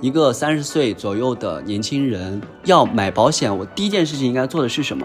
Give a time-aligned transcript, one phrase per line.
[0.00, 5.04] 一个三十岁左右的年轻人要买保险，我第一件事情应该做的是什么？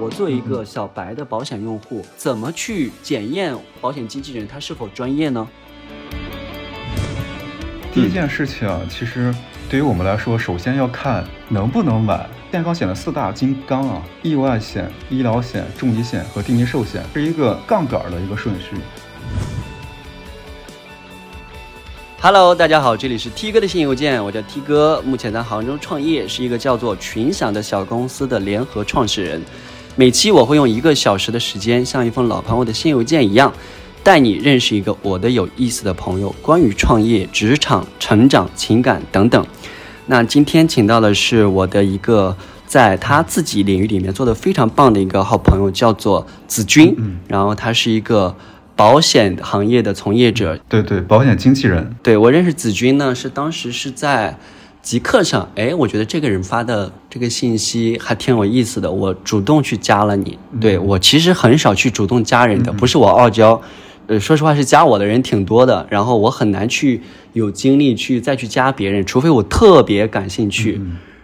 [0.00, 5.46] 我作为一个小白的保险用户，怎么去检验保险经纪人他是否专业呢？
[7.92, 9.32] 第一件事情，其实
[9.70, 18.74] 对于我们来说，首先要看能不能买健康险的四大金刚啊：意外险、医疗险、重疾险和定期寿险，是一个杠杆的一个顺序。
[22.26, 29.42] Hello，大家好，这里是 T 哥的信邮件，我叫 T 哥，目前在杭州创业，是一个叫做群享的小公司的联合创始人。
[29.94, 33.52] 每期我会用一个小时的时间，像一封老朋友的信邮件一样，
[34.02, 39.46] 带你认识一个我的有意思的朋友，关于创业、职场、成长、情感等等。
[40.06, 42.34] 那今天请到的是我的一个
[42.66, 46.96] 在他自己领域里面做的非常棒的一个好朋友，叫做子君，
[47.28, 48.34] 然后他是一个。
[48.76, 51.94] 保险行业的从业者，对对，保险经纪人。
[52.02, 54.36] 对我认识子君呢，是当时是在
[54.82, 60.38] 极客上，哎，我觉得这个人发的这个信息还挺有意思的，我主动去加了你。
[60.60, 63.60] 对我其实很少去主动加人的，不是我傲娇，
[64.08, 67.00] 呃，说实话是加我的人挺多的，然后我很难去
[67.32, 70.80] 有精力去再去加别人，除非我特别感兴趣，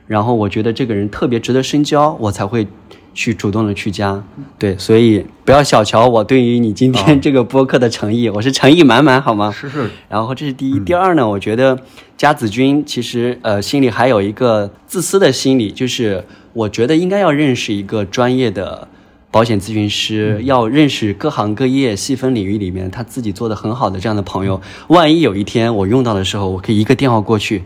[0.06, 2.66] 然后我觉得这个人特别值得深交，我才会。
[3.12, 4.22] 去主动的去加，
[4.58, 9.50] 对，所以不要小瞧我对于你今天这个播客的诚意，我是诚意满满，好吗？
[9.50, 9.90] 是是。
[10.08, 11.78] 然后这是第一，第二呢，我觉得
[12.16, 18.86] 加子君其实呃心里还有一个自私的心理，就是我觉得应该要认识一个专业的
[19.30, 27.62] 保险咨询师，要认识各行各业细分领域里面他自己做的很好的这样的朋友，万一有一天我用到的时候，我可以一个电话过去。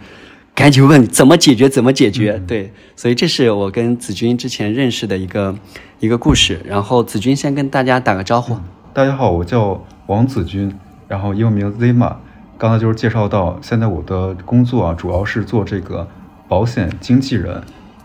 [0.54, 1.68] 赶紧问怎么解决？
[1.68, 2.40] 怎么解决？
[2.46, 5.52] 对，所以这是我跟子君之前认识的一个
[5.98, 6.60] 一个故事。
[6.64, 8.56] 然后子君先跟大家打个招呼。
[8.92, 10.72] 大家好，我叫王子君，
[11.08, 12.14] 然后英文名 Zima。
[12.56, 16.08] 刚才就是介绍到，现在我的工作啊，主要是做这个
[16.46, 17.60] 保险经纪人，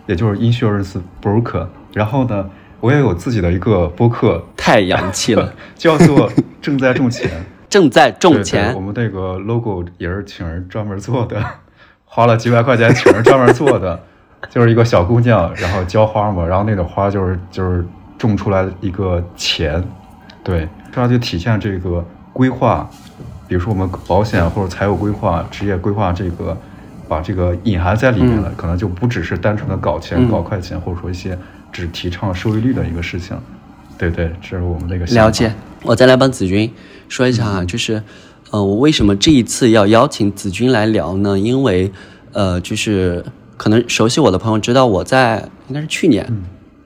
[0.07, 1.67] 也就是 insurance broker。
[1.93, 7.29] 然后呢，我也有自己的一个播客，太洋气了， 叫做正在种钱。
[7.69, 8.73] 正在种钱。
[8.73, 11.39] 我们这个 logo 也是请人专门做的。
[12.11, 13.97] 花了几百块钱请人专门做的，
[14.49, 17.85] 就是一个小姑娘，然后浇花嘛，然后那朵花就是就是
[18.17, 19.81] 种出来一个钱，
[20.43, 22.03] 对，这样就体现这个
[22.33, 22.89] 规划，
[23.47, 26.57] 比如说我们保险或者财务规划、职业规划这个，
[27.07, 31.37] 把这个隐含在里面了，可能就不只是单纯的搞钱、搞快钱，或者说一些
[31.71, 33.37] 只提倡收益率的一个事情，
[33.99, 35.53] 对对，这是我们那个了解。
[35.83, 36.73] 我再来帮子君
[37.07, 38.01] 说一下啊，就是。
[38.51, 41.37] 呃，我为什么这一次要邀请子君来聊呢？
[41.37, 41.91] 因为，
[42.31, 43.23] 呃，就是
[43.57, 46.27] 可能熟悉我的朋友知道，我在应该是去年，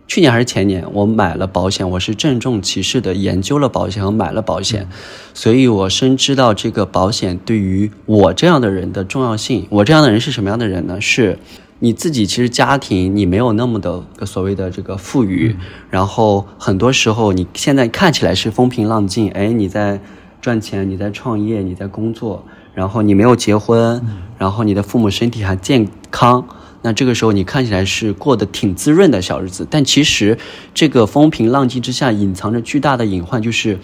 [0.05, 4.89] 去年还是前年，我买了保险，我是郑重其事的研究了保险和买了保险，
[5.33, 9.65] 所以我深知道这个保险对于我这样的人的重要性。
[9.69, 10.99] 我这样的人是什么样的人呢？
[10.99, 11.39] 是
[11.79, 15.55] 你自己其实家庭你没有那么的所谓的这个富裕，
[15.89, 20.01] 然后很多时候你现在看起来是风平浪静，哎，你在。
[20.43, 22.43] 赚钱，你在创业，你在工作，
[22.73, 24.05] 然后你没有结婚，
[24.37, 26.45] 然后你的父母身体还健康，
[26.81, 29.65] 那这个时候你看起来是过得挺滋润的小日子。
[29.69, 30.37] 但其实
[30.73, 33.79] 这个风平浪静之下隐藏着巨大的隐患，就是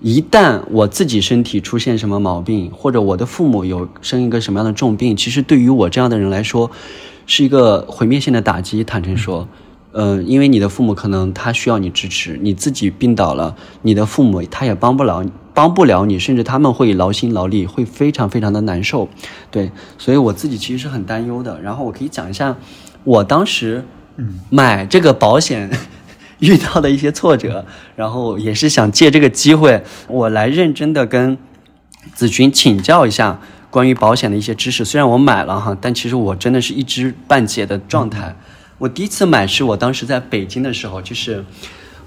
[0.00, 6.70] 一旦我自己身体出现什么毛病，或者我的父母有生一个什么样的重病，其实对于我这样的人来说，
[7.26, 8.82] 是一个毁灭性的打击。
[8.82, 15.24] 坦诚说，嗯，嗯因为你的父母可能他需要你支持，你自己病倒了，你的父母他也帮不了。
[15.52, 19.08] 帮不了你，甚至他们会劳心劳力，会非常非常的难受，
[19.50, 21.60] 对，所以我自己其实是很担忧的。
[21.60, 22.56] 然后我可以讲一下，
[23.02, 23.84] 我当时
[24.48, 25.68] 买这个保险
[26.38, 31.36] 遇到的一些挫折，然后也是想借这个机会，我来认真的跟
[32.14, 33.40] 子君请教一下
[33.70, 34.84] 关于保险的一些知识。
[34.84, 38.34] 虽然我买了哈，但其实我真的是一知半解的状态。
[38.80, 41.44] 我第一次买是我当时在北京的时候，就是。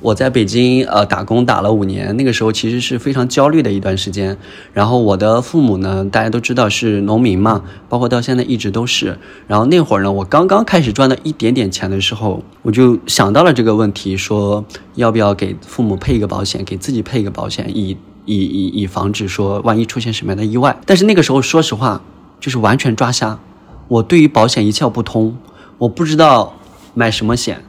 [0.02, 4.38] 我在北京呃打工打了五年，那个时候其实是非常焦虑的一段时间。
[4.74, 9.18] 然后我的父母呢，大家都知道是农民嘛，包括到现在一直都是。
[9.48, 14.66] 然后那会儿呢，我刚刚开始赚到一点点钱的时候，我就想到了这个问题，说
[14.96, 17.96] 要不要给父母配一个保险，给自己配一个保险，以
[18.26, 20.78] 以以以防止说万一出现什么样的意外。
[20.86, 22.02] 但是那个时候说实话，
[22.42, 23.40] 就是完全抓瞎，
[23.88, 25.38] 我对于保险一窍不通，
[25.78, 26.54] 我不知道
[26.94, 27.64] 买什么险。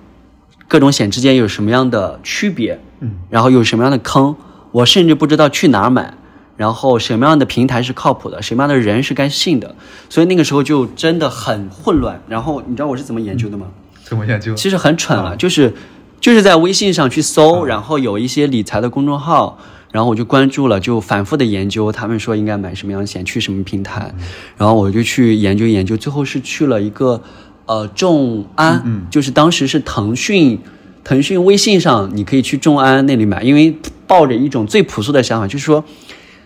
[0.67, 2.81] 各种险之间有什么样的区别？
[3.01, 4.35] 嗯，然后有什么样的坑？
[4.73, 6.15] 我甚至不知道去哪儿买，
[6.57, 9.77] 然后什么样的平台是靠谱的，什么样的人是该信的，
[10.09, 12.21] 所以那个时候就真的很混乱。
[12.27, 13.67] 然后你知道我是怎么研究的吗？
[14.03, 14.55] 怎么研究？
[14.55, 15.75] 其实很蠢了，就是
[16.19, 19.59] 就是在微信上去搜，然后有一些理财的公众号，
[19.93, 24.13] 然后我就关注了，就反复的研究，他们说应该买什么样的险，去什么平台，
[24.57, 27.23] 然后我就去研究研究，最后是去了一个
[27.67, 30.59] 呃众安，嗯就是当时是腾讯
[31.03, 33.77] 腾讯微信上你可以去众安那里买，因为
[34.07, 35.85] 抱着一种最朴素的想法，就是说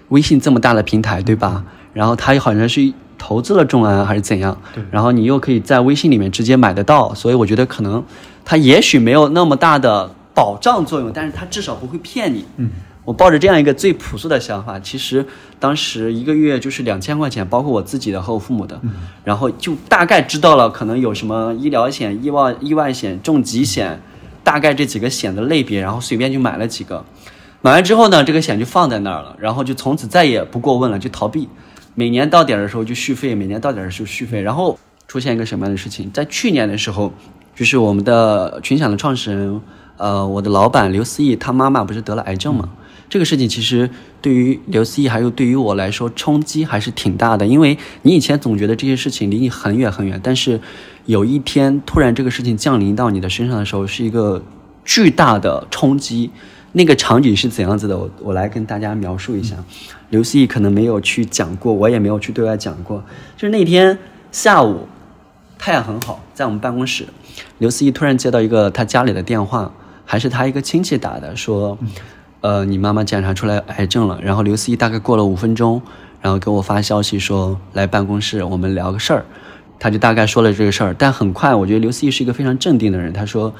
[0.08, 1.64] 微信这么大的平台，对吧？
[1.92, 4.56] 然后它好像是投资了众安还是怎样，
[4.90, 8.02] 然后你又可以在微信里面直接买得到，所以我觉得可能
[8.44, 12.44] 它也许没有那么大的保障作用，但是它至少不会骗你。
[12.58, 12.70] 嗯，
[13.08, 15.24] 我抱着这样一个最朴素的想法，其实
[15.58, 18.78] 当时一个月就是两千块钱，包括我自己的和我父母的，
[19.24, 23.98] 然后就大概知道了可能有什么医疗险、意外意外险、重疾险，
[24.44, 27.02] 大概这几个险的类别，然后随便就买了几个。
[27.62, 31.48] 买完之后呢，这个险就放在那儿了，然后就从此再也不过问了，就逃避。
[31.94, 34.42] 每年到点儿的时候就续费，每年到点儿的时候续费。
[34.42, 36.12] 然后出现一个什么样的事情？
[36.12, 37.10] 在去年的时候，
[37.56, 39.58] 就是我们的群享的创始人，
[39.96, 42.68] 呃，我的老板刘思义，他妈妈不是得了癌症嘛？
[43.08, 43.88] 这个事情其实
[44.20, 50.60] 对于刘思义还有对于我来说冲击还是挺大的，因为你以前总觉得这些事情离你很远很远，但是
[51.06, 54.42] 有一天突然这个事情降临到你的身上的时候，是一个
[54.84, 56.30] 巨大的冲击。
[56.72, 57.96] 那个场景是怎样子的？
[57.96, 59.56] 我我来跟大家描述一下。
[60.10, 63.02] 刘思义可能没有去讲过，我也没有去对外讲过。
[63.38, 63.98] 就是那天
[64.30, 64.86] 下午，
[65.58, 67.06] 太阳很好，在我们办公室，
[67.56, 69.72] 刘思义突然接到一个他家里的电话，
[70.04, 71.76] 还是他一个亲戚打的，说，
[72.40, 74.18] 呃，你妈妈检查出来癌症了。
[74.22, 75.80] 然后刘思义大概过了五分钟，
[76.20, 79.24] 然后给我发消息说来办公室，我们聊个事儿。
[79.78, 83.12] 他就大概说了这个事儿，但很快，我觉得刘思义是一个非常镇定的人。
[83.12, 83.54] 他说。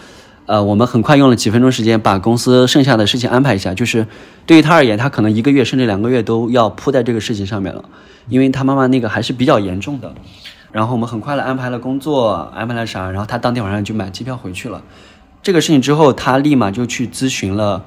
[0.51, 3.75] 呃，我们很快用了几分钟时间把公司剩下的事情安排一下。
[3.75, 4.07] 就是
[4.47, 7.85] 对于他而言，他可能一个月甚至两个月都要扑在这个事情上面了，
[8.31, 10.11] 因为他妈妈那个还是比较严重的。
[10.73, 14.83] 然后我们很快的安排了工作，安排了啥，然后他当天晚上就买机票回去了。
[15.43, 17.85] 这个事情之后，他立马就去咨询了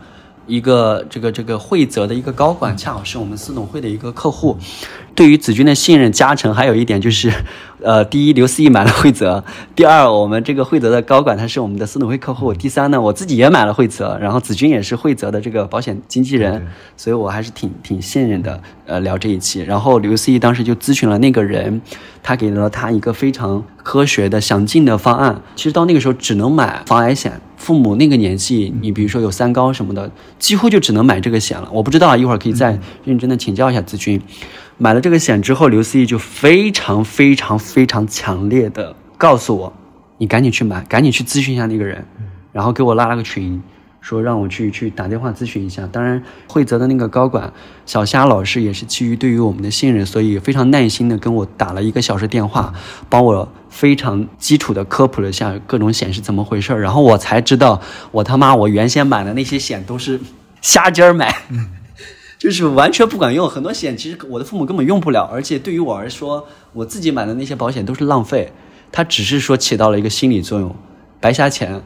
[0.52, 4.58] 一个这个这个惠泽的一个高管，恰好是我们司董会的一个客户。
[5.14, 7.32] 对于子君的信任加成，还有一点就是，
[7.84, 9.44] 呃，第一，刘思义买了惠泽；
[9.76, 16.66] 第二，我们这个惠泽的高管他是我们的私董会客户；第三呢，我自己也买了惠泽，然后子君也是惠泽的这个保险经纪人，
[16.96, 18.62] 所以我还是挺挺信任的。
[18.86, 21.82] 呃，聊这一期，然后刘思义当时就咨询了那个人，
[22.22, 25.42] 他给了他一个非常科学的、详尽的方案。
[25.56, 31.70] 其实到那个时候只能买防癌险，父母那个年纪，你比如说有三高什么的，几乎就只能买这个险了。
[31.72, 34.22] 我不知道啊，一会儿可以再认真的请教一下子君。
[34.82, 39.72] 买了这个险之后，刘思义就非常非常非常强烈的告诉我
[40.18, 42.04] ：“你赶紧去买，赶紧去咨询一下那个人。”
[42.52, 43.62] 然后给我拉了个群，
[44.00, 45.88] 说让我去去打电话咨询一下。
[45.92, 47.54] 当然，惠泽的那个高管
[47.86, 52.74] 小虾老师也是基于对于我们的信任，所以非常耐心的跟我打了一个小时电话，
[53.08, 56.82] 帮我非常基础的科普了一下各种险是怎么回事儿。
[56.82, 57.80] 然后我才知道，
[58.10, 60.20] 我他妈我原先买的那些险都是
[60.60, 61.32] 瞎尖儿买。
[62.42, 68.52] 就是完全不管用，很多险其实我的父母根本用不了，而且对于我来说，我自己买的那些保险都是浪费，
[68.92, 70.76] 它只是说起到了一个心理作用，
[71.20, 71.84] 白瞎钱。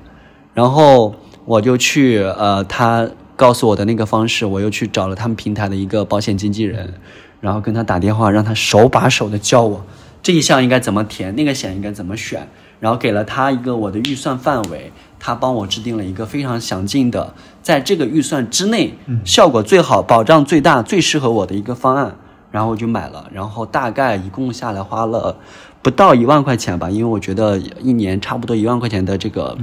[0.54, 1.14] 然后
[1.44, 3.06] 我就去呃，他
[3.36, 6.94] 告诉我的那个方式，我又去找了他们平台的一个保险经纪人，
[7.42, 9.86] 然后跟他打电话，让他手把手的教我
[10.24, 12.48] 这一项应该怎么填，那个险应该怎么选，
[12.80, 14.94] 然后给了他一个我的预算范围。
[15.26, 17.34] 他帮我制定了一个非常详尽的，
[17.64, 18.94] 在这个预算之内，
[19.26, 22.16] 效果最好、保障最大、最适合我的一个方案，
[22.52, 23.28] 然后我就买了。
[23.34, 25.36] 然后大概一共下来花了
[25.82, 29.58] 不到一万块钱吧，因为我觉得一年差不多一万块钱的这个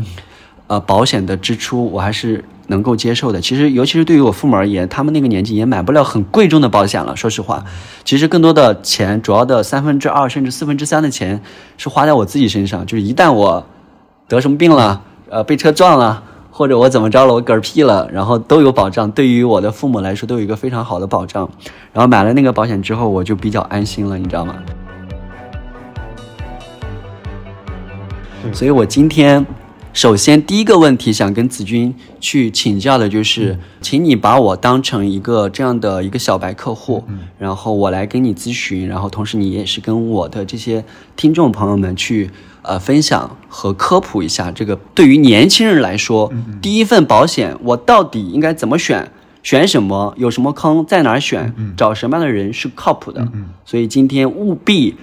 [0.66, 3.40] 呃保险的支出，我还是能够接受的。
[3.40, 7.14] 其实，尤其是对于我父母而言，他们那个年纪也买不了很贵重的保险了。
[7.14, 7.64] 说实话，
[8.02, 11.40] 其实更多的钱，主要的三分之二甚至四分之三的钱
[11.78, 12.84] 是花在我自己身上。
[12.84, 13.64] 就是一旦我
[14.26, 15.04] 得什么病了。
[15.32, 19.10] 呃，被车撞了，或者我怎么着了，我嗝屁了，然后都有保障。
[19.12, 21.48] 对于我的父母来说，都有一个非常好的保障。
[21.90, 24.54] 然后买了那个保险之后，我就比较安心了，你知道吗？
[28.52, 29.46] 所以我今天
[29.94, 37.02] 首先第一个问题想跟子君去请教的就是，请你把我当成一个这样的一个小白客户，
[37.38, 40.84] 然后我来跟你咨询，然后同时你也是跟我的这些
[41.16, 42.30] 听众朋友们去。
[42.62, 49.10] 呃，分享和科普一下，这个对于年轻人来说，第一份保险我到底应该怎么选？
[49.42, 50.14] 选什么？
[50.16, 50.86] 有什么坑？
[50.86, 51.52] 在哪儿选？
[51.76, 53.26] 找什么样的人是靠谱的？
[53.64, 54.94] 所以今天务必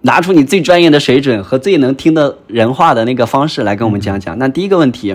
[0.00, 4.36] 拿出你最专业的水准和最能听的人话的那个方式来跟我们讲讲。
[4.38, 5.14] 那第一个问题，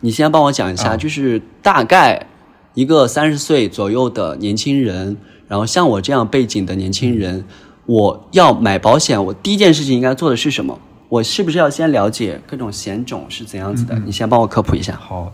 [0.00, 2.26] 你先帮我讲一下，就是大概
[2.74, 7.44] 一个三十岁左右的年轻人，然后像我这样背景的年轻人，
[7.86, 10.76] 我要买保险，我第一件事情应该做的是什么？
[11.10, 13.98] 我是不是要先了解各种险种是怎样子的？
[14.06, 14.94] 你先帮我科普一下。
[14.94, 15.32] 好，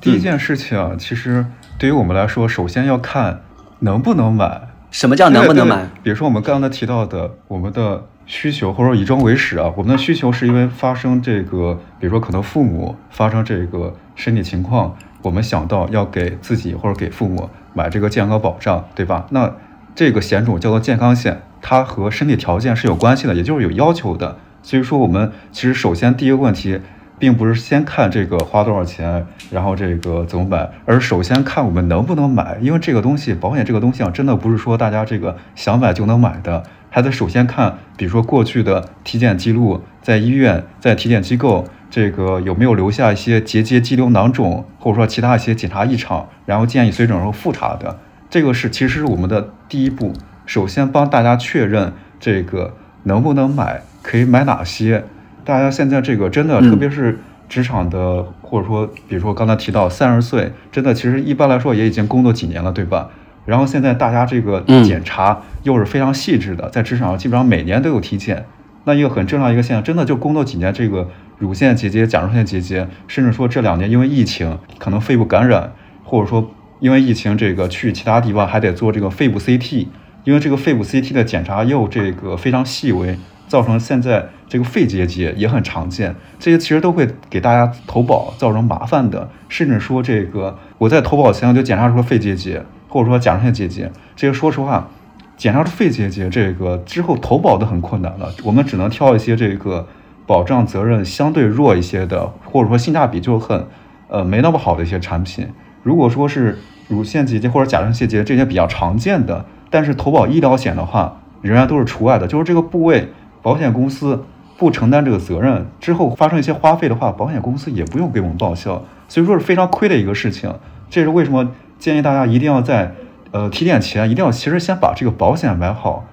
[0.00, 1.46] 第一件事情啊其实
[1.78, 3.42] 对于我们来说，首先要看
[3.78, 4.62] 能不能买。
[4.90, 5.88] 什么叫能不能买？
[6.02, 19.26] 比如说我们刚才提到的，我们的需求或者以终为始啊，我们的需求是因为发生这个，比如说可能父母发生这个身体情况，我们想到要给自己或者给父母买这个健康保障，对吧？
[19.30, 19.54] 那
[19.94, 24.38] 这个险种叫做健康险，它和身体条件是有关系的，也就是有要求的。
[24.66, 26.80] 所以说，我们其实首先第一个问题。
[27.18, 32.58] 并不是先看这个花多少钱，然后这个怎么买，而首先看我们能不能买。
[32.60, 47.98] 因为这个东西，保险这个东西啊，真的不是说大家这个想买就能买的，还得首先看，比如说过去的体检记录，在医院、在体检机构，这个有没有留下一些结节、肌瘤、囊肿，或者说其他一些检查异常，然后建议随诊时候复查的。
[48.28, 50.12] 这个是其实是我们的第一步，
[50.44, 55.02] 首先帮大家确认这个能不能买，可以买哪些。
[55.44, 63.10] 大家现在这个真的，特别是职场的，或者说，比如说刚才提到三十岁，真的其实一般来说也已经工作几年了，对吧？
[63.44, 68.46] 然后现在大家这个检查又是非常细致的，在职场上基本上每年都有体检。
[68.84, 71.08] 那一个很正常一个现象，真的就工作几年，这个
[71.38, 75.72] 乳腺结节、甲状腺结节，甚至说这两年因为疫情，可能肺部感染，
[76.04, 76.48] 或者说
[76.78, 79.86] 因为疫情这个去其他地方还得做这个肺部 CT，
[80.22, 83.18] 因为这个肺部 CT 的检查又这个非常细微。
[83.48, 94.88] 造成现在这个肺结节也很常见，这些其实都会给大家投保造成麻烦的，甚至说这个我在投保前我就检查出了肺结节，或者说甲状腺结节，这个说实话，
[95.36, 99.86] 检查出肺结节这个之后投保都很困难了，我们只能挑一些这个
[100.26, 103.66] 保障责任相对弱一些的，或者说性价比就很
[104.08, 105.48] 呃没那么好的一些产品。
[105.82, 113.12] 如果说是乳腺结节或者甲状腺结节这些比较常见的，但是投保医疗险的话，仍然都是除外的，就是这个部位。
[113.46, 114.24] 保险公司
[114.58, 120.52] 不承担这个责任，之后发生一些花费的话，保险公司也不用给我们报销，所以说是非常亏的一个事情。
[120.90, 121.48] 这是为什么
[121.78, 122.92] 建议大家一定要在
[123.30, 126.04] 呃体检前一定要其实先把这个保险买好，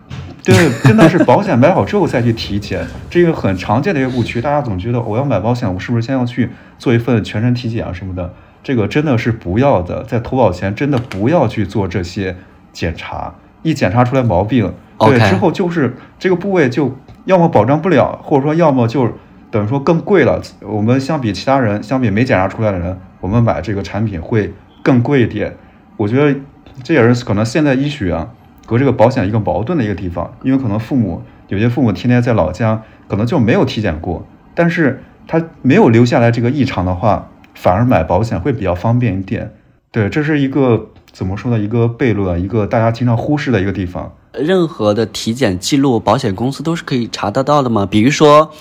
[0.43, 4.39] 对，真的是保险买好之后再去体检，这个很常见的一个误区。
[4.39, 8.31] 大家总觉得我要买保险，我是不是先要去做一份全身体检啊什么的？
[8.61, 12.35] 这个真的是不要的，在投保前真的不要去做这些
[12.71, 16.95] 检查，一检查出来毛病，对，之后就是这个部位就。
[17.25, 19.09] 要么保障不了，或者说要么就
[19.49, 20.41] 等于说更贵了。
[20.61, 24.53] 我们相比其他人，相比没检查出来的人，我们买这个产品会
[24.83, 25.55] 更贵一点。
[25.97, 26.39] 我觉得
[26.83, 28.29] 这也是可能现在医学啊
[28.65, 30.33] 和这个保险一个矛盾的一个地方。
[30.43, 34.25] 因为可能父母有些父母天天在老家，可能就没有体检过，
[34.55, 39.51] 但是他没有留下来这个异常的话，反而买保险会比较方便一点。
[39.91, 41.59] 对，这是一个怎么说呢？
[41.59, 44.11] 一个悖论，一个大家经常忽视的一个地方。
[44.33, 47.85] 任何的体检记录，保险公司都是可以查得到的吗？
[47.85, 48.51] 比如说，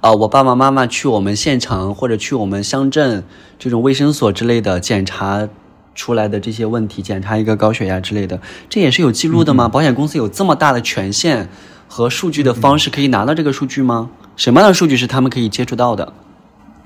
[0.00, 3.24] 啊，我爸爸妈妈去我们县城或者去我们乡镇
[3.58, 5.48] 这种卫生所之类的检查
[5.96, 9.68] 出来的这些问题，检查一个高血压之类的，这也是有记录的吗？
[9.68, 11.48] 保险公司有这么大的权限
[11.88, 14.10] 和数据的方式可以拿到这个数据吗？
[14.36, 16.12] 什么样的数据是他们可以接触到的？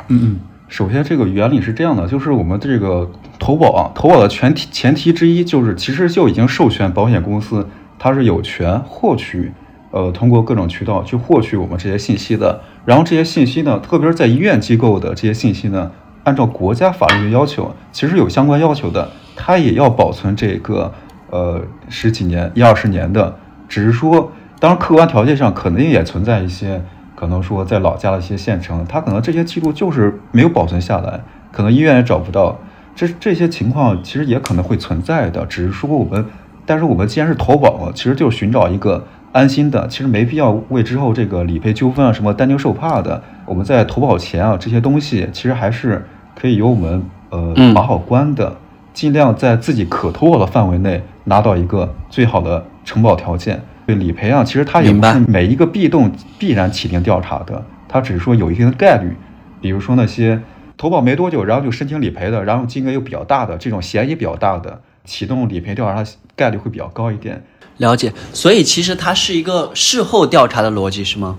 [0.08, 3.10] 嗯嗯，首先这个原理是这样的，就是我们这个
[3.40, 7.66] 投保啊，投保的前提前提之一就是其实就已经授权保险公司。
[7.98, 9.52] 它是有权获取，
[9.90, 12.62] 呃，通过各种渠道去获取我们这些信息的。
[12.86, 15.90] 然后这些信息呢，特别是在医院机构的这些信息呢，
[16.24, 20.90] 按照国家法律的要求，其实有相关要求的，它也要保存这个，
[21.28, 21.60] 呃，
[21.90, 23.36] 十几年、一二十年的。
[23.68, 26.82] 只是说，当然客观条件上肯定也存在一些，
[27.20, 31.20] 可能说在老家的一些县城，他可能这些记录就是没有保存下来，
[31.52, 32.58] 可能医院也找不到。
[32.96, 36.24] 这这些情况其实也可能会存在的，只是说我们。
[36.64, 43.22] 但是我们既然是投保了，其实就是寻找一个安心的，其实没必要为之后这个理赔纠纷啊什么担惊受怕的。
[43.44, 48.56] 我们在投保前啊，这些东西其实还是可以由我们呃把好关的，
[48.94, 53.60] 尽量在自己可投保的范围内拿到一个最好的承保条件。
[53.86, 59.16] 对理赔啊，其实它也不是每一个必动必然启动调查的，它只是说有一定的概率。
[59.60, 60.40] 比如说那些
[60.76, 64.80] 投保没多久然后就申请理赔的，然后金额又比较大的，这种嫌疑比较大的。
[65.04, 66.04] 启动理赔调查，
[66.36, 67.42] 概率会比较高一点。
[67.78, 71.38] 了解，所以其实它是一个事后调查的逻辑，是吗？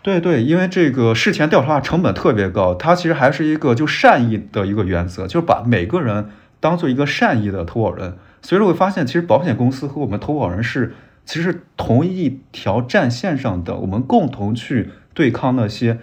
[0.00, 8.16] 对对，因为这个事前调查成本特别高，它其实还是一个就善意的一个原则，就是把每个人当做一个善意的投保人。
[8.40, 10.94] 所以说会发现，其实保险公司和我们投保人是
[11.28, 15.98] 其实同一条战线上的，我们共同去对抗那些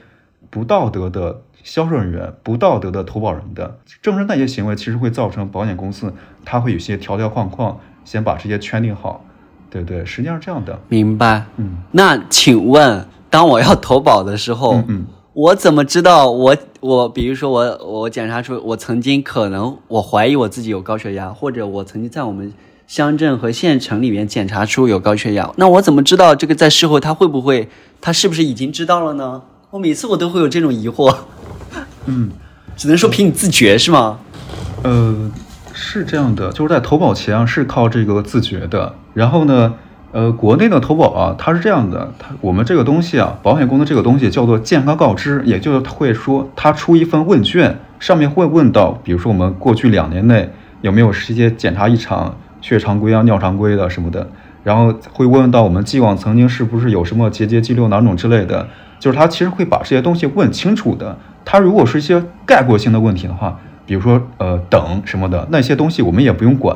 [0.51, 1.41] 不道德的。
[1.63, 6.13] 销售人员不道德的投保人的，正是那些行为，其实会造成保险公司，
[6.45, 9.25] 它会有些条条框框，先把这些圈定好，
[9.71, 10.79] 对不对，实际上是这样的。
[10.89, 11.45] 明白。
[11.57, 22.53] 嗯，那请问，当我要投保的时候，嗯，我怎么知道我我比如说我我检查出我曾经可能我怀疑我自己有高血压，或者我曾经在我们
[22.87, 27.67] 乡镇和县城里面检查出有高血压，那我怎么知道这个在事后他会不会
[27.99, 29.41] 他是不是已经知道了呢？
[29.71, 31.15] 我每次我都会有这种疑惑。
[32.05, 32.29] 嗯，
[32.75, 34.19] 只能说凭你自觉是吗？
[34.83, 35.31] 呃，
[35.73, 39.73] 是这样的，就是在投保前啊是靠这个自觉的，然后呢。
[40.11, 50.49] 呃，国内的投保啊，它是这样的，它我们这个东西啊，保险公司这个东西叫做健康告知，也就是会说，他出一份问卷，上面会问到，比如说我们过去两年内
[50.79, 52.33] 有没有一些检查异常，
[52.65, 54.27] 血常规啊、尿常规的什么的，
[54.63, 58.67] 然后会问到我们既往曾经是不是有什么结节、肌瘤囊肿之类的，
[58.99, 61.15] 就是他其实会把这些东西问清楚的。
[61.45, 66.75] 他如果是一些概括性的问题的话，比如说呃等什么的那些东西，我们也不用管，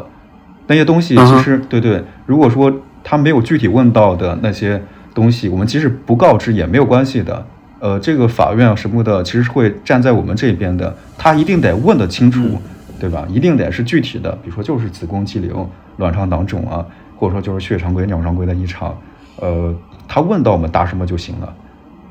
[0.67, 2.72] 那些东西其实对对，如果说。
[3.01, 4.79] 他没有具体问到的那些
[5.15, 7.43] 东西，我们即使不告知也没有关系的。
[7.79, 10.93] 呃，这个法院什么的，其实是会站在我们这边的。
[11.17, 12.62] 他一定得问得清楚，
[13.00, 13.25] 对吧？
[13.29, 16.86] 一定得是具体的，比如说就是子宫肌瘤、卵巢囊肿啊，
[17.18, 18.96] 或者说就是血常规、尿常规的异常。
[19.38, 19.74] 呃，
[20.08, 21.53] 他问到我们答什么就行了。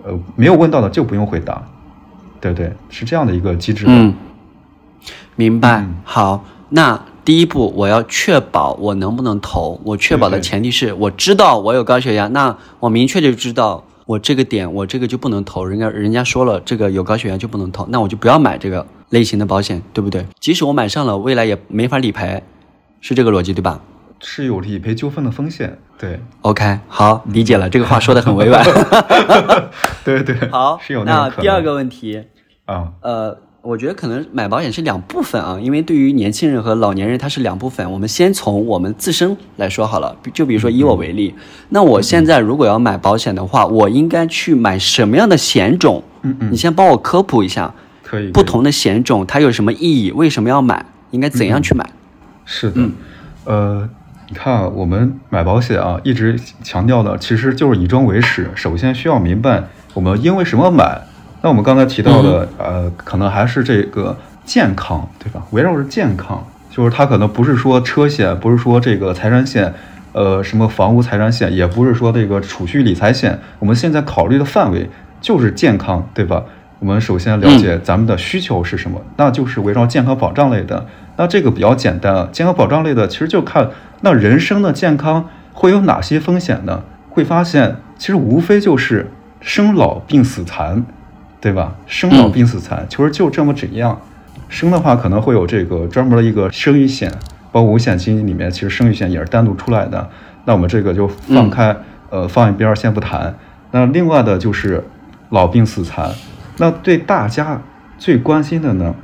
[0.04, 1.62] 呃，没有问到的就不用回答。
[2.40, 3.84] 对对，是这样的一个机制。
[3.86, 4.14] 嗯，
[5.36, 5.86] 明白。
[6.04, 7.00] 好，那。
[7.24, 9.78] 第一步，我要确保我能不能投。
[9.84, 15.62] 我确保的前提是我知道我有高血压，那我明确就知道我这个点，我这个就不能投。
[15.62, 20.26] 人家人家说了，这个有高血压就不能投，那我就不要买这个类型的保险，对不对？
[20.38, 22.42] 即使我买上了，未来也没法理赔，
[23.00, 23.80] 是这个逻辑对吧？
[24.20, 25.78] 是有理赔纠纷的风险。
[25.98, 27.68] 对，OK，好，理解了。
[27.68, 28.64] 这个话说的很委婉。
[30.04, 30.36] 对对。
[30.50, 32.24] 好，是有那第二个问题
[32.64, 33.38] 啊，呃。
[33.60, 37.90] 我觉得可能买保险是两部分啊，因为对于年轻人和老年人，它是两部分。
[37.90, 41.34] 我们先从我们自身来说好了，就比如说以我为例，
[41.68, 46.02] 那我现在如果要买保险的话，我应该去买什么样的险种？
[46.22, 47.74] 嗯嗯，你先帮我科普一下。
[48.32, 50.12] 不同的险种它有什么意义？
[50.12, 50.84] 为什么要买？
[51.10, 51.88] 应该怎样去买？
[52.44, 52.82] 是的，
[53.44, 53.88] 呃，
[54.28, 61.00] 你看啊，我们买保险啊，一直强调的其实就是以终为始，首先需要明白我们因为什么买。
[61.40, 65.42] 那我们刚才提到的，呃，可能还是这个健康，对吧？
[65.52, 69.72] 围绕着健康，就是它可能不是说车险，不是说这个财产险，
[70.12, 73.38] 呃，什么房屋财产险，也不是说这个储蓄理财险。
[73.60, 76.42] 我们现在考虑的范围就是健康，对吧？
[76.78, 80.86] 我们首先了解咱们的需求是什么，那就是围绕健康保障类的。
[81.16, 83.70] 那这个比较简单啊，健康保障类的其实就看
[84.02, 86.82] 那人生的健康会有哪些风险呢？
[87.10, 89.10] 会发现其实无非就是
[89.40, 90.84] 生老病死残。
[91.40, 91.76] 对吧？
[91.86, 93.96] 生老病死残，其实就这么几样。
[94.48, 97.08] 生的话可能会有这个专门的一个生育险，
[97.52, 100.10] 包括五险金里面，其实生育险也是单独出来的。
[100.46, 101.76] 那我们这个就放开，
[102.10, 103.32] 呃，放一边先不谈。
[103.70, 104.82] 那另外的就是
[105.28, 106.10] 老病死残。
[106.58, 107.62] 那对大家
[107.98, 108.94] 最关心的呢，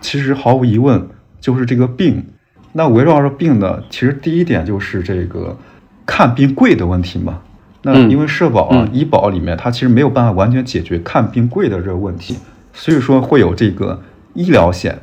[0.00, 1.08] 其实毫无疑问
[1.40, 2.24] 就是这个病。
[2.72, 5.56] 那围绕着病呢，其实第一点就是这个
[6.04, 7.40] 看病贵的问题嘛。
[7.82, 12.36] 那因为社保啊、医保里面，它其实没有办法完全解决看病贵的这个问题，
[12.72, 14.98] 所以说会有这个医疗险。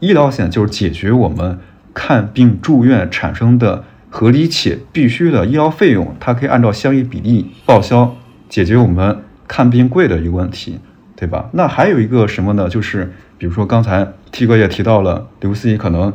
[0.00, 1.58] 医疗险就是解决我们
[1.94, 8.14] 看病住院产生的合理且必须的医疗费用，它可以按照相应比例报销，
[8.48, 10.78] 解决我们看病贵的一个问题，
[11.16, 11.48] 对吧？
[11.52, 12.68] 那还有一个什么呢？
[12.68, 16.12] 就是比如说刚才 T 哥也提到了，刘思怡可能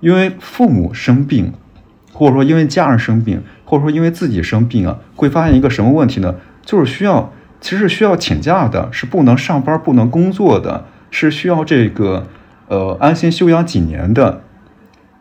[0.00, 1.52] 因为父母生病，
[2.12, 3.42] 或者说因为家人生病。
[3.64, 6.34] 或者说因为自己生病啊，会发现一个什么问题呢？
[6.64, 12.26] 就是需要，其实需要请假的，是不能上班、不能工作的，是需要这个
[12.66, 14.42] 呃安心休养几年的。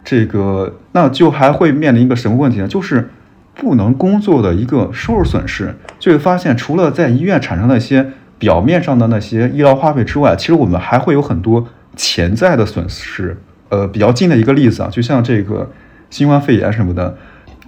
[0.03, 2.67] 这个那就还会面临一个什么问题呢？
[2.67, 3.11] 就是
[3.53, 5.75] 不能工作的一个收入损失。
[5.99, 13.37] 就会发现，除了在医院产生那些表面上的那些医疗花费之外，其实我们还会有很多潜在的损失。
[13.69, 15.69] 呃，比较近的一个例子啊，就像这个
[16.09, 17.15] 新冠肺炎什么的。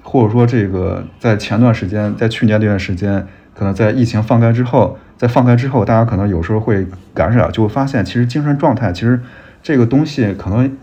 [0.04, 9.22] 或者说，这个在前段时间，在去年这段时间，可能在疫情放开之后，在放开之后，大家可能有时候会感染，就会发现，其实精神状态，其实
[9.62, 10.76] 这个东西可能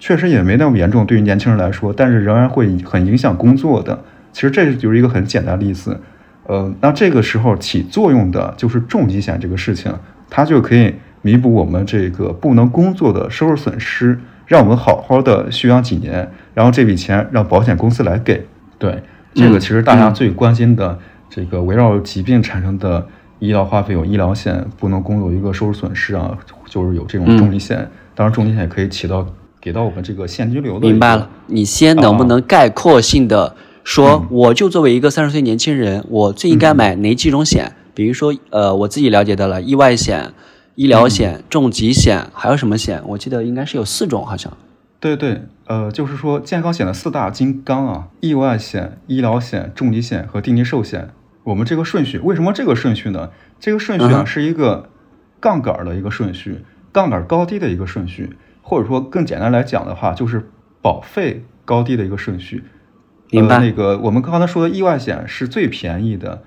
[0.00, 4.02] 确实也没那么严重，对于年轻人来说，但是仍然会很影响工作的。
[4.32, 6.00] 其实这就是一个很简单的例子。
[6.46, 9.92] 呃，那这个时候起作用的就是重疾险这个事情，
[10.28, 18.46] 它就可以弥补我们这个不能工作的收入损失，让我们好好的休养几年，然后这笔钱让保险公司来给。
[18.78, 19.02] 对，
[19.34, 20.98] 这个其实大家最关心的
[21.30, 23.06] 这个围绕疾病产生的
[23.38, 27.88] 医疗花费有医疗险，不能工作一个收入损失啊，就是有这种重疾险。
[28.14, 29.26] 当然，重疾险可以起到
[29.60, 30.86] 给到我们这个现金流的。
[30.86, 37.76] 明白了，你先能不能概括性的说，我就作为一个三十岁年轻人，我最应该买哪几种险？
[37.94, 40.32] 比如说，呃，我自己了解到了意外险、
[40.74, 43.02] 医疗险、重疾险，还有什么险？
[43.08, 44.50] 我记得应该是有四种，好像。
[44.98, 51.10] 对对，呃，就是说健康险的四大金刚啊，意外险、医疗险、重疾险和定期寿险。
[51.44, 53.28] 我们这个顺序，为什么这个顺序呢？
[53.60, 54.88] 这个顺序啊，是一个
[55.38, 62.64] 杠杆的一个顺序，杠杆高低的一个顺序，或者说更简单来讲的话，就是保费高低的一个顺序。
[63.40, 63.58] 明白。
[63.58, 66.42] 那个我们刚才说的意外险是最便宜的，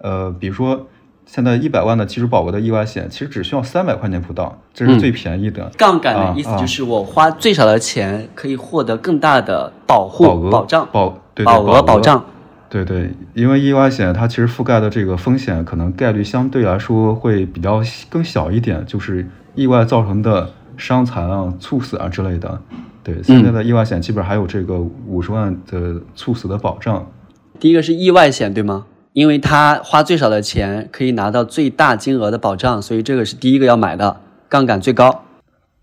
[0.00, 0.88] 呃，比如说。
[1.24, 5.70] 现在一百万的基础保额的意外险，其实只需要三百块钱不到，这是最便宜的。
[5.78, 12.22] 杠杆的意思就是我花最少的钱可以获得更大的保护、保额、保障、保保额保障。
[12.68, 22.60] 对对，因为意外险它其实覆盖的这个风险可能概率相对来说会比较更小一点，就是意外造成的伤残啊、猝死啊之类的。
[23.02, 27.10] 对，现在的意外险基本还有这个五十万的猝死的保障。
[27.58, 28.86] 第一个是意外险，对吗？
[29.12, 35.24] 因为他花最少的钱可以拿到最大金额的保障，所以这个是第一个要买的，杠杆最高。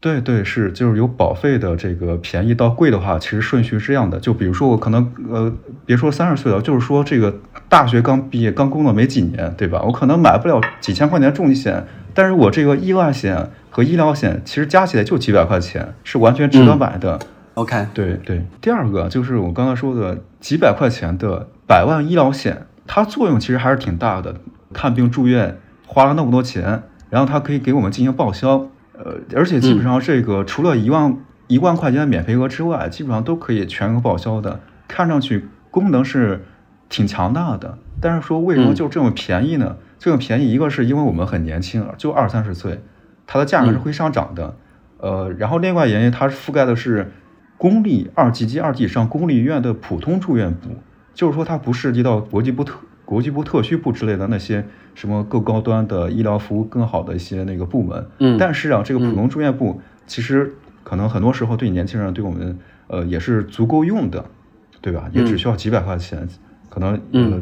[0.02, 4.18] 对对是，就是有保费的这个便宜到贵的话，其实顺序是这样的。
[4.18, 5.54] 就比如说我可能呃，
[5.86, 9.84] 别说三十岁了，就是说这个大学刚毕业刚工作没几年，对吧？
[9.86, 17.20] 我可能买不了几千块钱重疾险，但是我这个意外险和医疗险其实加起来就几百块钱，是完全值得买的。
[17.56, 18.46] OK，对对。
[18.62, 22.66] 第二个就是我刚才说的几百块钱的百万医疗险。
[22.92, 24.34] 它作用其实还是挺大的，
[24.74, 28.68] 看病住院花了那么多钱，然后它可以给我们进行报销，
[28.98, 34.60] 呃，而且基本上这个除了一万一万块钱的免赔额之外，基本上都可以全额报销的。
[34.88, 36.44] 看上去功能是
[36.90, 39.76] 挺强大的，但是说为什么就这么便宜呢？
[40.00, 42.82] 这个便宜，一个是因为我们很年轻，就二三十岁，
[43.28, 44.56] 它的价格是会上涨的，
[44.98, 47.12] 呃，然后另外原因它是覆盖的是
[47.58, 50.70] 公立二级及二级以上公立医院的普通住院部。
[51.14, 54.64] 就是说，它不涉及到国际部特、国际部特需部之类的那些
[54.96, 58.08] 什么更高端的医疗服务、更好的一些那个部门。
[58.20, 62.58] 嗯，但是啊，这个普通住院部其实可能很多时候对年轻人、对我们
[62.88, 64.24] 呃也是足够用的，
[64.80, 65.10] 对吧？
[65.12, 66.26] 也只需要几百块钱，
[66.70, 67.42] 可能呃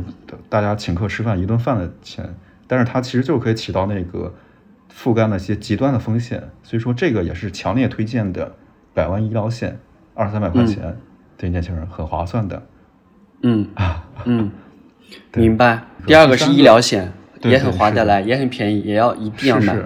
[0.50, 2.36] 大家请客吃饭一顿饭的钱，
[2.67, 4.34] 但是它其实就可以起到那个
[4.93, 6.49] 覆盖那些极端的风险。
[6.63, 8.53] 所以说，这个也是强烈推荐的，
[8.93, 9.80] 百万医疗险
[10.13, 10.97] 二三百块钱
[11.38, 12.67] 对年轻人很划算的。
[13.41, 14.51] 嗯啊嗯，
[15.36, 15.84] 明白。
[16.06, 19.77] 第二个是医疗险，也很划得来，也很便宜，也要一定要买。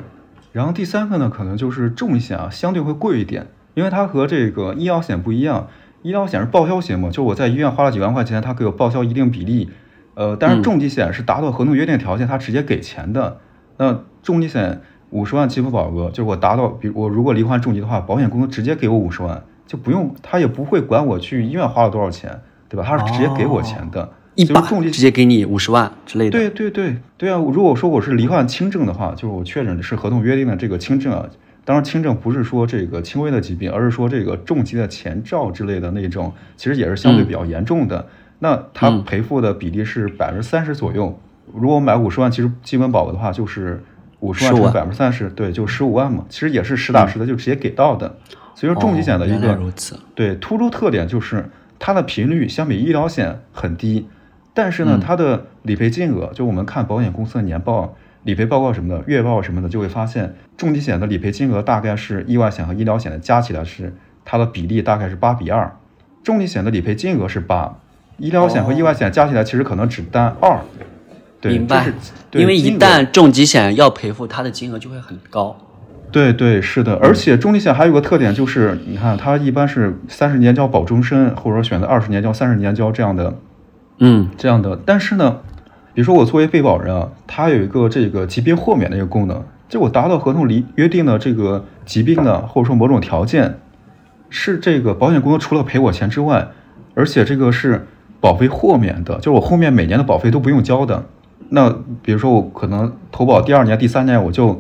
[0.52, 5.68] 然后第三个呢，可能就是重疾险啊，相对会贵一点，因为它和这个医疗险不一样。
[6.02, 9.70] 医疗险是报销型嘛，就我在医院花了几万块钱，它给我报销一定比例。
[10.14, 13.40] 呃，但是重疾险是达到合同约定条件，它直接给钱的。
[13.78, 22.42] 那重疾险五十万给付保额，就是我达到，比如我如果罹患重疾的话，保险公司直接给我五十万，就不用，他也不会管我去医院花了多少钱。
[22.72, 22.86] 对吧？
[22.88, 26.32] 他是直接给我钱的，一把重疾直接给你五十万之类的。
[26.32, 27.36] 对对对对啊！
[27.38, 31.26] 如果说我是罹患轻症的话，就是我确诊是合同约定的这个轻症啊。
[31.66, 38.08] 当然，轻症不是说这个轻微的疾病，而是说这个重疾的前兆之类的那种，其实也是相对比较严重的。
[38.44, 41.18] 那它赔付的比例是百分之三十左右。
[41.54, 43.82] 如果买五十万，其实基本保额的话，就是
[44.20, 46.26] 五十万乘百分之三十，对，就十五万嘛。
[46.28, 48.18] 其实也是实打实的，就直接给到的。
[48.56, 49.58] 所以说，重疾险的一个
[50.14, 51.50] 对突出特点就是。
[51.84, 54.08] 它的频率相比医疗险很低，
[54.54, 65.76] 但是呢，它的理赔金额，就我们看保险公司的年报、理赔报告什么的、月报什么的，就会发现重疾险的理赔金额大概是意外险和医疗险的加起来是它的比例大概是八比二，
[66.24, 67.80] 重疾险的理赔金额是八，
[68.18, 70.60] 医疗险和意外险加起来其实可能只担二。
[71.40, 71.92] 对明白，
[72.34, 75.58] 因为一旦重疾险要赔付，它的金额就会很高。
[76.12, 83.34] 对对是的，而且重疾险还有个特点就是，你看它一般是三十年交保终身，或者说选择二十年交、三十年交这样的，
[83.98, 84.80] 嗯，这样的。
[84.86, 85.40] 但是呢，
[85.96, 93.58] 比如说我作为被保人啊，它有一个这个疾病豁免的一个功能，就我达到合同里约定的这个疾病呢或者说某种条件，
[94.30, 96.50] 是这个保险公司除了赔我钱之外，
[96.94, 97.88] 而且这个是
[98.22, 101.04] 保费豁免的，就是我后面每年的保费都不用交的。
[101.50, 101.70] 那
[102.02, 104.58] 比如说我可能投保第二年、第三年我就。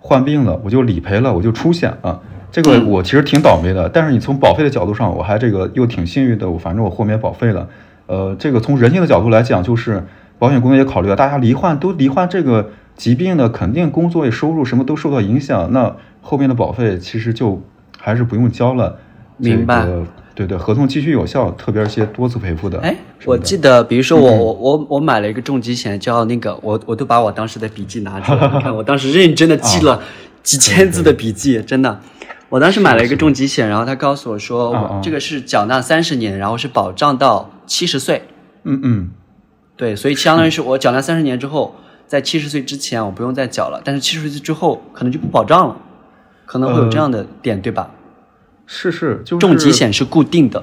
[0.00, 2.22] 患病了，我就理赔了，我就出险了。
[2.52, 6.48] 这个我其实挺倒霉的，但是你从保费的角度上，我还这个又挺幸运的。
[6.48, 7.68] 我反正我豁免保费了。
[8.06, 10.02] 呃，这个从人性的角度来讲，就是
[10.38, 15.72] 保险公司也考虑到大家罹患都罹患这个疾病的，肯定工作也收入什么都受到影响。
[15.72, 17.60] 那后面的保费其实就
[17.98, 18.98] 还是不用交了。
[19.36, 19.84] 明白。
[20.38, 22.78] 对对，合同继续有效，特别是些多次赔付的。
[22.78, 30.00] 哎，我记得，比如说我我我我买了一个重疾险，叫那个，我我都把我当时的笔记拿出来，你看我当时认真的记了
[30.44, 32.00] 几千字的笔记，真的。
[32.50, 38.22] 我当时买了一个重疾险，然后他告诉我说，我这个是缴纳三十年，然后是保障到七十岁。
[38.62, 39.10] 嗯嗯，
[39.76, 41.74] 对，所以相当于是 我缴纳三十年之后，
[42.06, 45.76] 在七十岁之前我不用再缴了，但是七十岁之后可能就不保障了，
[46.46, 47.90] 可能会有这样的点，对吧？
[48.70, 50.62] 是是，就是重疾险是固定的，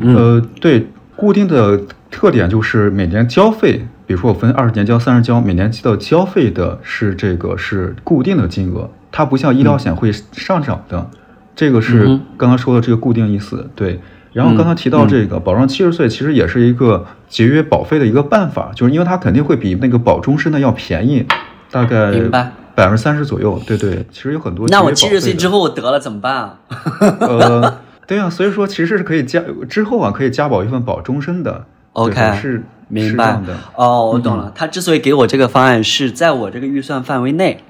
[0.00, 1.78] 呃，对，固定的
[2.10, 11.10] 特点就是每年交费，比如说我分二十年交、三十交，每年的交费的是这个是固定的金额，它不像医疗险会上涨的，
[11.54, 13.68] 这个是嗯刚刚说的这个固定意思。
[13.74, 14.00] 对，
[14.32, 21.26] 然后刚才提到这个保障七十岁，其实也是一个节约保费的一个办法，就是因为它肯定会比那个保终身的要便宜，
[21.70, 23.60] 大概明白百分之三十左右。
[23.66, 26.58] 对对，其实有很多那我七十岁之后我得了怎么办啊？
[27.20, 31.64] 呃，对啊，所以说其实是可以加之后啊，可以加保一份保终身的。
[31.92, 33.56] OK，是明白是的。
[33.76, 34.50] 哦，我懂了。
[34.54, 37.62] 他之所以给我这个方案是在我这个预算范围内，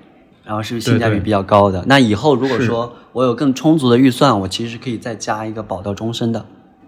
[0.45, 1.85] 然后是性价比比较高的。
[1.87, 6.45] 那以后如果说我有更充足的预算，我其实可以再加一个保到终身的。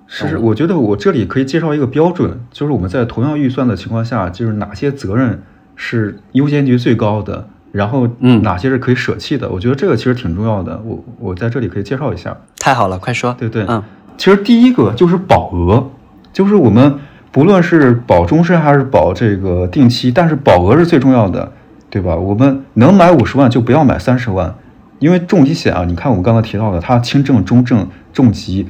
[0.06, 5.42] 是是，我觉得我这里可以介绍一个标准，就是我们在同样预算的情况下，就是哪些责任
[5.74, 9.50] 是优先级最高的，然后嗯哪些是可以舍弃的。
[9.50, 12.36] 我觉得这个其实挺重要的，我我在这里可以介绍一下。
[12.60, 13.34] 太好了，快说。
[13.36, 13.82] 对对，嗯，
[14.16, 15.90] 其实第一个就是保额，
[16.32, 16.94] 就是我们
[17.32, 21.50] 不论是保终身还是保这个定期，但是保额是最重要的，
[21.90, 22.14] 对吧？
[22.14, 24.54] 我们能买五十万就不要买三十万，
[25.00, 28.68] 因为重疾险啊，你看我们刚才提到的，它轻症、中症、重疾，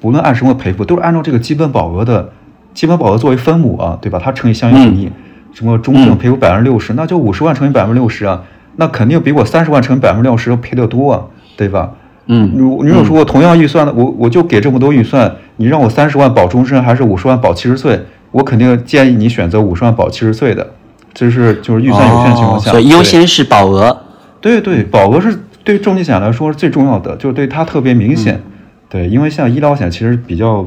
[0.00, 2.30] 不论按什么赔付，都是按照这个基本保额的
[2.72, 4.20] 基本保额作为分母啊，对吧？
[4.22, 5.12] 它乘以相应比例，
[5.58, 8.40] 什么中症嗯赔付百分之六十，那就五十万乘以百分之六十啊，
[8.76, 11.22] 那肯定比我三十万乘以百分之六十要赔得多啊，
[11.56, 11.90] 对吧？
[12.26, 20.64] 嗯如如果说我同样预算的，我我就给这么多预算，你让我三十万保终身还是五十万保七十岁，我肯定建议你选择五十万保七十岁的，
[21.12, 24.04] 这是就是预算有限的情况下，哦所以优先是保额。
[24.40, 28.40] 对对，保额是对重疾险来说是最重要的，就是对它特别明显。
[28.88, 30.64] 对，因为像医疗险其实比较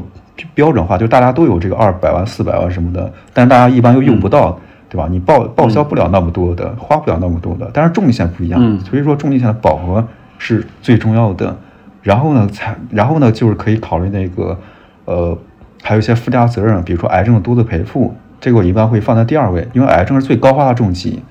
[0.54, 4.60] 标准化，就大家都有这个二百万、四百万什么的，但是大家一般又用不到，
[4.92, 5.08] 对吧？
[5.10, 7.72] 你报报销不了那么多的，花不了那么多的。
[7.74, 10.06] 但是重疾险不一样，嗯所以说重疾险的保额
[10.38, 11.58] 是最重要的。
[12.04, 14.60] 然后呢，才然后呢，就是可以考虑那个，
[15.06, 15.38] 呃，
[15.82, 21.24] 还有一些附加责任，比如说癌症的多次赔付，这个我一般会放在第二位，因为癌症是最高发的重疾。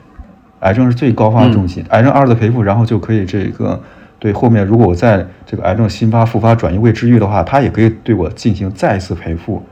[0.60, 3.80] 癌症是最高发的重疾，癌症二次赔付，然后就可以这个
[4.18, 9.62] 对后面如果我在这个癌症新发、复发、转移未治愈的话，它也可以对我进行再一次赔付，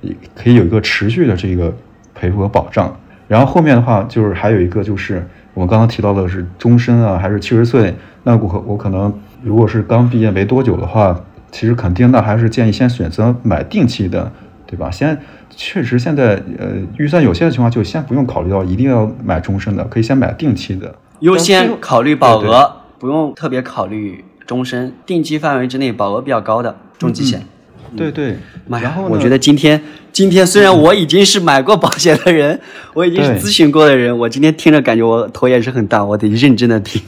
[0.00, 1.72] 也可以有一个持续的这个
[2.14, 2.94] 赔付和保障。
[3.28, 7.94] 然后后面的话就是还有一个就是我们刚刚提到的是终身啊，还是七十岁？
[8.24, 9.12] 那我可我可能
[9.42, 11.18] 如果是刚毕业没多久的话，
[11.52, 14.32] 其实肯定那还是建议先选择买定期的，
[14.66, 14.90] 对吧？
[14.90, 15.18] 先
[15.50, 24.92] 确实现在呃预算有限的情况，就先不用考虑到一定要买终身的，可以先买定期的，优先考虑保对对额，不用特别考虑终身。
[25.04, 27.42] 定期范围之内保额比较高的重疾险。
[27.96, 28.36] 对对。
[28.68, 29.80] 然后，呢我觉得今天
[30.18, 32.58] 今天虽然我已经是买过保险的人，
[32.92, 37.00] 我已经是咨询过的人，我今天听着感觉我头也是很大，我得认真的听。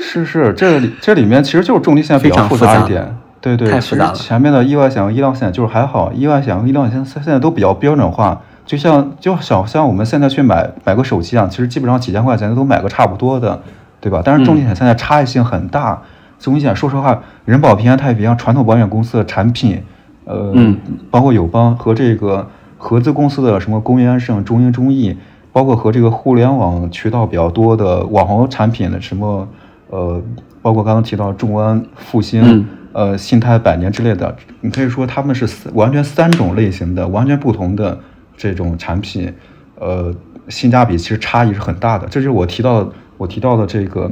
[0.00, 3.16] 是是，这里这里面其实就是重疾险比非较复常复杂杂一点。
[3.40, 4.12] 对对，其实太复杂了。
[4.12, 13.62] 前面的意外险和医疗险就是还好，意外险和医疗险现现在都比较标准化，就像就小像我们现在去买买个手机啊，其实基本上几千块钱都买个差不多的，
[14.00, 14.20] 对吧？
[14.24, 16.02] 但是重疾险现在差异性很大，
[16.40, 19.80] 重疾险说实话，人保、平安、太平洋传统保险公司的产品，
[20.28, 20.76] 呃，嗯
[21.10, 25.16] 包括友邦和这个合资公司的什么公益安盛、中英中意，
[25.52, 29.48] 包括和这个互联网渠道比较多的网红产品的什么，
[29.88, 30.22] 呃，
[30.60, 37.98] 包括刚刚提到众安、复兴、嗯呃信泰百年之类的，你可以说他们是三完全三种类型的、完全不同的
[38.36, 39.32] 这种产品，
[39.78, 40.12] 呃，
[40.48, 42.06] 性价比其实差异是很大的。
[42.08, 44.10] 这就是我提到的，我提到的这个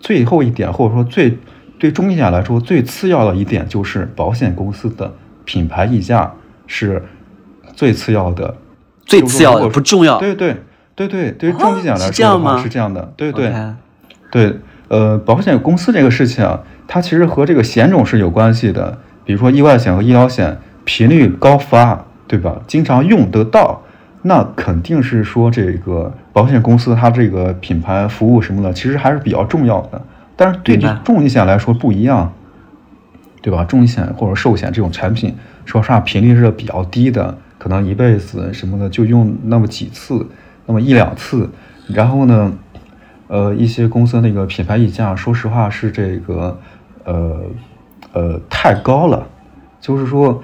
[0.00, 1.38] 最后一点，或者说最
[1.78, 5.12] 对中疾险来说最次要的一点，就是保险公司的
[5.44, 6.32] 品牌溢价
[6.66, 7.02] 是
[7.74, 8.56] 最次要的，
[9.04, 10.18] 最次要的不重要。
[10.18, 10.56] 对对
[10.94, 13.52] 对对，对于啊重疾险来说的话这样吗是这样的，对对。
[14.30, 18.98] 对，呃，保险公司这个事情啊，它其实和这个险种是有关系的。
[19.24, 22.60] 比如说意外险和医疗险频率高发，对吧？
[22.66, 23.80] 经常用得到，
[24.22, 30.02] 那肯定是说这个保险公司它这个品牌服务什么的，其实还是比较重要的。
[30.34, 32.32] 但是对于重疾险来说不一样，
[33.44, 33.62] 对吧？
[33.62, 35.34] 重疾险或者寿险这种产品，
[35.66, 40.26] 说实话频率是比较低的，可能一辈子什么的就用那么几次，
[40.64, 41.50] 那么一两次。
[41.86, 42.50] 然后呢，
[43.28, 46.58] 呃，一些公司那个品牌溢价，说实话是这个，
[47.04, 47.42] 呃，
[48.14, 49.26] 呃，太高了。
[49.78, 50.42] 就是说，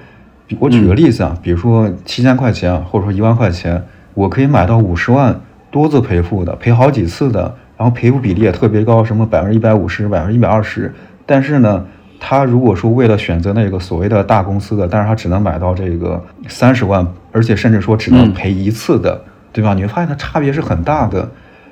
[0.59, 3.83] 我举个例子啊，比如说七千块钱，或者说一万块钱，
[4.13, 10.93] 我可以买到五十万多次赔付的，赔好几次的，然后赔付比例也特别高，什么百分之一百五十、百分之一百二十。
[11.25, 11.87] 但是呢，
[12.23, 19.19] 他如果说为了选择那个所谓的大公司的，但是他只能买到这个三十万，而且甚至说只能嗯赔一次的，
[19.51, 19.73] 对吧？
[19.73, 21.27] 你会发现它差别是很大的。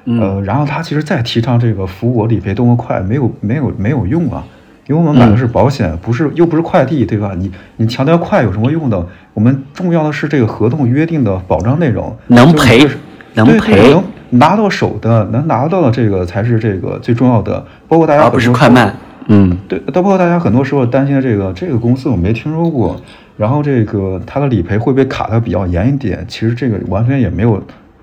[0.05, 4.43] 呃，然后他其实再提倡这个服务我理赔多么快，没有没有没有用啊，
[4.87, 7.33] 因为我们买的是保险，不是又不是快递，对吧？
[7.37, 9.05] 你你强调快有什么用呢？
[9.35, 12.89] 我们重要的是这个合同约定的保障内容，能赔
[13.35, 17.63] 能赔能拿到手的，能拿到的这个才是这个最重要的。
[17.87, 18.95] 包括大家不是快慢，
[19.31, 22.99] 嗯，对，包括大家很多时候担心的这个这个公司我没听说过，
[23.37, 26.25] 然后这个它的理赔会不会卡的比较严一点？
[26.27, 27.61] 其实这个完全也没有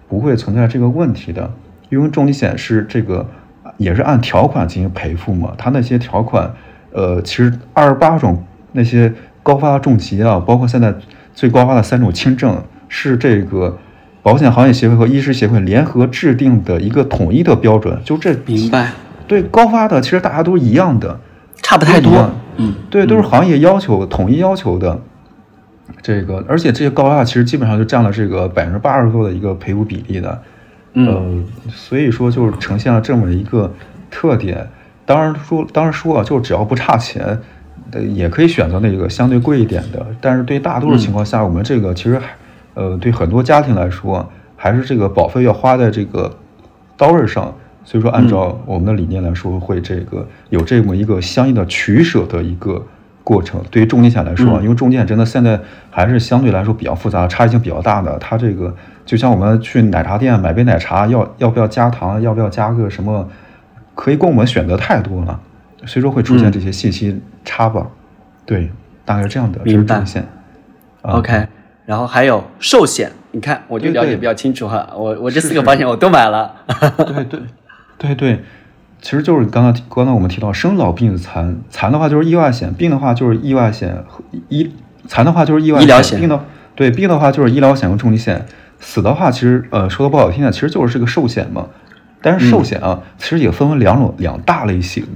[0.08, 1.52] 不会存在这个问题的。
[1.88, 3.28] 因为重疾险是这个，
[3.76, 5.52] 也是按条款进行赔付嘛。
[5.58, 6.48] 它那些条款，
[6.92, 9.12] 呃，其实二十八种那些
[9.42, 10.94] 高发重疾啊，包括现在
[11.34, 13.76] 最高发的三种轻症，是这个
[14.22, 18.00] 保险行业协会和医师协会联合制定的一个统一的标准。
[18.04, 18.92] 就这，明白？
[19.26, 21.18] 对，高发的其实大家都一样的，
[21.62, 22.30] 差不太多。
[22.56, 24.98] 嗯，对，都是行业要求统一要求的。
[26.02, 30.42] 这个，而且这些高发其实基本上就占了这个百分之八十多的一个赔付比例的。
[30.94, 33.72] 嗯，所以说就是呈现了这么一个
[34.10, 34.66] 特点。
[35.04, 37.38] 当然说，当然说啊，就只要不差钱，
[37.92, 40.06] 呃，也可以选择那个相对贵一点的。
[40.20, 42.26] 但是对大多数情况下，我们这个其实还，
[42.74, 46.34] 呃，对很多家庭来说，还是这个保费要花在这个
[46.96, 47.54] 刀刃上。
[47.86, 52.84] 所以说，按照我们的理念来说，会这个有这么一个相应的取舍的一个
[53.22, 53.62] 过程。
[53.70, 58.74] 对于重疾险来说，因为重疾险真的现在还是相对来说比较复杂，差异性比较大的，它这个。
[59.04, 63.28] 就像我们去奶茶店买杯奶茶，要要不要加糖，要不要加个什么，
[63.94, 65.40] 可以供我们选择太多了，
[65.86, 67.86] 所以说会出现这些信息差吧？
[68.44, 68.68] 对，
[69.04, 69.60] 大概是这样的。
[69.62, 70.04] 明白。
[70.04, 70.26] 线。
[71.02, 71.46] OK，
[71.84, 74.90] 然后还有寿险，你看我就了解比较清楚哈。
[74.96, 76.52] 我我这四个保险我都买了。
[76.98, 77.40] 对对
[77.98, 78.42] 对对，
[79.00, 84.04] 其实就是刚刚刚才我们提到生老病残，残的话就是意外险，病的话就是意外险，
[84.48, 84.70] 医
[85.06, 88.44] 残的话就是意外医疗险，病的对病的话就是医疗险和重疾险。
[88.78, 91.66] 死的话，其实呃说的不好听点，其实就是这个寿险嘛。
[92.20, 95.06] 但是寿险啊，其实也分为两种两大类型。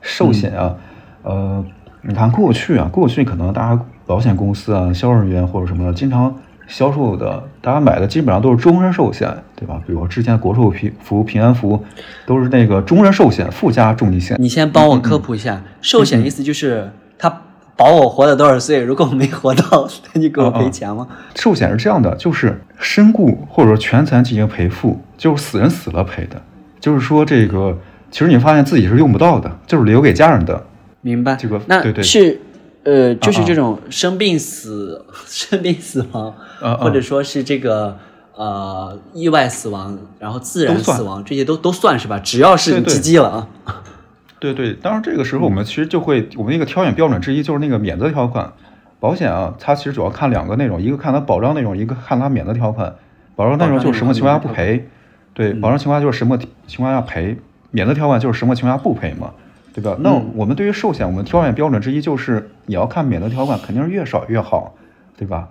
[0.00, 0.76] 寿险啊，
[1.22, 1.64] 呃，
[2.02, 6.34] 你看过去啊，过去可能大家保险公司啊、销售人员或者什么的，经常
[6.70, 9.78] 销售的，大家买的基本上都是终身寿险，对吧？
[9.86, 11.84] 比如之前国寿平福、平安福
[12.24, 14.36] 都是那个终身寿险附加重疾险。
[14.40, 17.42] 你先帮我科普一下，寿险意思就是它。
[17.76, 18.78] 保我活到多少岁？
[18.82, 21.08] 如果我没活到，那你给我赔钱吗？
[21.34, 26.38] 寿险是这样的，就是身故或者说全残进行赔付，就是死人死了赔的。
[26.78, 27.74] 就是说这个，
[28.10, 30.62] 其实你发现自己是用不到的，就是留给家人的。
[31.00, 31.34] 明白。
[31.36, 32.38] 这个那对对是，
[32.84, 36.34] 呃，就是这种生病死、 生病死亡，
[36.78, 37.96] 或者说是这个
[38.34, 42.18] 呃意外死亡，然后自然死亡，这些都都算是吧？
[42.18, 43.48] 只要是积积了啊。
[44.40, 48.50] 对对，当然这个时候我们其实就会，我们那个挑选标准之一就是那个免责条款。
[48.98, 52.94] 保险啊，它其实主要看两个内容，一个看它保障内容，一个看它免责条款。
[53.34, 54.86] 保障内容就是什么情况下不赔，
[55.32, 57.38] 对，保障情况下就是什么情况下赔，
[57.70, 59.32] 免责条款就是什么情况下不赔嘛，
[59.72, 59.96] 对吧？
[60.00, 64.74] 那我们对于寿险，我们挑选标准之一就是你要看免责条款，肯定是越少越好，
[65.16, 65.48] 对吧？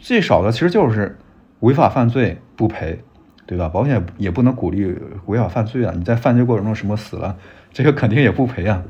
[0.00, 1.18] 最少的其实就是
[1.60, 3.00] 违法犯罪不赔，
[3.46, 3.68] 对吧？
[3.68, 7.36] 保险也不能鼓励违法犯罪啊，你在犯罪过程中什么死了。
[7.72, 8.82] 这个肯定也不赔啊，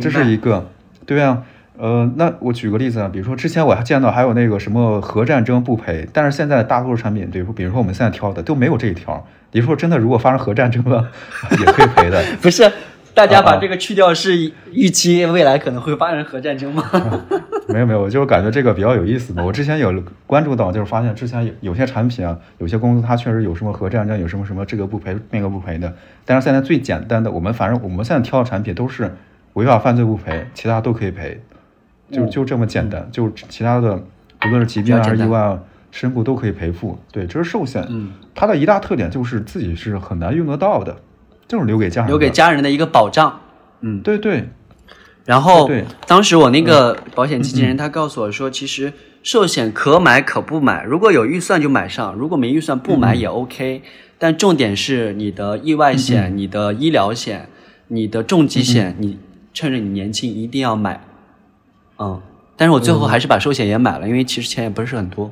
[0.00, 0.68] 这是一个，
[1.06, 1.44] 对啊，
[1.78, 9.24] 呃，那我举个例子啊，比如说之前我还见到还有那个什么核战争不赔，但是现在大多数产品，比如比如说我们现在挑的都没有这一条。
[9.52, 11.08] 你说真的，如果发生核战争了，
[11.58, 12.22] 也可以赔的。
[12.42, 12.70] 不是，
[13.16, 16.84] 大家把这个去掉，是预期未来可能会发生核战争吗？
[17.66, 19.42] 没有没有，我就是感觉这个比较有意思嘛。
[19.42, 19.90] 我之前有
[20.26, 25.94] 关注到，就是发现之前有有些产品啊，有些公司它确实有什么核战争，有什么什么这个不赔那个不赔的。
[26.26, 29.16] 但是现在最简单的，我们反正我们现在挑的产品都是
[29.54, 31.40] 违法犯罪不赔，其他都可以赔，
[32.12, 33.08] 就就这么简单。
[33.10, 33.96] 就其他的，
[34.44, 35.58] 无论是疾病还是、意外啊、
[35.90, 36.98] 身故都可以赔付。
[37.10, 37.82] 对，这是寿险。
[37.88, 40.94] 嗯，它的一大特点就是自己是很难用得到的，
[41.48, 43.40] 就是留给家人留给家人的一个保障。
[43.80, 44.48] 嗯，对对。
[45.24, 45.68] 然后，
[46.06, 53.82] 当时我那个保险经纪人他告诉我说，其实寿险可买可不买，如果有预算就买上，如果没预算不买也 OK。
[54.18, 57.48] 但重点是你的意外险、你的医疗险、
[57.88, 59.18] 你的重疾险，你
[59.52, 61.04] 趁着你年轻一定要买。
[61.98, 62.22] 嗯，
[62.56, 65.30] 但是我最后还是把寿险也买了，因为其实钱也不是很多，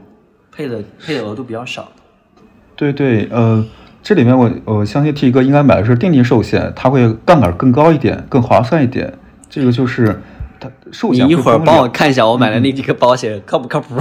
[0.53, 1.93] 配的配的额度比较少。
[2.77, 3.65] 对对，呃，
[4.05, 9.11] 这里面我我相信 T 哥应该买的是定期寿险，它会杠杆更高一点，更划算一点。
[9.49, 10.21] 这个就是
[10.61, 11.27] 它寿险。
[11.27, 13.95] 你一会儿帮我看一下我买的那几个保险靠不靠谱？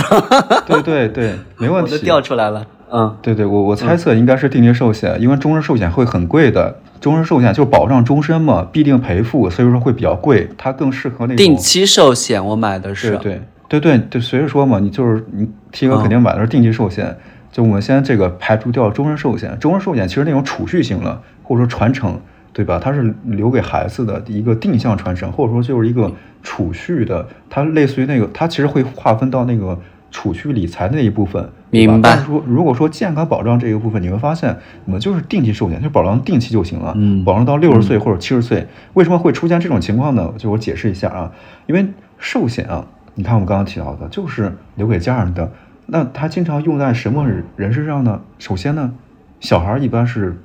[0.68, 1.94] 对对对，没问题。
[1.94, 2.68] 我都调出来了。
[2.92, 6.76] 嗯，对对，我我猜测应该是定期寿险，因为终身寿险会很贵的。
[7.00, 10.50] 终身寿险就保障终身嘛，必定赔付，所以说会比较贵。
[10.58, 12.46] 它更适合那种定期寿险。
[12.46, 13.12] 我买的是。
[13.12, 13.40] 对
[13.70, 17.18] 对对对对，所以说嘛，你就是你 T 哥肯定买的是定期寿险。
[17.54, 22.20] 就我们先这个排除掉终身寿险，终身寿险其实那种储蓄型的，或者说传承，
[22.52, 22.80] 对吧？
[22.84, 29.80] 它是留给孩子的一个定向传承，或者说就是一个储蓄的，它类似于那个，它其实会划分到那个
[30.10, 31.48] 储蓄理财那一部分。
[31.70, 38.68] 明白但是说，如果说健康保障这一部分，你会发现，我们就是定期寿险，就保障定期就行了，嗯保障到六十岁或者七十岁。
[38.94, 40.34] 为什么会出现这种情况呢？
[40.38, 41.32] 就我解释一下啊，
[41.68, 41.88] 因为
[42.18, 45.52] 寿险啊，你看我们刚刚提到的，就是留给家人的，
[45.86, 48.22] 那它经常用在什么人身上呢？
[48.40, 48.94] 首先呢，
[49.40, 50.38] 小孩儿一般是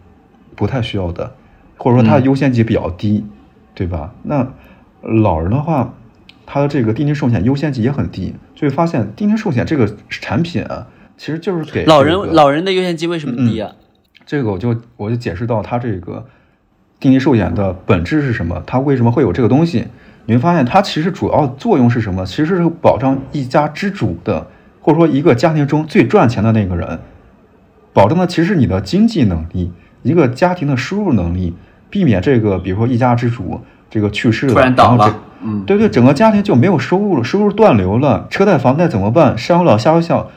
[0.57, 1.35] 不太需要的，
[1.77, 3.25] 或者说它的优先级比较低，
[3.75, 4.13] 对吧？
[4.23, 4.47] 那
[5.01, 5.95] 老人的话，
[6.45, 13.73] 他的这个定期寿险优先级也很低，就会发现定期寿险这个产品啊，其实就是给老这个人老人的优先级为什么低啊？
[14.27, 16.27] 这个我就我就解释到它这个
[16.99, 19.87] 定期寿险的本质是什么，它为什么会有这个东西？
[20.27, 22.27] 你会发现它其实主要作用是什么？
[22.27, 24.49] 其实是保障一家之主的，
[24.89, 26.99] 或者说一个家庭中最赚钱的那个人，
[27.93, 29.71] 保证的其实是你的经济能力，
[30.03, 31.55] 一个家庭的收入能力，
[31.91, 33.61] 避免这个比如说一家之主
[33.91, 35.11] 这个去世了，突然后
[35.43, 39.37] 嗯，对对，整个家庭就没有收入了，收入断流了，车贷、房贷怎么办？
[39.37, 40.31] 上有老下有小，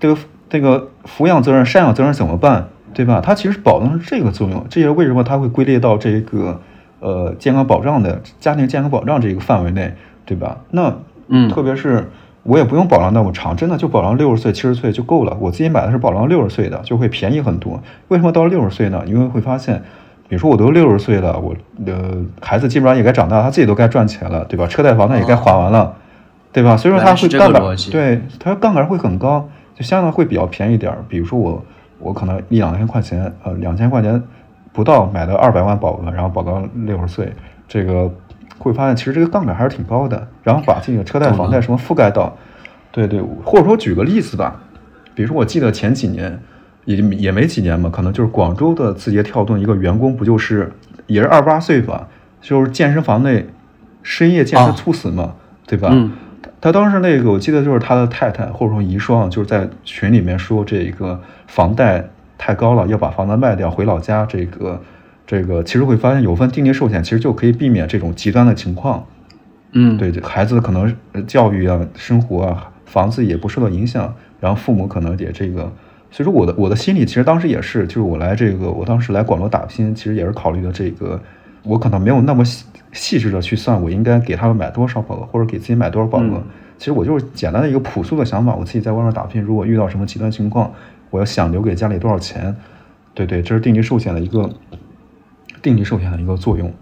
[0.00, 2.68] 这个这个抚养责任、赡养责任怎么办？
[2.94, 3.20] 对吧？
[3.22, 6.62] 它其实保证是这个作用，这也是为什么它会归类到这个
[7.00, 9.92] 呃健康保障的家庭健康保障这个范围内，
[10.24, 10.62] 对吧？
[10.70, 10.96] 那
[11.28, 12.10] 嗯特别是
[12.48, 15.36] 我也不用保障那么长，真的就保障六十岁、七十岁就够了。
[15.38, 17.78] 我自己买的是保障六十岁的，就会便宜很多。
[18.08, 19.02] 为什么到六十岁呢？
[19.06, 19.76] 因为会发现，
[20.28, 24.66] 比如说我都六十岁了，我的孩子基本上也该长大，他自己都该赚钱了，对吧？
[24.66, 25.94] 车贷、房贷也该还完了，
[26.50, 26.74] 对吧？
[26.74, 31.04] 所以说它原来是这个会杠杆对他杠杆会很高，就相对会比较便宜点儿。
[31.06, 31.62] 比如说我
[31.98, 34.22] 我可能一两千块钱，呃，两千块钱
[34.72, 37.30] 不到买的二百万保额，然后保到六十岁，
[37.68, 38.10] 这个
[38.58, 42.36] 会发现其实这个杠杆还是挺高的，然后把这个车贷、房贷什么覆盖到，
[42.90, 44.60] 对对，或者说举个例子吧，
[45.14, 46.38] 比如说我记得前几年
[46.84, 50.72] 也也没几年嘛，可能就是广州的字节跳动一个员工，不就是
[51.06, 52.08] 也是二十八岁吧，
[52.40, 53.46] 就是健身房内
[54.02, 55.34] 深夜健身啊猝死嘛，
[55.66, 55.88] 对吧？
[55.92, 56.12] 嗯
[56.60, 62.04] 他当时那个，我记得就是他的太太或者说遗孀，就是在群里面说这个房贷
[62.36, 64.26] 太高了，要把房子卖掉回老家。
[64.26, 64.80] 这个
[65.28, 69.04] 这个其实会发现有份定期寿险，其实就可以避免这种极端的情况。
[69.72, 75.70] 嗯，对，孩子可能呃教育啊、生活啊、房子也不受到影响，然后父母可能也这个。
[76.10, 81.20] 所以说我的我的心里其实当时也是，就是我来这个，我当时来广州打拼，其实也是考虑的这个，
[81.62, 86.22] 我可能没有那么细细致的去算我应该给他们买多少保额，或者给自己买多少保额。
[86.22, 86.42] 嗯
[86.78, 90.72] 其实我就是简单的一个朴素的想法，我自己在外面打拼，如果遇到什么极端情况，
[91.10, 92.54] 我要想留给家里多少钱，
[93.14, 94.48] 对对，这是定期寿险的一个
[95.68, 96.72] 定期寿险的一个作用。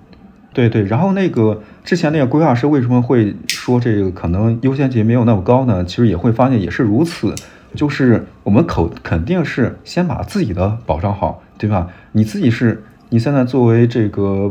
[0.53, 5.85] 对对，然后那个之前那个规划师为什么会说这个可能优先级没有那么高呢？
[5.85, 7.35] 其实也会发现也是如此，
[7.75, 11.89] 就是我们口肯定是先把自己的保障好，对吧？
[12.13, 14.51] 你自己是你现在作为这个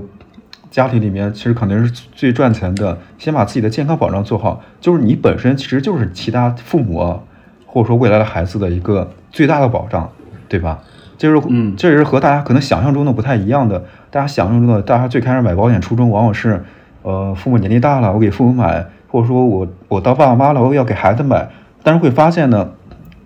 [0.70, 7.20] 家庭里面，其实肯定是最赚钱的，先把自己的健康保障做好，就是你本身其实就是其他父母，
[7.66, 10.08] 或者说未来的孩子的一个最大的保障，
[10.48, 10.84] 对吧？
[11.18, 13.84] 这是嗯这也是和大家可能想象中的不太一样的。
[14.12, 16.64] 大家想象中的，大家最开始买保险初衷往往是，
[17.02, 21.50] 呃，父母年龄大了，我给父母买，或者说我我当爸爸妈妈了，我要给孩子买。
[21.84, 22.72] 但是会发现呢，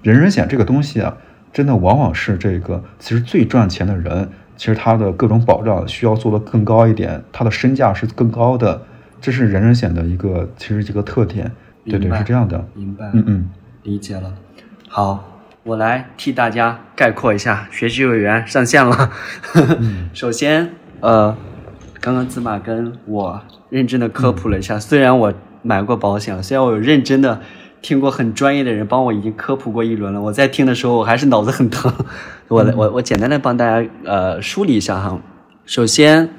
[0.02, 1.16] 人人险这个东西啊，
[1.54, 8.82] 真的往往是这个其实最赚钱的人，其实他的各种保障需要做得更高一点，他的身价是更高的，
[9.22, 11.52] 这是人人险的一个其实一个特点。
[11.86, 12.64] 对对，是这样的。
[12.74, 13.50] 明白，嗯嗯。
[13.84, 14.34] 理解了。
[14.90, 15.24] 好，
[15.64, 19.12] 我来替大家概括一下，学习委员上线了。
[20.14, 21.36] 首先，呃，
[22.00, 27.42] 刚刚子马跟我认真的科普了一下，虽然我买过保险，虽然我有认真的
[27.82, 31.94] 听过很专业的人帮我已经科普过一轮了，我在听的时候我还是脑子很疼。
[32.48, 35.20] 我来，我我简单的帮大家呃梳理一下哈。
[35.66, 36.30] 首先，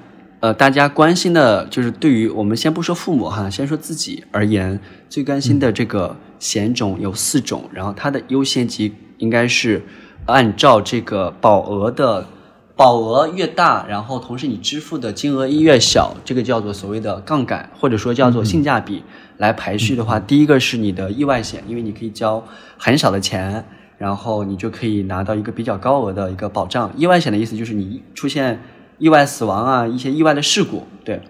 [0.41, 9.83] 呃，大家关心的就是对于我们先不说父母哈，先说自己而言，最关心的这个险种有四种，然后它的优先级应该是
[10.27, 12.27] 按照这个保额的
[12.75, 19.05] 保额越大，然后同时你支付的金额越小，这个叫做所谓的杠杆，或者说叫做性价比
[19.37, 22.45] 来排序的话，第一个是你的意外险，因为你可以交
[22.77, 23.65] 很少的钱。
[24.01, 26.91] 然后你就可以拿到一个比较高额的一个保障。
[26.97, 28.59] 意外险的意思就是你出现
[28.97, 31.21] 意外死亡啊，一些意外的事故，对。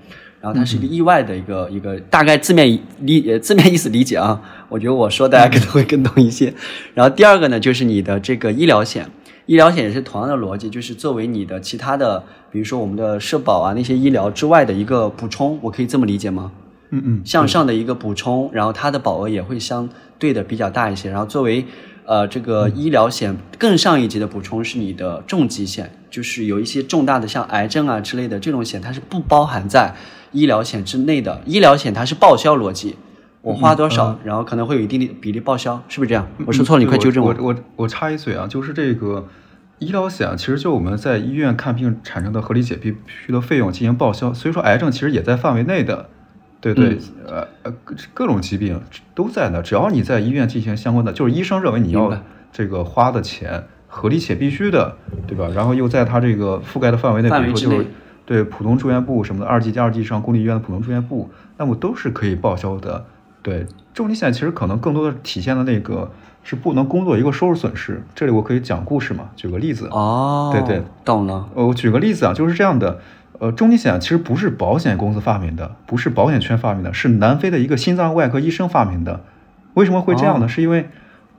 [0.41, 6.55] 然后它是一个意外的一个、一个大概字面理呃字面意思理解啊，我觉得我说大家可能会更懂一些。
[6.95, 9.11] 然后第二个呢，就是你的这个医疗险，
[9.47, 16.53] 医疗险也是同样的逻辑，就是作为你的其他的，比如说我们的社保啊那些医疗之外的一个补充，我可以这么理解吗？
[16.93, 19.89] 嗯嗯，向上的一个补充，然后它的保额也会相
[20.19, 21.11] 对的比较大一些。
[21.11, 21.65] 然后作为
[22.05, 29.95] 呃，这个医疗险更上一级的补充是你的重疾险，就是有一些重大的像癌症啊之类的这种险，它是不包含在
[30.33, 31.41] 医疗险之内的。
[31.47, 32.97] 医疗险它是报销逻辑，
[33.43, 36.27] 我花多少，然后可能会有一定的比例报销，是不是这样？
[36.47, 37.35] 我说错了，你快纠正我。
[37.39, 39.27] 我我我插一嘴啊，就是这个
[39.79, 46.09] 医疗险，其实就我们在医院看病产生的合理且必须的费用进行报销，所以说癌症其实也在范围内的。
[46.63, 47.75] 对对，呃呃，
[48.13, 48.79] 各种疾病
[49.15, 52.15] 都在那，只要你在医院进行相关的，就是医生认为你要
[52.53, 54.95] 这个花的钱合理且必须的，
[55.27, 55.49] 对吧？
[55.55, 57.87] 然后又在他这个覆盖的范围内，比如说就是
[58.31, 63.05] 对普通住院部什么的，二级、二级以上公立医院的普通住院部，那么都是可以报销的。
[63.43, 66.09] 对，重疾险其实可能更多的体现的那个
[66.45, 68.05] 是不能工作一个收入损失。
[68.15, 69.31] 这里我可以讲故事嘛？
[69.35, 71.49] 举个例子哦，对对，懂了。
[71.55, 73.01] 我举个例子啊，就是这样的。
[73.41, 79.25] 呃，重疾险其实不是保险公司发明的，不是保险圈发明的，是南非的一个心脏外科医生发明的。
[79.75, 80.47] 为什么会这样呢？
[80.47, 80.89] 是因为，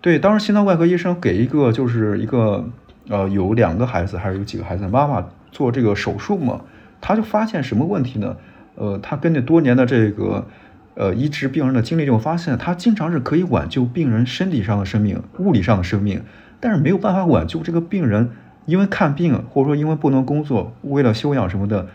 [0.01, 2.65] 对，当时心脏外科医生给一个就是一个
[3.07, 5.23] 呃有两个孩子还是有几个孩子的妈妈
[5.53, 6.61] 做这个手术嘛，
[7.01, 8.37] 他就发现什么问题呢？
[8.75, 10.47] 呃，他根据多年的这个
[10.95, 16.21] 呃医治病人的经历，就发现他经常是可以挽救病人身体上的生命、物理上的生命，
[16.59, 18.29] 但是没有办法挽救这个病人。
[18.67, 21.87] 因为看病，或者说因为不能工作，为了休养什么的，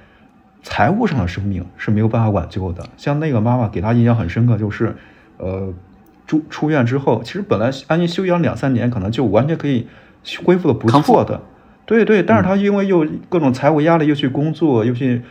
[0.64, 2.84] 财务上的生命是没有办法挽救的。
[2.96, 4.96] 像那个妈妈给他印象很深刻，就是，
[5.38, 5.72] 呃，
[6.26, 9.86] 住出院之后，其实本来安心休养两三年，可能就完全可以
[10.44, 11.40] 恢复的不错的。
[11.86, 15.22] 对对，但是他因为又各种财务压力，又去工作，又去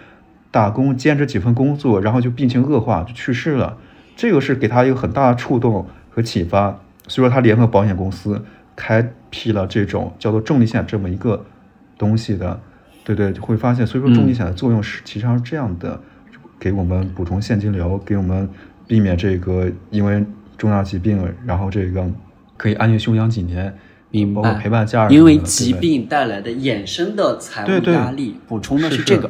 [0.50, 3.78] 打工，兼职几份工作，然后就病情恶化，就去世了。
[4.16, 8.44] 这个是给他一个很大的触动和启发，所以说他联合保险公司。
[8.78, 11.46] 开辟了这种叫做重疾险这么一个
[11.98, 12.60] 东西的，
[13.06, 15.98] 对对，会发现，所以说重疾险的作用是其实上是这样的，
[16.60, 18.50] 给我们补充现金流，给我们
[18.86, 20.22] 避免这个因为
[20.58, 22.06] 重大疾病，然后这个
[22.58, 23.74] 可以安心休养几年，
[24.24, 29.30] 包括陪伴家人，因为疾病带来的衍生的财务压力，补充的是这个。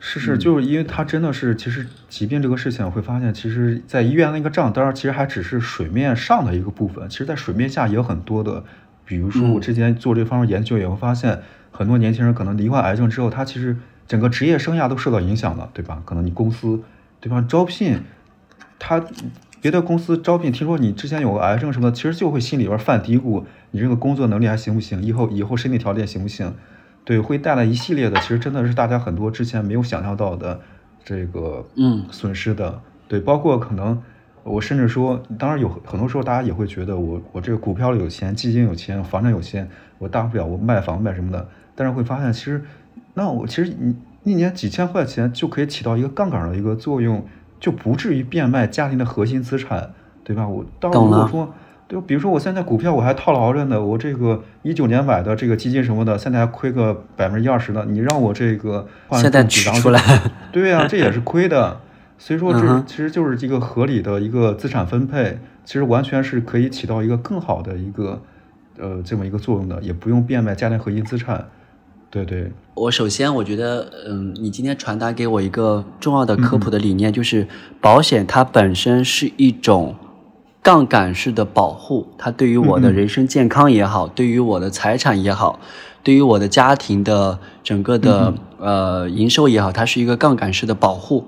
[0.00, 8.62] 是是，就是因为他真的是，其实疾病这个事情会发现，其实，在医院那个账单，其实还只是水面上的一个部分，其实，在水面下也有很多的，
[9.04, 11.40] 比如说我之前做这方面研究，也会发现，
[11.72, 13.76] 很多年轻人可能罹患癌症之后，他其实
[14.06, 16.00] 整个职业生涯都受到影响了，对吧？
[16.04, 16.80] 可能你公司
[17.18, 17.98] 对吧招聘，
[18.78, 19.04] 他
[19.60, 25.02] 别的公司招聘，听说你之前有个癌症什么的，其实就会心里边犯嘀咕，你这个工作能力还行不行？
[25.02, 26.54] 以后以后身体条件行不行？
[27.04, 30.60] 对，会带来一系列的，其实真的是大家很多之前没有想象到的
[31.02, 32.80] 这个嗯损失的。
[33.08, 34.02] 对，包括可能
[34.42, 41.48] 我甚至说，当然有很多时候大家也会觉得我我这个股票里有钱，基金有钱，房产有钱，我大不了我卖房卖什么的。
[41.74, 42.62] 但是会发现，其实
[43.14, 47.24] 那我其实你一年几千块钱就可以起到一个杠杆的一个作用，
[47.58, 49.92] 就不至于变卖家庭的核心资产，
[50.24, 50.46] 对吧？
[50.46, 51.54] 我当然如果说。
[51.88, 57.86] 对，比如说我现在股票我还套牢着呢，我这个一九年买的这个基金什么的，现在还亏个百分之一二十呢。
[57.88, 59.98] 你让我这个现在取出来，
[60.52, 61.80] 对呀，这也是亏的。
[62.18, 68.20] 所以说，这其实就是一个合理的一个资产分配，其实完全是可以起到一个更好的一个
[68.78, 71.48] 呃这么一个作用的，也不用变卖家庭核心资产。
[72.10, 77.48] 对对，我首先我觉得，嗯，你今天传达给我一个重要的科普的理念，就是
[77.80, 79.94] 保险它本身是一种。
[80.68, 85.58] 杠杆式的保护，它对于我的人身健康也好，对于我的财产也好，
[86.02, 91.24] 对于我的家庭的整个的呃营收也好，它是一个杠杆式的保护。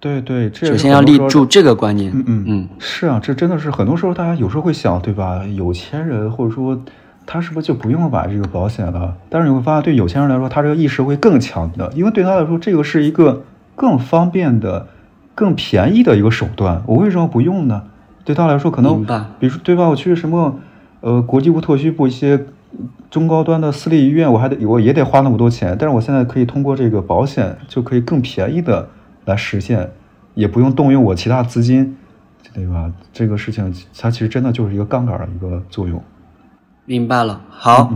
[0.00, 2.10] 对对，这首先要立住这个观念。
[2.14, 5.44] 嗯嗯嗯，是啊，这真的是很多时候大家有时候会想，对吧？
[5.54, 6.80] 有钱人或者说
[7.26, 9.14] 他是不是就不用买这个保险了？
[9.28, 13.42] 但是你会发现，对有钱人来说，他这个意识会更强的，因为对他来说，这个是一个
[13.76, 14.86] 更方便的、
[15.34, 16.82] 更便宜的一个手段。
[16.86, 17.82] 我为什么不用呢？
[18.24, 19.04] 对他来说，可能
[19.38, 19.88] 比如说，对吧？
[19.88, 20.60] 我去什么，
[21.00, 22.46] 呃，国际部、特需部一些
[23.10, 25.76] 中高端的私立医院，我还得我也得花那么多钱。
[25.78, 28.88] 但是我现在可以通过这个保险，就可以更便宜的
[29.24, 29.90] 来实现，
[30.34, 31.96] 也不用动用我其他资金，
[32.54, 32.92] 对吧？
[33.12, 36.02] 这个事情它其实真的就是一个杠杆的一个作用。
[36.84, 37.92] 明白了，好，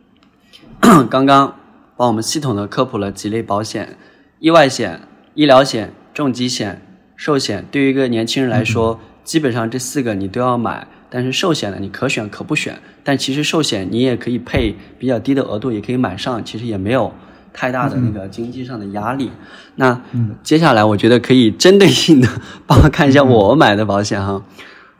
[1.10, 1.54] 刚刚
[1.96, 3.96] 帮我们系统的科普了几类保险：
[4.38, 5.00] 意外险、
[5.34, 6.82] 医疗险、重疾险、
[7.14, 7.64] 寿险。
[7.70, 12.78] 对于一个年轻人来说，基本上这四个你都要买，但是寿险呢，你可选可不选。
[13.02, 17.12] 但其实寿险你也可以配比较低的额度，也可以买上，其实也没有
[17.52, 19.30] 太大的那个经济上的压力。
[19.76, 20.00] 那
[20.42, 22.28] 接下来我觉得可以针对性的
[22.66, 24.42] 帮我看一下我买的保险哈。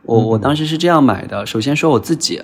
[0.03, 2.41] 我我当时是这样买的，首先说我自己，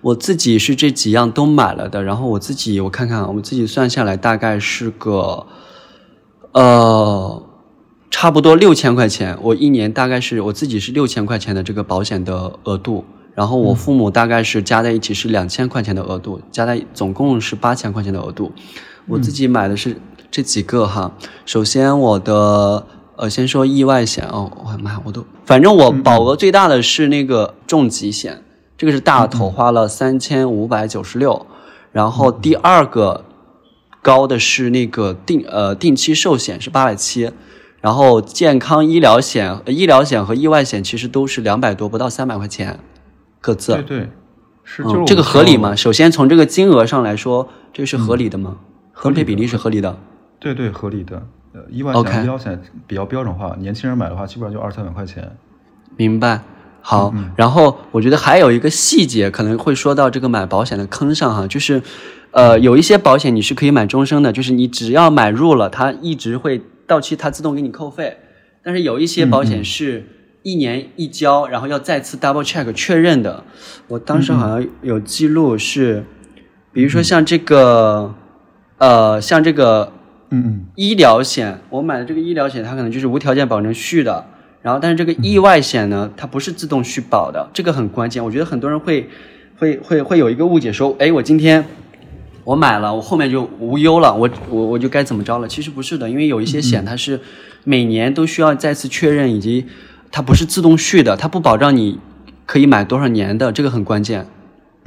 [0.00, 2.02] 我自己是这几样都买了的。
[2.02, 5.46] 然后我自己我看看，我自己算下来大概是个，
[6.52, 7.42] 呃。
[8.14, 13.04] 差不多六千块钱，我一年大概是我自己是六千块钱的这个保险的额度，
[13.34, 18.52] 然后我父母大概是加在一起是两千块钱的额度，加在总共是八千块钱的额度。
[19.08, 19.96] 我自己买的是
[20.30, 21.12] 这几个哈。
[21.44, 22.86] 首先我的
[23.16, 28.44] 呃，先说意外险哦，我的妈，我都反正我保额最大的是那个重疾险，
[28.78, 31.44] 这个是大头，花了三千五百九十六。
[31.90, 33.24] 然后第二个
[34.00, 37.32] 高的是那个定呃定期寿险是八百七。
[37.84, 42.80] 然后健康医疗险、医疗险和意外险其实都是两百多，不到三百块钱。
[43.42, 44.10] 各自对对，
[44.64, 45.76] 是就是这个合理吗？
[45.76, 48.56] 首先从这个金额上来说，这个是合理的吗？
[48.94, 49.98] 分配比例是合理的。
[50.38, 51.22] 对对，合理的。
[51.52, 55.36] 呃，意外险、医疗险比较标准化，年轻人买的话，基本上就二三百块钱。
[55.98, 56.40] 明白。
[56.80, 61.82] 好，然后我觉得还有一个细节可能会说到这个买保险的坑上哈，就是，
[62.30, 68.18] 呃，有一些保险你是可以买终身的，就是你只要买入了，它一直会到期，它自动给你扣费。
[68.62, 70.04] 但是有一些保险是。
[70.46, 73.42] 一年一交，然后要再次 double check 确认的。
[73.88, 76.04] 我当时好像有记录是，
[76.70, 78.14] 比如说像这个，
[78.76, 79.90] 呃，像这个，
[80.28, 84.22] 嗯嗯，医疗险，我买的这个医疗险，它可能就是无条件保证续的。
[84.60, 88.22] 然后，但是这个意外险呢，它不是自动续保的，这个很关键。
[88.22, 89.08] 我觉得很多人会，
[89.56, 91.64] 会会会有一个误解，说，哎，我今天
[92.44, 95.48] 我买了，我后面就无忧了，我我我就该怎么着了？
[95.48, 97.20] 其实不是的，因为有一些险它是
[97.64, 99.66] 每年都需要再次确认以及。
[100.16, 101.98] 它不是自动续的，它不保障你
[102.46, 104.24] 可以买多少年的，这个很关键。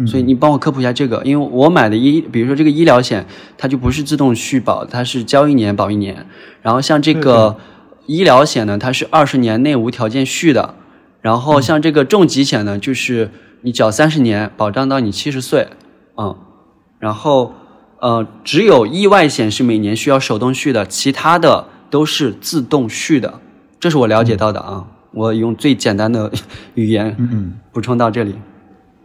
[0.05, 3.25] 所以你帮我科普一下这个，因为我买的医，比如说这个医疗险，
[3.57, 6.25] 它就不是自动续保，它是交一年保一年。
[6.61, 7.57] 然后像这个
[8.05, 10.75] 医疗险呢，它是二十年内无条件续的。
[11.19, 13.29] 然后像这个重疾险呢，就是
[13.63, 15.67] 你缴三十年，保障到你七十岁。
[16.15, 16.37] 嗯，
[16.99, 17.53] 然后
[17.99, 23.39] 呃，只有意外险是每年需要手动续的，其他的都是自动续的。
[23.79, 24.87] 这是我了解到的啊。
[25.11, 26.31] 我用最简单的
[26.75, 28.35] 语言，嗯嗯，补充到这里。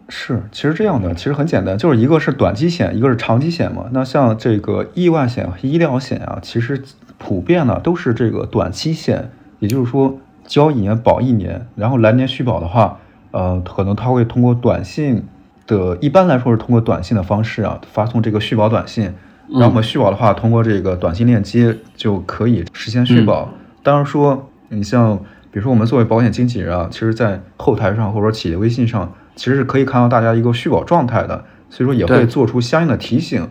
[0.09, 3.86] 是，其实这样的，其实很简单，就是一个是短期险，一个是长期险嘛。
[3.93, 6.82] 那像这个意外险、医疗险啊，其实
[7.16, 9.30] 普遍呢都是这个短期险，
[9.61, 12.99] 也就是说交一年保一年，然后来年续保的话，
[13.30, 15.24] 呃，可能他会通过短信
[15.66, 19.04] 的，一般来说是通过短信的方式啊，发送这个续保短信，
[19.48, 23.52] 然后我们续保的话，通过这个短信链接就可以实现续保。
[23.82, 25.18] 当然说，你像。
[25.52, 33.46] 比如说，我们作为保险经纪人啊，其实，在后台上或者说企业微信上，其实是可以看到大家一个续保状态的，所以说也会做出相应的提醒。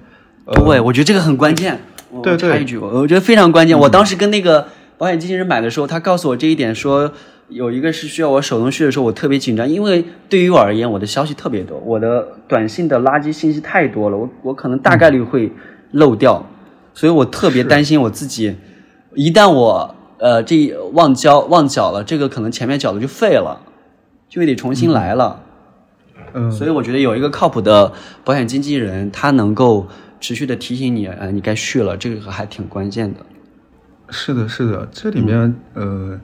[0.47, 1.79] 对，我觉得这个很关键。
[2.23, 2.49] 对对。
[2.49, 3.77] 插一句，我觉得非常关键。
[3.77, 4.65] 我当时跟那个
[4.97, 7.13] 保险经纪人买的时候，他告诉我这一点，说
[7.51, 15.51] 有一个是需要我手动续的时候，我特别紧张，因为对于我而言，我的消息特别多，我的短信的垃圾信息太多了，我我可能大概率会
[15.91, 16.43] 漏掉，
[16.93, 18.55] 所以我特别担心我自己，
[19.13, 19.95] 一旦我。
[20.23, 23.59] 呃，这忘交忘缴了，这个可能前面缴的就废了，
[24.29, 25.41] 就得重新来了。
[26.33, 27.91] 嗯，所以我觉得有一个靠谱的
[28.23, 29.87] 保险经纪人，他能够
[30.19, 33.19] 持续的提醒你，呃，你该续了，这个还挺关键的。
[34.09, 36.19] 是的，是的，这里面呃，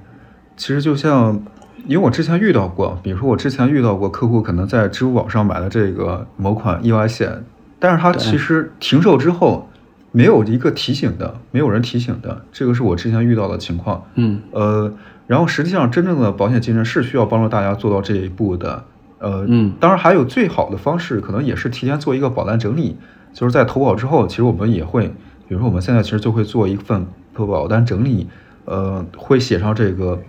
[0.58, 1.41] 其实就像，
[1.86, 7.45] 因为我之前遇到过，比如说我之前遇到过客户可能在支付宝上买了这个某款意外险，
[7.80, 9.70] 但是他其实停售之后。
[10.14, 14.03] 没有一个提醒的，没有人提醒的，这个是我之前遇到的情况。
[14.16, 14.91] 嗯，呃，
[15.28, 18.84] 然后实际上真正的保险经纪人是需要帮助大家做到这一步的。
[19.20, 22.95] 呃，嗯，当然还有最好的方式，可能也是提前做一个保单整理，
[23.32, 25.08] 就是在投保之后，其实我们也会，
[25.47, 27.05] 比如说我们现在其实就会做一份
[27.36, 28.28] 投保单整理，
[28.66, 30.20] 呃，会写上这个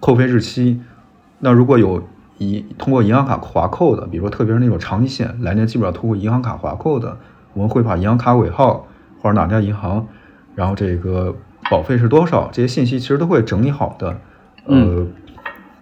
[0.00, 0.80] 扣费日期。
[1.38, 2.02] 那如果有
[2.38, 7.16] 银通过银行卡划扣的，比如说特别是那种长期险，来年基本上通过银行卡划扣的，
[7.54, 8.86] 我们会把银行卡尾号。
[9.22, 10.08] 或者哪家银行，
[10.54, 11.36] 然后这个
[11.70, 12.48] 保费是多少？
[12.50, 14.18] 这些信息其实都会整理好的。
[14.64, 15.06] 呃，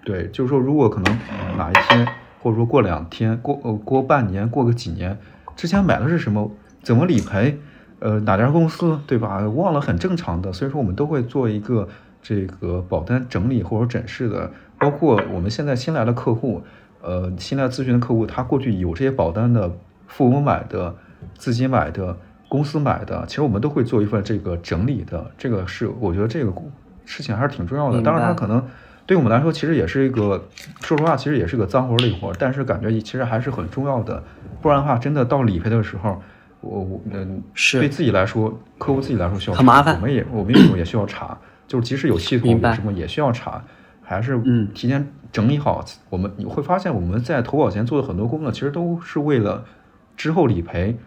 [0.04, 1.18] 对，就是说，如果可能
[1.56, 2.04] 哪一天，
[2.42, 5.16] 或者说过两天，过呃过半年，过个几年，
[5.54, 6.50] 之前买的是什么？
[6.82, 7.60] 怎么理赔？
[8.00, 9.38] 呃，哪家公司，对吧？
[9.48, 10.52] 忘了很正常的。
[10.52, 11.88] 所以说，我们都会做一个
[12.22, 14.50] 这个保单整理或者诊视的。
[14.78, 16.62] 包括我们现在新来的客户，
[17.02, 19.70] 呃，新来咨询的客户，他过去有这些保单的，
[20.06, 20.94] 父母买的，
[21.36, 22.16] 自己买的。
[22.50, 26.50] 公司买的，其实我们都会做一份这个整理的，这个是我觉得这个
[27.04, 28.00] 事情还是挺重要的。
[28.00, 28.64] 当然，它可能
[29.04, 30.42] 对我们来说，其实也是一个，
[30.80, 34.24] 说实话，其实也是个脏活累活，但是感觉其实还是很重要的。
[34.62, 36.22] 不然的话，真的到理赔的时候，
[36.62, 41.36] 我我嗯，是对自己来说，客户自己来说需要很麻烦，我们也我们有时候也需要查，
[41.68, 43.62] 就是即使有系统什么也需要查，
[44.02, 45.84] 还是嗯提前整理好。
[46.10, 49.64] 我们你会发现，我们在投保前做的很多工作，其实都是为了
[50.16, 50.98] 之后理赔。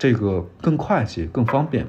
[0.00, 1.84] 这个更快捷、更方便。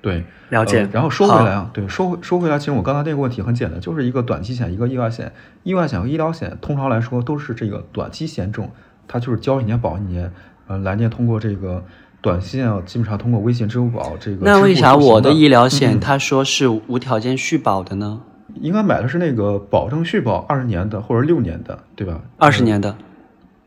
[0.00, 0.88] 对，了解。
[0.90, 5.30] 然后说回来啊，对，说回说回来，其实我刚才那个问题很简单，就是一个短期险，一个意外险。
[5.62, 8.70] 意外险和医疗险通常来说都是这个短期险种，
[9.06, 10.32] 它就是交一年保一年。
[10.66, 11.84] 呃，来年通过这个
[12.20, 14.38] 短信啊，基本上通过微信、支付宝这个。
[14.42, 18.20] 那为啥我的医疗险他说是无条件续保的呢？
[18.60, 22.20] 应该买的是那个保证续保二十年的或者六年的，对吧？
[22.36, 22.94] 二十年的。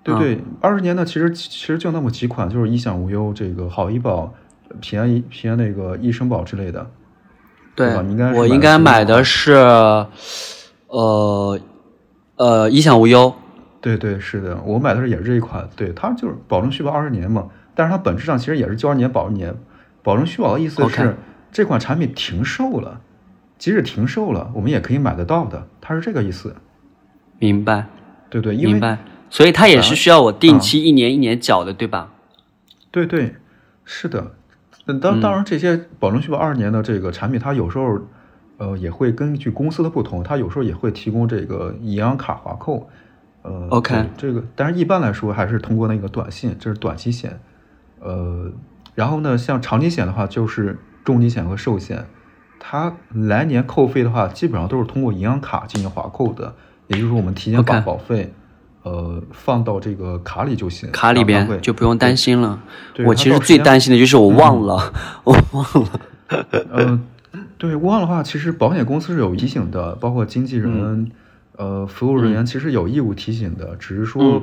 [0.03, 4.33] 对对，二十年的其实其实就那么几款，就是一享无忧、这个好医保、
[4.81, 6.85] 平安平安那个医生保之类的。
[7.73, 9.53] 对，应该我应该买的是，
[10.87, 11.59] 呃
[12.35, 13.33] 呃，一享无忧。
[13.79, 19.55] 对对是的，我买的是也是这一款，对，它就是保证续保二十年嘛，但是它本质上其实也是交二年保一年。
[20.01, 21.15] 保证续保的意思是
[21.51, 22.99] 这款产品停售了，
[23.57, 26.55] 即使停售了，我们也可以买得到的，它是这个意思。
[27.39, 27.85] 明白。
[28.29, 28.97] 对对，明白。
[29.29, 32.11] 所以它也是需要我定期一年一年缴的，对吧？
[32.91, 33.35] 对对，
[33.85, 34.33] 是的。
[34.85, 37.97] 那当当然，这些保证续保二十年的这个产品，它有时候
[38.57, 42.89] 呃也会根据公司的不同，它有时候也会提供这个银行卡划扣。
[43.43, 47.39] 呃，OK，这个但是一般来说还是通过那个短信，这是短期险。
[48.03, 48.51] 呃，
[48.95, 52.05] 然后呢，像长期险的话，就是重疾险和寿险，
[52.59, 56.53] 它来年扣费的话，基本上都是通过银行卡进行划扣的，
[56.87, 58.33] 也就是说我们提前把保费。
[58.83, 62.61] 呃，放到这个卡里就行，卡里边就不用担心了。
[63.05, 64.91] 我其实最担心的就是我忘了，
[65.23, 66.01] 我忘了。
[66.69, 66.99] 呃，
[67.57, 71.09] 对，忘了话，其实保险公司是有提醒的，包括经纪人、
[71.55, 73.73] 呃，服务人员其实有义务提醒的。
[73.77, 74.41] 只是说，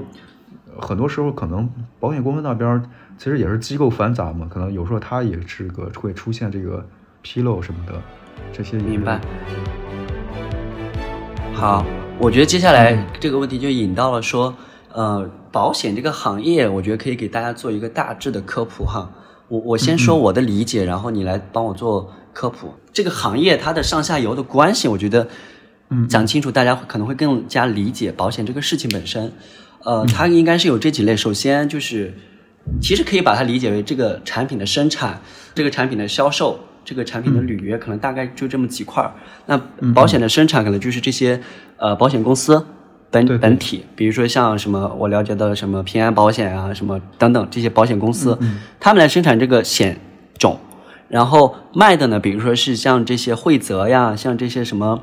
[0.79, 2.83] 很多时候可能保险公司那边
[3.21, 6.83] 其实也是机构繁杂嘛，可能有时候它也是个会出现这个
[7.23, 7.93] 纰漏什么的，
[8.51, 9.21] 这些明白。
[11.53, 11.85] 好。
[12.19, 14.55] 我觉得接下来这个问题就引到了说，
[14.93, 19.11] 呃，保险这个行业，我觉得可以给大家做一个大致的科普哈。
[19.49, 22.75] 我我先说我的理解，然后你来帮我做科普。
[22.93, 25.29] 这个行业它的上下游的关系，我觉得，
[25.89, 29.33] 嗯，讲清楚，大家可能会更加理解保险这个事情本身。
[29.85, 32.13] 呃，它应该是有这几类，首先就是，
[32.81, 35.21] 其实可以把它理解为这个产品的生产，
[35.55, 36.61] 这个产品的销售。
[36.83, 39.13] 这个产品的履约可能大概就这么几块儿，
[39.47, 39.57] 那
[39.93, 41.41] 保险的生产可能就是这些
[41.77, 42.67] 呃保险公司
[43.11, 48.37] 本本体，比如说像什么我了解到的什么平安保险啊什么等等这些保险公司，
[48.81, 50.01] 他们来生产这个险
[50.39, 50.59] 种，
[51.09, 55.03] 然后卖的呢，比如说是像这些惠泽呀，像这些什么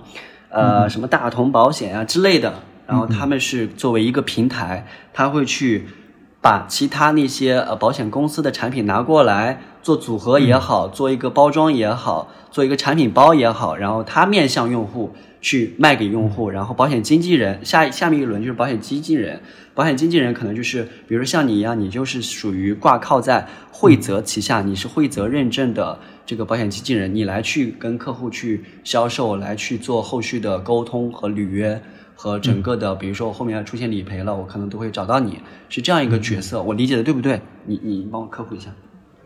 [0.49, 5.87] 呃什么大同保险啊之类的，然后他们是作为一个平台，他会去。
[6.47, 19.41] 把其他那些呃保险公司的产品拿过来做组合也好，做一个包装也好，做一个产品包也好，然后他面向用户去卖给用户，然后保险经纪人下下面一轮就是保险经纪人，
[19.73, 31.81] 保险经纪人可能就是比如说像你一样，你就是属于挂靠在惠泽旗下，你是惠泽认证的这个保险经纪人，你来去跟客户去销售，来去做后续的沟通和履约。
[32.17, 35.39] 和整个的，比如说我后面要出现理赔了，我可能都会找到你，
[35.69, 37.39] 是这样一个角色，我理解的对不对？
[37.65, 38.71] 你你帮我科普一下。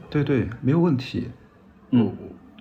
[0.09, 1.29] 对对，没有问题。
[1.91, 2.13] 嗯，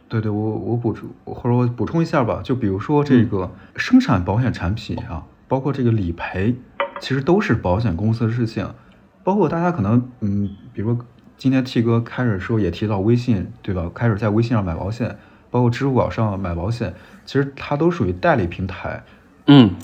[0.09, 6.55] 对对，我我补充或者我补充一下吧，就比如说这个生产保险产品啊，包括这个理赔，
[7.01, 8.73] 其实都是保险公司的事情。
[9.25, 11.05] 包括大家可能嗯，比如说
[11.37, 13.91] 今天 T 哥开始的时候也提到微信，对吧？
[13.93, 15.19] 开始在微信上买保险，
[15.51, 19.03] 包括支付宝上买保险，其实它都属于代理平台。
[19.47, 19.75] 嗯。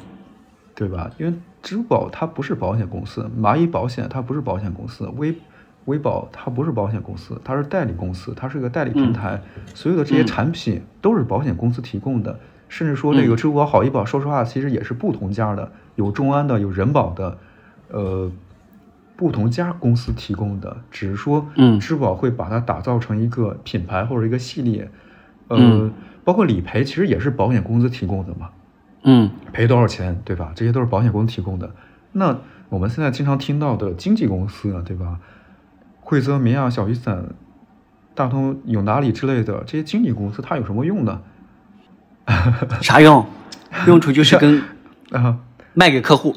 [0.77, 1.11] 对吧？
[1.19, 5.35] 因为支付宝它不是保险公司，蚂蚁保险它不是保险公司，微
[5.87, 9.41] 微保它不是保险公司，它是代理公司，它是一个代理平台，
[9.75, 12.39] 所有的这些产品都是保险公司提供的。
[12.69, 17.39] 甚至说那个支付宝好医保，说实话其实也是不同家的，有众安的，有人保的，
[17.91, 18.31] 呃，
[19.17, 24.91] 不同家公司提供的，只是说，嗯，支付宝会把它打造成一个品牌或者一个系列，
[25.47, 25.57] 呃，
[26.25, 28.51] 包括理赔其实也是保险公司提供的嘛。
[29.09, 30.53] 嗯，赔多少钱，对吧？
[30.55, 31.71] 这些都是保险公司提供的。
[32.13, 32.37] 那
[32.69, 35.19] 我们现在经常听到的经纪公司，对吧？
[36.01, 37.29] 惠泽、明亚、小雨伞、
[38.15, 41.21] 大通、永达里之类的这些经纪公司，它有什么用呢？
[42.83, 43.25] 啥用？
[43.87, 44.63] 用处就是跟
[45.13, 45.39] 啊
[45.75, 46.35] 卖给客户。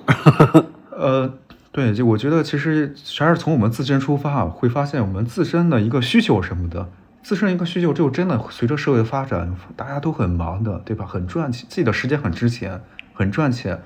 [0.92, 1.34] 呃，
[1.72, 6.88] 对，就我觉得其实还是从我们自身出发，会发现我们自身的一个需求什么的。
[7.30, 11.06] 自身一个需求，就真的随着社会的发展，大家都很忙的，对吧？
[11.06, 12.82] 很赚钱，自己的时间很值钱，
[13.14, 13.80] 很赚钱。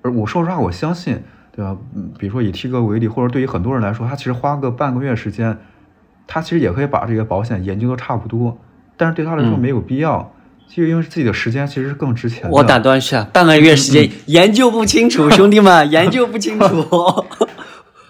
[0.00, 1.22] 而我说实话，我相信，
[1.54, 1.76] 对吧？
[1.94, 5.58] 嗯，比如说以 T 哥为例，或者对于很多人来说，他其实花个半个月时间，
[6.26, 8.56] 他其实也可以把这个保险研究的差不多。
[8.96, 10.32] 但是对他来说没有必要，
[10.66, 12.48] 就因为自己的时间其实是更值钱的。
[12.50, 17.26] 我打断一下，半个月时间研究不清楚，兄弟们 研究不清楚。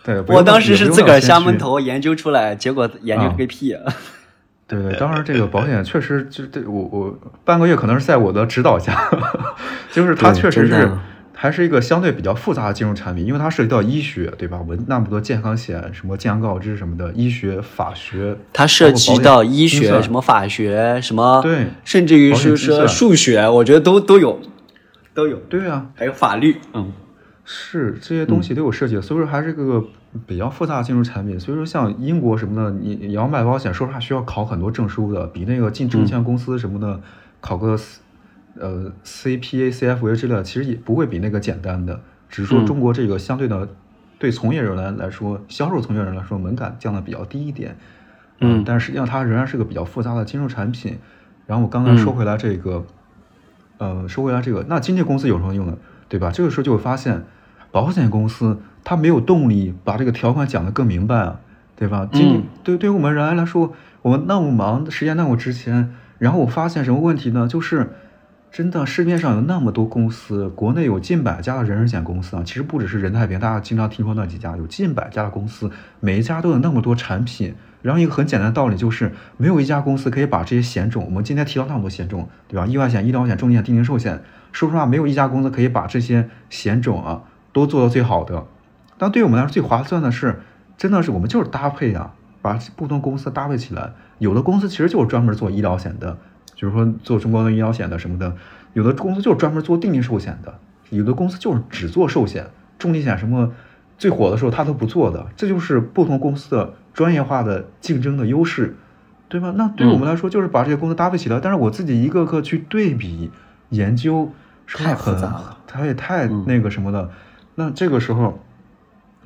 [0.04, 3.74] 对，我当时是自个儿瞎闷头研究出来，结果研究个屁。
[4.68, 9.10] 对对，当然这个保险确实就对我我半个月可能是在我的指导下，
[9.92, 10.90] 就是它确实是
[11.32, 14.58] 还是一个相对比较复杂的金融产品，因为它涉及到医学，对吧？
[14.66, 24.40] 文那么多健康险、什么健康告知什么的，医学、法学，它涉及到医学、什么法学、什么，对甚至于是说数学，我觉得都都有，
[25.14, 26.90] 都有，对啊，还有法律，嗯，
[27.48, 29.82] 是这些东西都有涉及的，所以说还是个
[30.26, 31.38] 比较复杂的金融产品。
[31.38, 37.00] 所以说像英国什么的，你你要卖保险，说实话需要考很多证书的，比那个进证券公司什么的、
[37.40, 37.78] 考个
[38.58, 42.00] 呃 CPA、CFA 之类的，其实也不会比那个简单的。
[42.28, 43.68] 只是说嗯中国这个相对的
[44.18, 47.76] 对从业人员来说，销售从业人员来说门槛降的比较低一点。
[48.40, 50.98] 嗯但实际上它仍然是个比较复杂的金融产品。
[51.46, 52.84] 然后我刚才说回来这个，
[53.78, 55.78] 呃，说回来这个，那经纪公司有什么用呢？
[56.08, 56.30] 对吧？
[56.32, 57.24] 这个时候就会发现，
[57.76, 61.40] 保险公司它没有动力把这个条款讲得更明白啊，
[61.76, 62.08] 对吧？
[62.10, 67.46] 经纪嗯对对于我们人来说，我们那么忙，时间那么值钱，然后我发现什么问题呢？
[67.46, 67.92] 就是
[68.50, 75.70] 真的市面上有那么多公司，国内有近百家的人身险公司啊，其实不只是人太平，大家经常听说那几家，有近百家的公司，
[76.00, 77.54] 每一家都有那么多产品。
[77.82, 82.66] 然后一个很简单的道理就是，没有一家公司可以把这些险种，我们今天提到那么多险种，对吧？
[82.66, 87.20] 意外险、医疗险、重疾险、定期寿险，说实话，没有一家公司可以把这些险种啊
[87.56, 88.44] 都做到最好的。
[88.98, 90.42] 但对于我们来说，最划算的是，
[90.76, 93.92] 真的是我们就是搭配啊，把不同公司搭配起来。
[94.18, 96.18] 有的公司其实就是专门做医疗险的，
[96.54, 98.30] 比如说做中国的医疗险的什么的；
[98.74, 100.52] 有的公司就是专门做定期寿险的；
[100.90, 102.46] 有的公司就是只做寿险、
[102.78, 103.50] 重疾险什么
[103.96, 105.26] 最火的时候他都不做的。
[105.34, 108.76] 这就是不同公司的专业化的竞争的优势，
[109.30, 109.54] 对吧？
[109.56, 111.40] 那对我们来说，就是把这些公司搭配起来。
[111.40, 113.30] 但是我自己一个个去对比
[113.70, 114.30] 研究，
[114.66, 117.10] 是太很复杂了它也太嗯那个什么的。
[117.56, 118.38] 那这个时候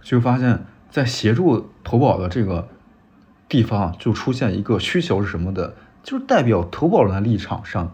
[0.02, 2.68] 就发现，在协助投保的这个
[3.48, 7.92] 地方，就出现一个需求是什么的，就是代表投保人的立场上。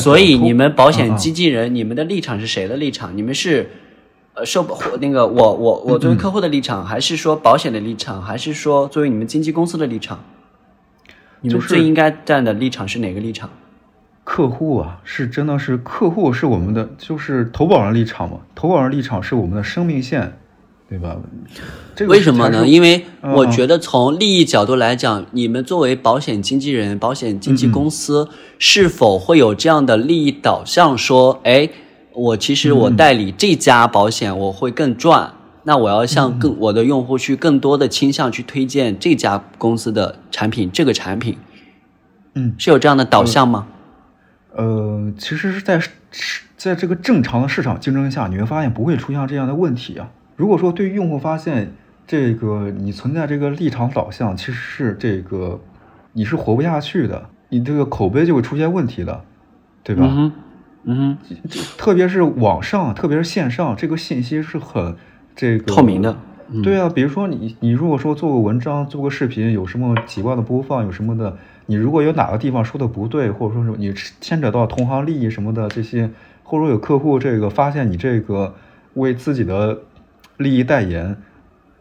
[0.00, 3.16] 所以你们保险经纪人，你们的立场是谁的立场？
[3.16, 3.70] 你们是
[4.34, 10.22] 呃受保那个我我我作为客户的立场，还是说保险的立场，还是说作为你们经纪公司的立场？
[11.40, 13.48] 你们最应该站的立场是哪个立场？
[14.24, 20.32] 客户啊，是真的是客户是我们的，就是投保人立场嘛，投保人立场是我们的生命线，
[20.88, 21.16] 对吧？
[21.94, 22.66] 这个为什么呢？
[22.66, 30.96] 因为嗯我觉得从利益角度来讲，你们作为保险经纪人、保险经纪公司，是否会有这样的利益导向？
[30.96, 31.68] 说，哎，
[32.14, 35.34] 我其实我代理这家保险，我会更赚。
[35.66, 41.36] 那我要向更我的用户去更多的倾向去推荐这家公司的产品，这个产品
[42.34, 43.66] 嗯是有这样的导向吗？
[44.56, 45.90] 呃，其实是在市
[46.56, 50.10] 在这个正常的市场竞争下，你会发现不会出现这样的问题啊。
[50.36, 51.72] 如果说对于用户发现
[52.06, 55.60] 这个你存在这个立场导向，其实是这个
[56.12, 59.22] 你是活不下去的，你这个口碑就会出现问题的，
[59.82, 60.04] 对吧？
[60.06, 60.32] 嗯哼，
[60.84, 64.94] 嗯哼，这特别是网上，特别是线上，这个信息是很
[65.34, 66.12] 这个透明的。
[66.12, 76.10] 嗯对啊，比如说你你如果说做个文章、做个视频，有什么几万的播放，有什么的，你如果有哪个地方说的不对，或者说是你牵扯到同行利益什么的这些，
[76.42, 78.54] 或者说有客户这个发现你这个
[78.94, 79.80] 为自己的
[80.36, 81.16] 利益代言，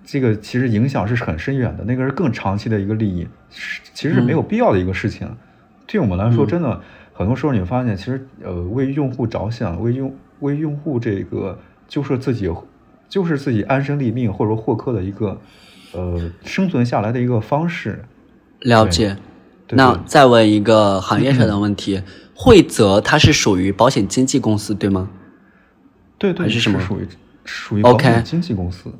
[0.05, 5.29] 这个其实影响是很深远的，那个是更长期的一个利益，是其实是没有必要的一个事情。
[5.85, 6.81] 对我们来说，嗯真的
[7.13, 12.49] 很多时候你会发现，其实呃为用户着想，为用为用户这个就是自己
[13.09, 15.39] 就是自己安身立命或者说获客的一个
[15.91, 18.03] 呃生存下来的一个方式。
[18.61, 19.17] 了解。
[19.69, 22.01] 那再问一个行业上的问题，
[22.35, 25.09] 惠泽它是属于保险经纪公司对吗？
[26.17, 27.07] 对对，还是什么属于
[27.43, 28.91] 属于保险经纪公司。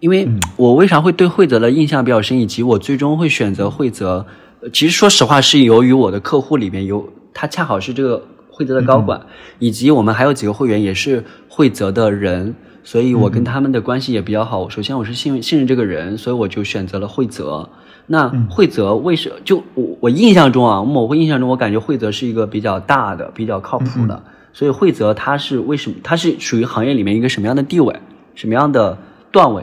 [0.00, 4.26] 因为嗯我为啥会对惠泽的印象比较深，以及我最终会选择惠泽，
[4.60, 9.26] 呃其实说实话是由于我的客户里面有他恰好是这个惠泽的高管，
[9.58, 14.68] 以及我们还有几个会员也是惠泽的人，所以我跟他们的关系也比较好。
[14.68, 17.68] 首先我是信信任这个人，所以我就选择了惠泽。
[18.06, 27.98] 那惠泽为什就我我印象中啊，我会印象中我感觉惠泽是一个比较大的、比较靠谱的，所以惠泽它是为什么它是属于行业里面一个什么样的地位，
[28.34, 28.98] 什么样的
[29.30, 29.62] 段位？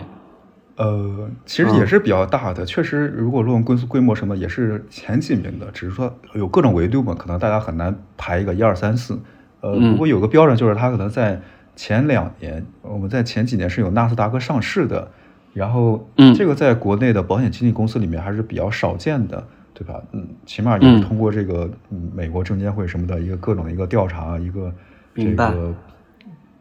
[0.77, 5.67] 呃，其实也是比较大的，确实，如果论公司规模什么，也是前几名的。
[5.71, 9.19] 只是说有各种维度嘛，可能大家很难排一个一二三四。
[9.59, 11.39] 呃，嗯不过有个标准，就是它可能在
[11.75, 15.07] 前两年，我们在前几年是有纳斯达克上市的，
[15.53, 20.01] 然后嗯这个在国内的保险经纪公司里面还是比较少见的，对吧？
[20.11, 24.73] 嗯，起码也是嗯通过这个嗯美国证监会什么的一个各种的一个调查，一个
[25.15, 25.73] 这个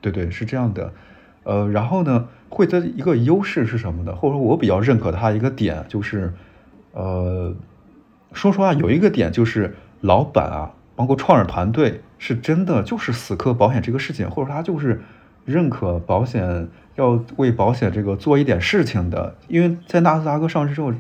[0.01, 0.93] 对对，是这样的。
[1.43, 4.15] 呃，然后呢，会的一个优势是什么呢？
[4.15, 6.33] 或者说我比较认可它一个点就是，
[6.93, 7.55] 呃，
[8.33, 15.01] 说实话，有一个点就是老板啊，包括创始团队，是真的就是死磕保险这个事情，或者他就是
[15.45, 19.35] 认可保险，要为保险这个做一点事情的。
[19.49, 20.93] 因为在纳斯达克上市之后，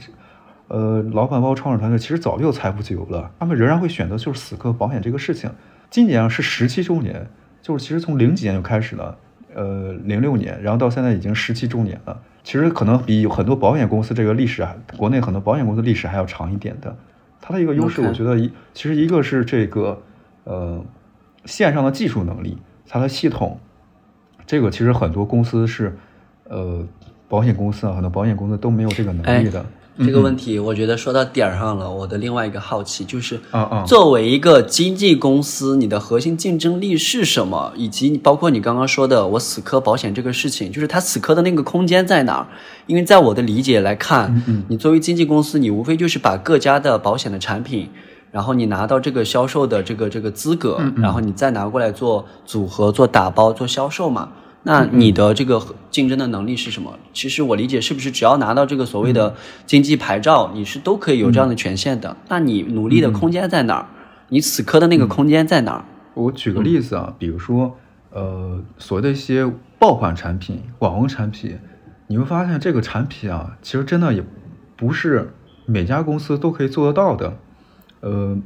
[0.68, 5.50] 呃，老板包括创始团队其实早就有财富自由了，他们仍然会选择就是死磕保险这个事情。
[5.90, 7.28] 今年是十七周年，
[7.60, 9.18] 就是其实从零几年就开始了，
[9.54, 12.20] 呃，零六年，然后到现在已经十七周年了。
[12.42, 16.96] 其实可能比很多保险公司这个历史啊，国内很多保险公司历史还要长一点的。
[17.40, 20.00] 它的一个优势，我觉得一其实一个是这个
[20.44, 20.84] 呃
[21.44, 23.58] 线上的技术能力，它的系统，
[24.50, 25.96] 这个其实很多公司是
[26.48, 26.84] 呃
[27.28, 29.64] 保险公司啊，很多保险公司都没有这个能力的。
[29.98, 31.88] 这个问题我觉得说到点儿上了。
[31.88, 37.72] 我的另外一个好奇就是，啊啊，作为一个经纪公司，你的核心竞争力是什么？
[37.76, 42.48] 以及包括你刚刚说的我死磕保险这个事情，就是它死磕的那个空间在哪儿？
[42.88, 47.88] 因为在我的理解来看，你作为经纪公司，你无非就是把各家的保险的产品，
[48.30, 54.30] 然后你拿到这个销售的这个这个资格，然后你再拿过来做组合、做打包、做销售嘛。
[54.62, 55.60] 那你的这个
[55.90, 56.98] 竞争的能力是什么？
[57.14, 62.14] 其实我理解，是不是只要拿到这个所谓的经济牌照，你是都可以有这样的权限的？
[62.28, 63.86] 那你努力的空间在哪儿？
[64.28, 65.84] 你死磕的那个空间在哪儿？
[66.12, 67.74] 我举个例子啊，比如说，
[68.10, 71.58] 呃，所谓的一些爆款产品、网红产品，
[72.08, 74.22] 你会发现这个产品啊，其实真的也
[74.76, 75.32] 不是
[75.64, 77.34] 每家公司都可以做得到的。
[78.00, 78.38] 呃，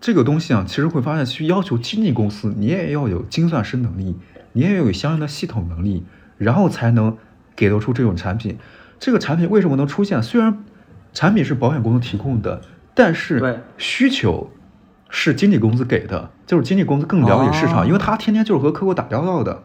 [0.00, 4.16] 这个东西啊，其实会发现去要求经纪公司，你也要有精算师能力。
[4.52, 6.06] 你也要有相应的系统能力，
[6.38, 7.18] 然后才能
[7.54, 8.56] 给得出这种产品。
[8.98, 10.22] 这个产品为什么能出现？
[10.22, 10.64] 虽然
[11.12, 12.62] 产品是保险公司提供的，
[12.94, 14.50] 但是需求
[15.10, 19.62] 是经纪公司给的，就是经纪公司更了解市场，因为他天天就是和客户打交道的，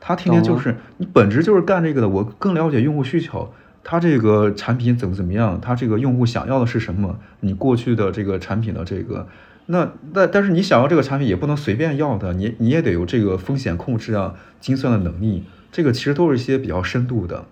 [0.00, 2.08] 他天天就是你本质就是干这个的。
[2.08, 3.54] 我更了解用户需求，
[3.84, 7.18] 他这个产品怎么怎么样，他这个用户想要的是什么？
[7.40, 9.26] 你过去的这个产品的这个。
[9.66, 17.46] 那那但是你想要这个产品也不能随便要的，你你也得有这个风险控制啊、精算的能力，这个其实都是一些比较深度的，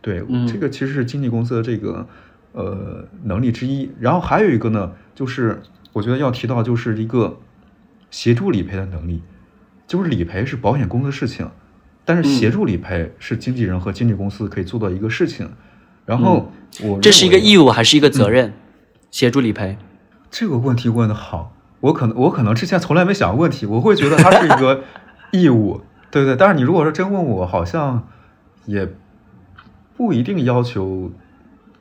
[0.00, 2.06] 对，这个其实是经纪公司的这个
[2.52, 3.90] 呃能力之一。
[3.98, 5.60] 然后还有一个呢，就是
[5.92, 7.38] 我觉得要提到就是一个
[8.08, 9.22] 协助理赔的能力，
[9.88, 11.50] 就是理赔是保险公司的事情，
[12.04, 15.50] 但是协助理赔是经纪人和经纪公司可以做到一个事情。
[16.08, 16.50] 然后
[16.82, 18.54] 我这是一个义务还是一个责任？
[19.10, 19.76] 协助理赔。
[20.30, 24.84] 这个问题问的好，我可能我可能之前从来没想过问题，我会觉得它是一个
[25.32, 26.34] 义务，对不对？
[26.34, 28.08] 但是你如果说真问我，好像
[28.64, 28.88] 也
[29.98, 31.10] 不一定要求。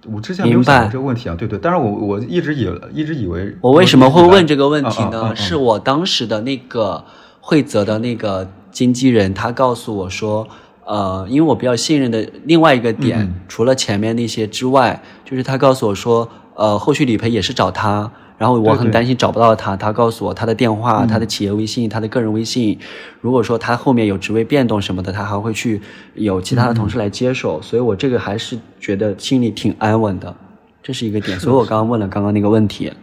[0.06, 1.58] 我之前没有想过这个问题啊，对对。
[1.60, 5.34] 但是我我一直以一直以为，我为什么会问这个问题呢？
[5.36, 7.06] 是我当时的那个
[7.40, 10.48] 惠泽的那个经纪人，他告诉我说，
[10.88, 18.10] 呃，因为我比较信任的另外一个点，除了前面那些之外，就是他告诉我说，呃，后续理赔也是找他。
[18.38, 22.78] 然后我很担心找不到他，他告诉我他的电话、他的企业微信、他的个人微信。
[23.20, 25.82] 如果说他后面有职位变动什么的，他还会去
[26.14, 27.60] 有其他的同事来接手。
[27.64, 30.36] 所以我这个还是觉得心里挺安稳的，
[30.84, 31.40] 这是一个点。
[31.40, 32.94] 所以我刚刚问了刚刚那个问题。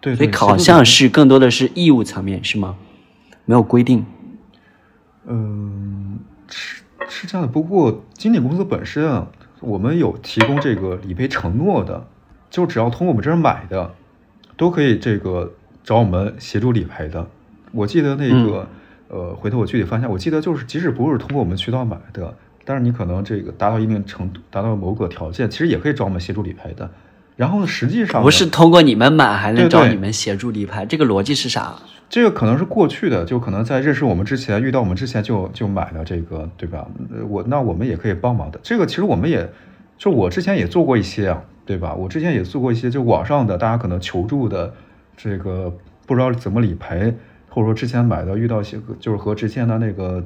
[0.00, 2.74] 对，所以好像是更多的是义务层面是吗？
[3.44, 4.04] 没有规定。
[5.28, 6.18] 嗯，
[7.10, 7.52] 是是这样的。
[7.52, 9.26] 不过经纪公司本身啊，
[9.60, 12.06] 我们有提供这个理赔承诺的，
[12.48, 13.94] 就只要从我们这儿买的。
[14.56, 15.50] 都可以这个
[15.82, 17.26] 找我们协助理赔的。
[17.72, 18.68] 我记得那个，
[19.08, 20.06] 呃，回头我具体翻一下。
[20.06, 22.36] 我记得就是，即使不是通过我们渠道买的，
[22.66, 26.90] 但是你可能这个达到一定程度，达到某个条件，其实也可以找我们协助理赔的。
[27.36, 31.74] 然后呢，实际上不是通过你们买还能找你们协助理赔，这个逻辑是啥？
[32.10, 36.86] 这个可能是过去的，就可能在认识我们之前，遇到我们之前就就买了这个，对吧？
[37.30, 38.60] 我那我们也可以帮忙的。
[38.62, 39.50] 这个其实我们也
[39.96, 41.42] 就我之前也做过一些啊。
[41.66, 41.94] 对吧？
[41.94, 44.74] 我之前也做过一些，就网上的大家可能求助的，
[45.16, 45.72] 这个
[46.04, 47.14] 不知道怎么理赔，
[47.48, 50.24] 或者说之前买的遇到一些，就是和之前的那个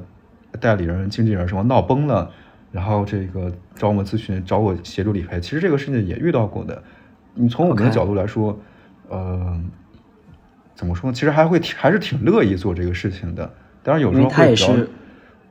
[0.59, 2.31] 代理人、经纪人什么闹崩了，
[2.71, 5.39] 然后这个找我们咨询，找我协助理赔。
[5.39, 6.81] 其实这个事情也遇到过的。
[7.35, 8.57] 你从我们的角度来说，
[9.07, 9.61] 呃，
[10.75, 11.11] 怎么说？
[11.11, 13.51] 其实还会还是挺乐意做这个事情的。
[13.81, 14.89] 当然有时候他也是，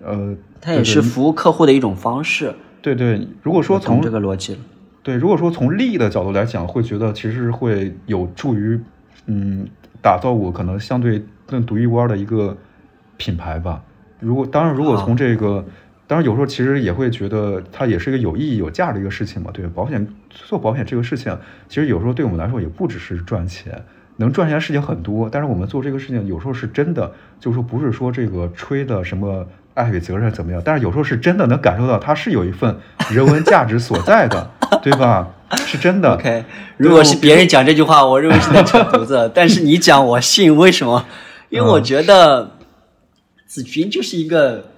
[0.00, 2.54] 呃，他也是服务客户的一种方式。
[2.82, 4.58] 对对，如果说从这个逻辑。
[5.02, 8.80] 对，如果说从利益的角度来讲，会觉得其实会有助于，
[9.26, 9.66] 嗯，
[10.00, 12.56] 打造我可能相对更独一无二的一个
[13.18, 13.82] 品牌吧。
[14.18, 15.62] 如果当然，如果从这个，
[16.06, 19.50] 当然有时候其实也会觉得它也是一个有意义、有价值的一个事情嘛。
[19.52, 23.84] 对，保险做保险这个事情，其实有时候对我们来说也不只是赚钱，
[24.16, 25.28] 能赚钱的事情很多。
[25.30, 30.62] 但是我们做这个事情，有时候是真的，就是说不是说这个吹的什么爱与责任怎么样？
[30.64, 32.78] 但是有时候是真的能感受到它是有一份
[33.10, 34.50] 人文价值所在的，
[34.82, 35.28] 对吧？
[35.66, 36.14] 是真的。
[36.14, 36.44] OK，
[36.76, 41.04] 如果是别人讲这句话，我认为是在扯犊子，但是你讲我信，为什么？
[41.50, 42.56] 因为我觉得
[43.46, 44.70] 子君就是一个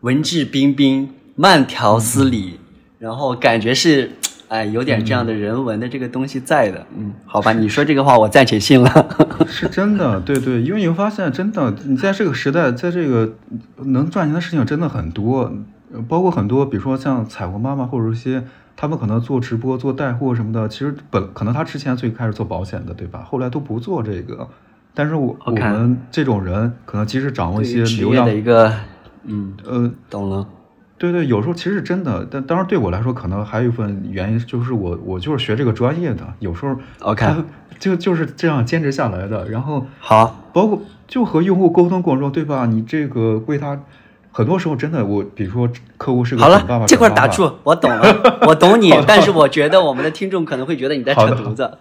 [0.00, 2.58] 文质彬彬、慢条斯理，
[2.98, 4.12] 然后感觉是
[4.48, 6.86] 哎有点这样的人文的这个东西在的。
[6.96, 8.90] 嗯，好吧，你说这个话我暂且信了。
[9.46, 13.34] 是真的，对对，因为你会发现，真的，你在这个时代，在这个
[13.84, 15.52] 能赚钱的事情真的很多，
[15.92, 18.42] 呃包括很多，比如说像彩虹妈妈或者一些，
[18.76, 23.24] 他们可能做直播、做带货什么的，其实本可能他之前最开始做保险的，对吧？
[23.28, 24.48] 后来都不做这个，
[24.94, 28.72] 但是我我们这种人，可能即使掌握一些流量的，一个，
[29.24, 30.46] 嗯，呃，懂了。
[30.98, 37.24] 对对，有时候其实是真的，但当然对我来说，可能还有一份原因就是我我就是学这个专业的，有时候 OK
[37.78, 39.86] 就就是这样坚持下来的，然后。
[40.00, 42.66] 好，包括就和用户沟通过程中，对吧？
[42.66, 43.80] 你这个为他，
[44.32, 51.78] 很多时候真的，我比如说客户是个好了，这块打住，我懂了， 我懂你，但是我觉得我们的听众可能会觉得你在扯犊子，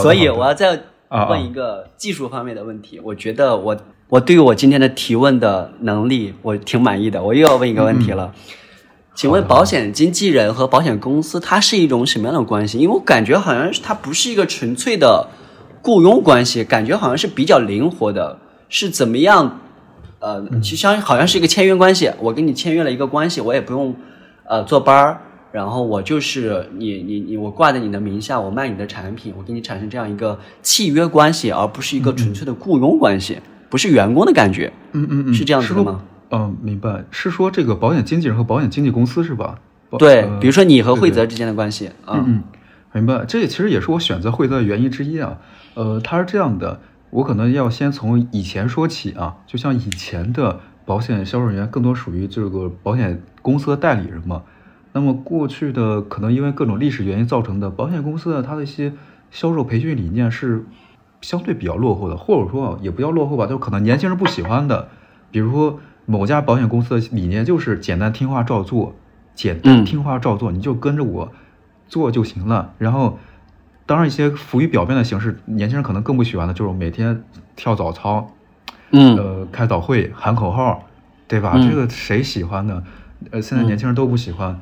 [0.00, 0.80] 所以我要再
[1.28, 3.00] 问一个技术方面的问题。
[3.02, 3.76] 我觉得我
[4.12, 7.22] 我对于我今天的提问的能力，我挺满意的。
[7.22, 8.30] 我又要问一个问题了，
[9.14, 12.76] 请问保险经纪人和保险公司它是一种什么样的关系？
[12.78, 15.28] 因为我感觉好像是它不是一个纯粹的
[15.80, 18.38] 雇佣关系，感觉好像是比较灵活的，
[18.68, 19.60] 是怎么样？
[20.18, 23.96] 呃，嗯其实相好像是一个签约关系，我跟你签约了一个关系，我也不用
[24.46, 25.20] 呃坐班儿，
[25.52, 33.38] 然后我就是你你你我挂在你的名下，我卖你的产品，我跟你产生这样一个契约关系，而不是一个纯粹的雇佣关系，
[33.72, 36.02] 不是员工的感觉，嗯嗯嗯，是这样子的说吗？
[36.30, 39.58] 嗯，明白，是说这个保险经纪人和保险经纪公司是吧？
[39.98, 42.42] 对，呃比如说你和惠泽之间的关系啊，嗯嗯，
[42.92, 43.24] 明白。
[43.26, 45.38] 这其实也是我选择惠泽的原因之一啊。
[45.72, 49.36] 呃，它是这样的，我可能要先从以前说起啊。
[49.46, 54.42] 就像以前的保险销售人员更多属于这个保险公司的代理人嘛。
[54.92, 58.92] 那么过去的可能因为各种历史原因造成的保险公司的它的一些
[59.30, 60.62] 销售培训理念是
[61.22, 64.88] 相对比较落后的，或者说啊也不叫落后吧，就可能年轻人不喜欢的。
[65.30, 68.94] 比如说某家保险公司的理念就是简单听话照做，
[69.34, 71.32] 简单嗯听话照做，你就跟着我
[71.88, 72.74] 做就行了。
[72.76, 73.18] 然后，
[73.86, 77.24] 当然一些浮于表面的形式，年轻人可能更不喜欢的，就是每天
[77.56, 78.30] 跳早操，
[78.90, 80.86] 嗯呃，开早会喊口号，
[81.28, 81.52] 对吧？
[81.54, 82.82] 嗯这个谁喜欢呢？
[83.30, 84.60] 呃，现在年轻人都不喜欢。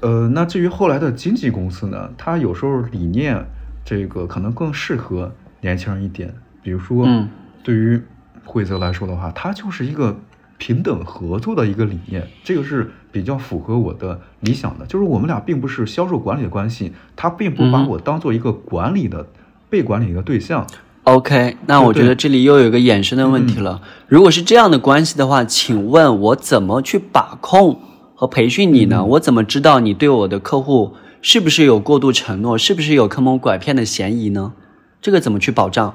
[0.00, 3.44] 呃，那至于后来的经纪公司呢，它有时候理念
[3.84, 6.34] 这个可能更适合年轻人一点。
[6.62, 7.28] 比如说，嗯
[7.62, 8.00] 对于
[8.44, 10.18] 惠泽来说的话，它就是一个
[10.56, 14.86] 平等合作的一个理念，这个是比较符合我的理想的。
[14.86, 19.26] 就是我们俩并不是销售管理的关系，他并不把我当做一个管理的、
[19.68, 20.66] 被管理的对象。
[21.04, 23.80] OK，那我觉得这里又有一个衍生的问题了。
[24.08, 27.80] 如果是这样的关系的话，请问我怎么去把控
[28.14, 29.04] 和培训你呢？
[29.04, 34.52] 我怎么知道你对我的客户是不是有过度承诺，是不是有坑蒙拐骗的嫌疑呢？
[35.00, 35.94] 这个怎么去保障？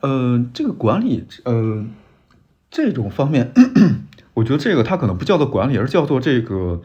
[0.00, 1.84] 呃，这个管理，呃，
[2.70, 3.52] 这种方面，
[4.34, 6.82] 我觉得这个它可能不叫做管理，而叫做这个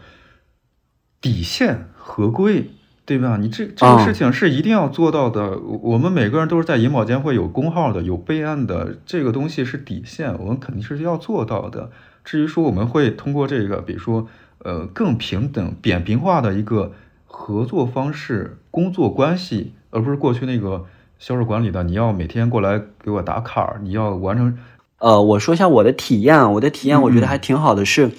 [1.21, 2.71] 底线合规，
[3.05, 3.37] 对吧？
[3.37, 5.57] 你这这个啊事情是一定要做到的。
[5.59, 11.91] 我我们每个人都是在银保监会有工号的，有备案的，这个东西是底线，我们肯定是要做到的。
[12.23, 14.27] 至于说我们会通过这个，比如说，
[14.59, 16.91] 呃，更平等、扁平化的一个
[17.25, 20.85] 合作方式、工作关系，而不是过去那个
[21.17, 24.57] 销售管理的，你要每天过来给我打卡，你要完成。
[24.99, 28.11] 呃，我说一下我的体验啊，我的体验我觉得还挺好的是，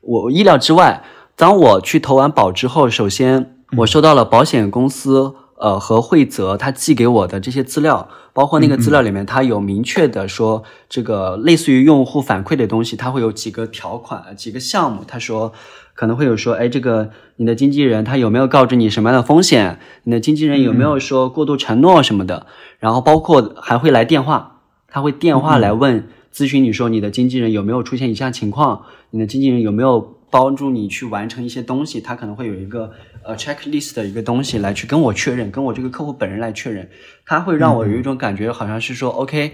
[0.00, 1.02] 我意料之外。
[1.34, 15.52] 当我去投完保之后，首先我收到了保险公司呃和惠泽他寄给我的这些资料，包括那个资料里面它有明确的说，这个类似于用户反馈的东西，它会有几个条款、几个项目，他说
[15.94, 19.78] 可能会有说，哎，这个你的经纪人他有没有告知你什么样的风险？
[20.04, 22.46] 你的经纪人有没有说过度承诺什么的？
[22.78, 32.90] 然后包括还会来电话，他会电话来问咨询你说你的经纪人有没有出现以下情况，你的经纪人有没有帮助你去完成一些东西，他可能会有一个
[33.22, 36.88] 呃 checklist 的一个东西来去跟我确认，跟我这个客户本人来确认，
[37.26, 39.52] 他会让我有一种感觉，好像是说 OK，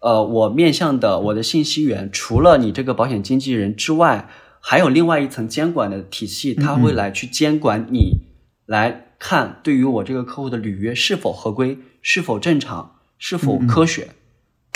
[0.00, 4.28] 呃，我面向的我的信息源除了你这个保险经纪人之外，
[4.66, 8.22] 还有另外一层监管的体系，他会来去监管你，
[8.64, 14.08] 来看对于我这个客户的履约是否合规，是否正常，是否科学。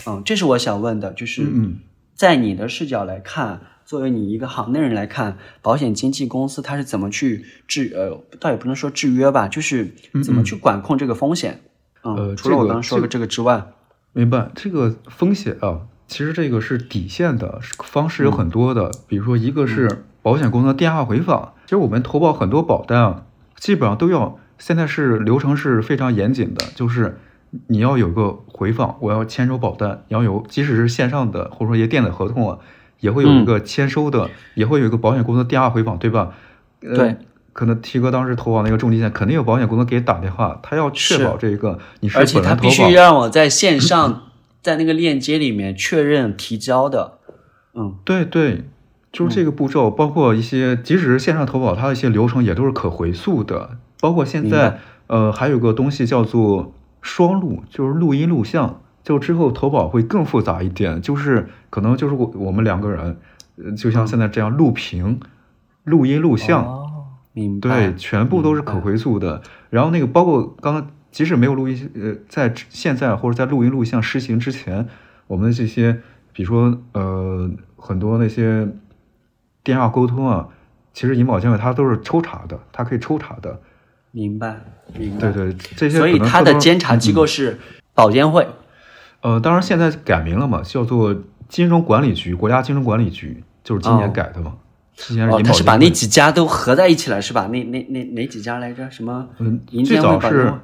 [0.07, 1.79] 嗯，这是我想问的，就是嗯
[2.15, 11.63] 在你的视角来看，作为你一个行内人来看，保险经纪公司它是怎么去制呃，倒也不能说制约吧，就是怎么去管控这个风险。
[12.05, 13.67] 嗯，呃除了我刚刚说的这个之外，
[14.13, 21.53] 明白这个风险啊，其实这个是底线的方式有很多的，比如说一个是保险公司的电话回访。
[21.65, 23.23] 其实我们投保很多保单啊，
[23.57, 27.21] 基本上都要现在是流程是非常严谨的，就是
[27.67, 32.59] 你要有个回访，我要签收保单，你要有，即使是线上的或者说一些电子合同啊，
[33.01, 36.33] 也会有一个签收的，也会有一个保险公司电话回访，对吧？
[36.81, 37.17] 对。
[37.55, 44.28] 可能 T 哥当时投保那个重疾险，肯定有保险公司给打电话，他要确保这个你是而且他必须让我在线上，
[44.69, 47.21] 在那个链接里面确认提交的。
[47.73, 48.65] 嗯，对对，
[49.11, 53.79] 就是这个步骤，包括一些即使是线上投保，它的一些流程也都是可回溯的。
[53.99, 63.17] 包括现在，呃，还有个东西叫做双录，就是录音录像，就之后投保会更复杂一点，就是可能就是我我们两个人，
[63.75, 65.19] 就像现在这样录屏、
[65.85, 66.63] 录音录像。
[66.67, 66.87] 哦、
[67.33, 69.41] 明白对，全部都是可回溯的。
[69.71, 74.87] 然后那个包括刚刚，即使没有录音，呃，在现在或者在录音录像实行之前，
[75.27, 75.99] 我们的这些，
[76.33, 78.69] 比如说呃，很多那些
[79.65, 80.47] 电话沟通啊，
[80.93, 83.61] 其实银保监会它都是抽查的，它可以抽查的。
[84.13, 84.61] 明白，
[84.97, 85.33] 明白。
[85.33, 85.99] 对对，这些。
[85.99, 87.59] 所以它的监察机构是
[87.95, 88.47] 保监会。
[89.23, 91.13] 呃，当然现在改名了嘛，叫做
[91.49, 94.55] 金融管理局，国家金融管理局，就是今年改的嘛。
[95.33, 97.49] 哦，他是把那几家都合在一起了，是吧？
[97.49, 98.89] 那那那哪几家来着？
[98.89, 99.29] 什么？
[99.39, 100.55] 嗯，最早是，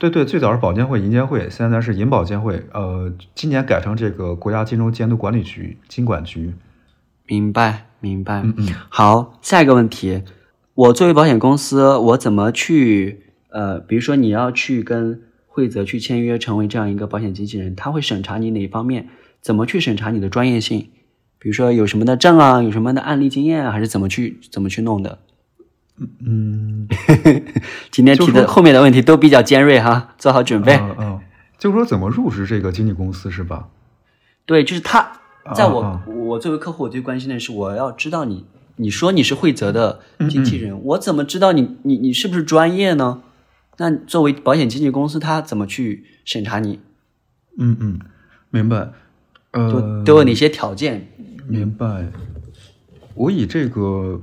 [0.00, 2.64] 对对，最早是保监会、银监会，现在是银保监会。
[2.72, 6.54] 呃，今年改成这个国家金融监督管理局、金管局。
[7.26, 8.40] 明白，明白。
[8.42, 8.68] 嗯嗯。
[8.88, 10.22] 好，下一个问题，
[10.72, 13.24] 我作为保险公司，我怎么去？
[13.50, 19.06] 呃，比如说你要去跟惠泽去签约，成为这样一个保险经纪人，他会审查你哪方面？
[19.42, 20.88] 怎么去审查你的专业性？
[21.38, 25.18] 比如说有什么的证啊，有什么的案例经验啊，还是怎么去怎么去弄的？
[26.24, 26.88] 嗯，
[27.90, 30.74] 今天提的后面的问题都比较尖锐哈，做好准备。
[30.76, 31.20] 嗯嗯，
[31.58, 33.68] 就是说怎么入职这个经纪公司是吧？
[34.46, 35.12] 对，就是他，
[35.54, 38.46] 在我我作为客户，我最关心的是我要知道你，
[38.76, 43.22] 你说你是惠泽的经纪人，我怎么知道你你你是不是专业呢？
[43.78, 46.80] 那作为保险经纪公司，他怎么去审查你？
[47.58, 48.00] 嗯嗯，
[48.50, 48.90] 明白。
[49.52, 51.08] 呃，都有哪些条件？
[51.48, 52.06] 明白，
[53.14, 54.20] 我以这个，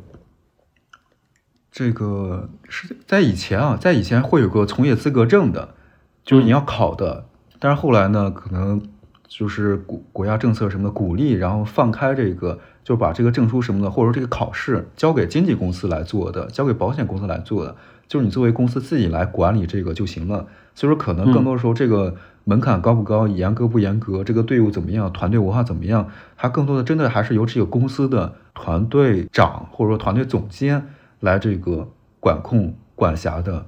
[1.78, 5.76] 这个是在以前啊，在以前会有个从业资格证的，
[6.24, 7.26] 就是你要考的。
[7.60, 8.82] 但是后来呢，可能
[9.28, 17.76] 就是国国家政策什么的鼓励，然后放开这个，就把这个证书什么的，或者说这个考试交给经纪公司来做的，交给保险公司来做的，
[18.08, 20.48] 就是你作为公司自己来管理这个就行了。
[20.74, 22.16] 所以说，可能更多时候这个。
[22.50, 26.08] 门槛高不高，严格不严格，这个队伍怎么样，团队文化怎么样？
[26.38, 30.88] 它更多的真的还是由这个公司的团队长或者说团队总监
[31.20, 31.90] 来这个
[32.20, 33.66] 管控、管辖的、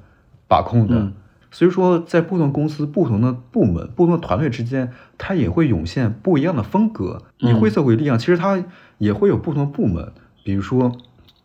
[0.48, 1.12] 把控的。
[1.52, 7.24] 所以说，在不同公司、不同的部门、不同的团队之间，它也会涌现不一样的风格。
[7.38, 8.64] 以灰色为例啊，其实它
[8.98, 10.12] 也会有不同部门。
[10.44, 10.92] 比如说，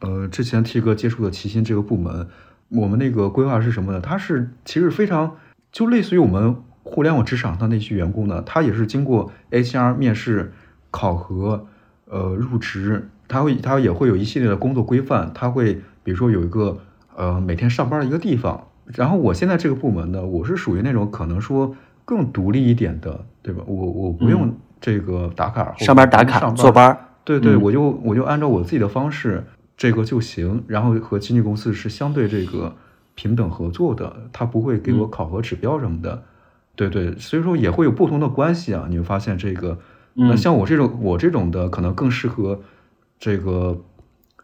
[0.01, 2.29] 呃，之前 T 哥接触的齐心这个部门，
[2.69, 4.01] 我们那个规划是什么呢？
[4.01, 5.37] 它是其实非常
[5.73, 6.57] 就类似于我们。
[6.87, 10.53] 互联网职场上那些员工呢，他也是经过 HR 面试、
[10.91, 11.67] 考核，
[12.05, 16.79] 呃，入职，他会他也会有一系列的工作规范，他会比如说有一个
[17.17, 18.69] 呃每天上班的一个地方。
[18.87, 21.75] 然后我现在这个部门呢，我是属于那种可能说
[22.05, 23.65] 更独立一点的，对吧？
[23.67, 26.95] 我我不用这个打卡，上班打卡坐班，
[27.25, 29.43] 对对，我就我就按照我自己的方式
[29.75, 30.63] 这个就行。
[30.67, 32.77] 然后和经纪公司是相对这个
[33.15, 36.23] 平等合作的，他不会给我考核指标什么的。
[36.77, 38.87] 对对，所以说也会有不同的关系啊。
[38.91, 39.79] 你会发现这个，
[40.13, 42.61] 那像我这种我这种的，可能更适合
[43.19, 43.81] 这个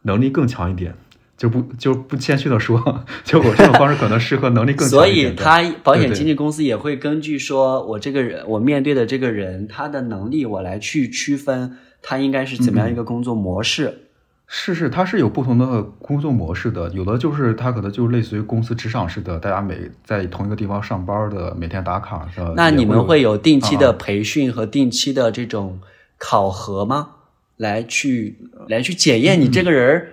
[0.01, 0.95] 能力更强一点，
[1.41, 2.79] 就不就不谦虚的说，
[3.25, 4.91] 就我这种方式可能适合能力更强。
[4.91, 14.03] 所以，他保险经纪公司也会根据说我这个人，我面对的这个人他的能力，我来去区分他应该是怎么样一个工作模式。
[14.47, 22.53] 是是，它是有不同的工作模式的，有的就是它可能就类似于公司职场似的，大家每在同一个地方上班的，每天打卡的。
[22.55, 25.81] 那你们会有定期的培训和定期的这种
[26.19, 27.13] 考核吗？
[27.57, 28.37] 来去
[28.69, 30.09] 来去检验你这个人儿。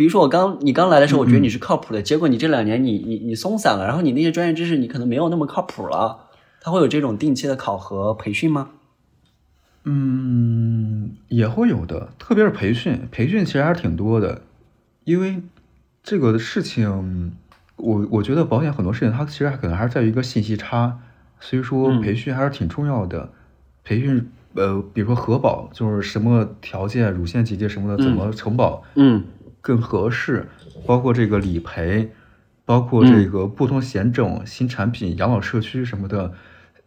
[0.00, 6.30] 比如说我刚你刚来的时候，我觉得你是靠谱的，结果你这两年你你你松散了，然后你那些专业知识你可能没有那么靠谱了。
[6.62, 8.70] 他会有这种定期的考核培训吗？
[9.84, 14.40] 嗯，也会有的，特别是培训，培训其实还是挺多的，
[15.04, 15.42] 因为
[16.02, 17.32] 这个事情，
[17.76, 20.98] 我我觉得保险很多事情它其实还可能还是在于一个信息差，
[21.40, 23.28] 所以说培训还是挺重要的。
[23.84, 29.24] 培训，呃，比如说核保，就是什么条件、乳腺结节什么的，怎么承保，嗯，
[29.60, 30.48] 更合适，
[30.86, 32.10] 包括这个理赔，
[32.64, 36.32] 包括这个不同险种、新产品、养老社区什么的。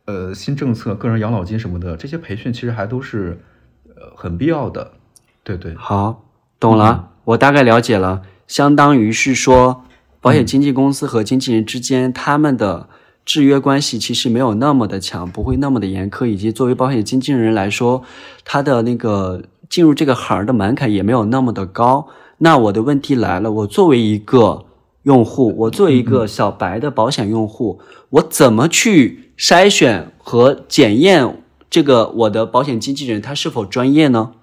[0.05, 3.39] 呃新政策、个人养老金什么的，这些培训其实还都是
[3.95, 4.91] 呃很必要的。
[5.45, 6.25] 对对，好，
[6.59, 9.85] 懂了，我大概了解了，相当于是说，
[10.19, 12.89] 保险经纪公司和经纪人之间他们的
[13.23, 18.03] 制约关系其实没有那么的强，不会那么的严苛，以及作为保险经纪人来说，
[18.43, 22.09] 他的那个进入这个行的门槛也没有那么的高。
[22.43, 24.65] 那我的问题来了，我作为一个
[25.03, 27.79] 用户，我作为一个小白的保险用户，
[28.09, 34.33] 我怎么去筛选和检验这个我的保险经纪人他是否专业呢？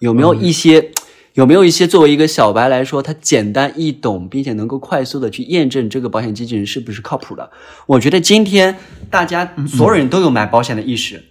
[0.00, 0.90] 有没有一些，
[1.34, 7.48] 有没有一些作为一个小白来说，他简单易懂，并且能够快速的去验证这个保险经纪人是不是靠谱的？
[7.86, 8.76] 我觉得今天
[9.08, 11.22] 大家所有人都有买保险的意识，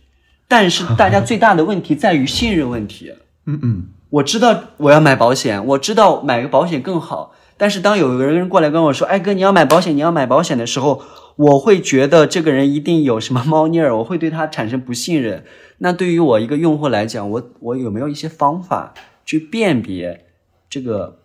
[0.48, 3.12] 但是大家 最大的问题在于信任问题。
[3.46, 11.02] 嗯嗯，我知道我要买保险，我知道买个保险更好，但是当有一个人过来跟我说：“哎哥，你要买保险，你要买保险”的时候，
[11.36, 15.44] 我会觉得这个人一定有什么猫腻儿，我会对他产生不信任。
[15.80, 18.94] 那对于我一个用户来讲，我我有没有一些方法
[19.26, 20.28] 去辨别
[20.70, 21.18] 这个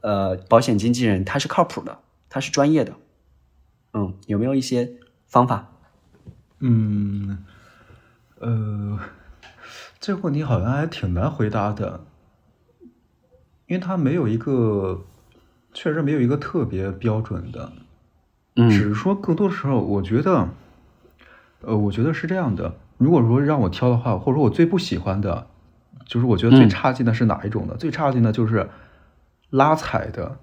[0.00, 1.98] 呃保险经纪人他是靠谱的，
[2.28, 2.94] 他是专业的？
[3.92, 4.90] 嗯，有没有一些
[5.28, 5.70] 方法？
[6.58, 7.44] 嗯，
[8.40, 8.98] 呃，
[10.00, 12.00] 这个问题好像还挺难回答的，
[13.66, 15.02] 因为它没有一个，
[15.72, 17.72] 确实没有一个特别标准的，
[18.56, 20.48] 嗯只是说更多时候，我觉得，
[21.62, 22.74] 呃，我觉得是这样的。
[22.98, 25.46] 如果说让我挑的话，或者说我最不喜欢的，
[26.06, 27.74] 就是我觉得最嗯差劲的是哪一种呢？
[27.76, 28.68] 最差劲的就是
[29.50, 30.36] 拉踩的，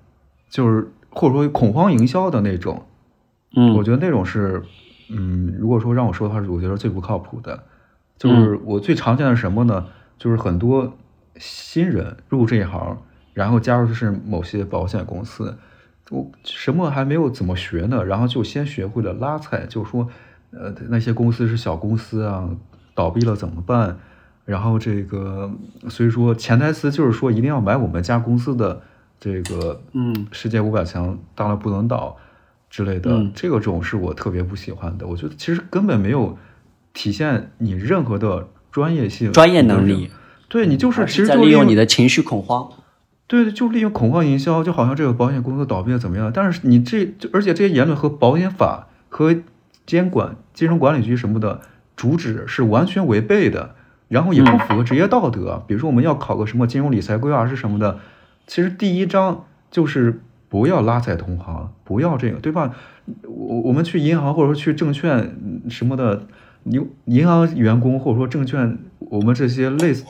[0.49, 2.85] 就是或者说恐慌营销的那种。
[3.55, 4.63] 嗯，我觉得那种是，
[5.09, 7.63] 嗯，如果说让我说的话，是我觉得最不靠谱的。
[8.17, 9.87] 就是我最常见的是什么呢？
[10.17, 10.93] 就是很多
[11.37, 12.97] 新人入这一行，
[13.41, 15.57] 然后加入的是某些保险公司，
[16.11, 20.07] 我什么还没有怎么学呢，然后就先学会了拉踩，就说，
[20.51, 22.47] 呃，那些公司是小公司啊，
[22.93, 23.97] 倒闭了怎么办？
[24.45, 25.49] 然后这个，
[25.89, 28.79] 所以说潜台词就是说，一定要买我们家公司的
[29.19, 32.15] 这个，嗯，世界五百强当然不能倒
[32.69, 35.07] 之类的，嗯这个种是我特别不喜欢的。
[35.07, 36.37] 我觉得其实根本没有
[36.93, 40.11] 体现你任何的专业性、专业能力，
[40.47, 42.69] 对你就是其实利用你的情绪恐慌。
[43.31, 46.29] 对对，就利用恐慌营销，就好像这个保险公司倒闭了怎么样？
[46.33, 49.33] 但是你这，就而且这些言论和保险法和
[49.85, 51.61] 监管、金融管理局什么的
[51.95, 53.75] 主旨是完全违背的，
[54.09, 55.63] 然后也不符合职业道德。
[55.65, 57.99] 比如说我们要考个什么金融理财规划师什么的，
[58.47, 62.75] 其实第一章就是不要拉踩同行，不要这个，对吧？
[63.23, 66.27] 我我们去银行或者说去证券嗯什么的，
[66.63, 70.03] 你银行员工或者说证券，我们这些类似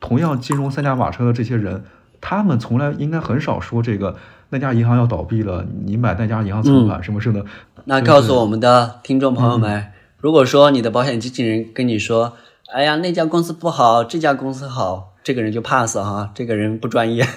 [0.00, 1.84] 同样金融三驾马车的这些人，
[2.22, 4.16] 他们从来应该很少说这个
[4.48, 7.46] 那家银行要倒闭了，你买那家银行存款什么什么的。
[7.84, 9.86] 那告诉我们的听众朋友们，
[10.18, 12.34] 如果说你的保险经纪人跟你说
[12.72, 17.26] ：“哎呀，那家公司不好，这家公司好”，这个人就 pass 哈，这个人不专业。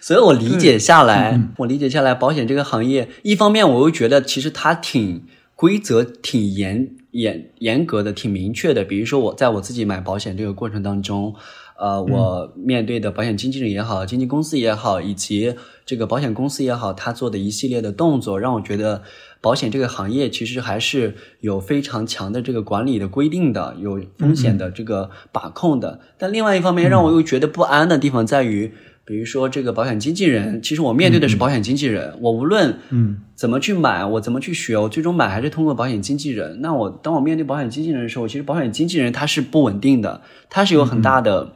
[0.00, 8.82] 所以我理解下来，我理解下来，保险这个行业，一方面我又觉得其实它挺规则挺严严严格的，挺明确的。
[8.82, 11.34] 比如说我在我自己买保险这个过程当中，
[11.78, 15.54] 呃，我面对的保险经纪人也好，经纪公司也好，以及
[15.84, 19.02] 这个保险公司也好，他做的一系列的动作，让我觉得
[19.40, 26.00] 保险这个行业其实还是有非常强的这个管理的规定的，有风险的这个把控的。
[26.16, 28.72] 但另外一方面，让我又觉得不安的地方在于。
[29.04, 36.60] 比如说，这个保险经纪人，其实我面对的是保险经纪人，我无论嗯怎么去买，我怎么去学，我最终买还是通过保险经纪人。
[36.60, 41.52] 那我当我面对保险经纪人的时候，其实保险经纪人他是不稳定的，他是有很大的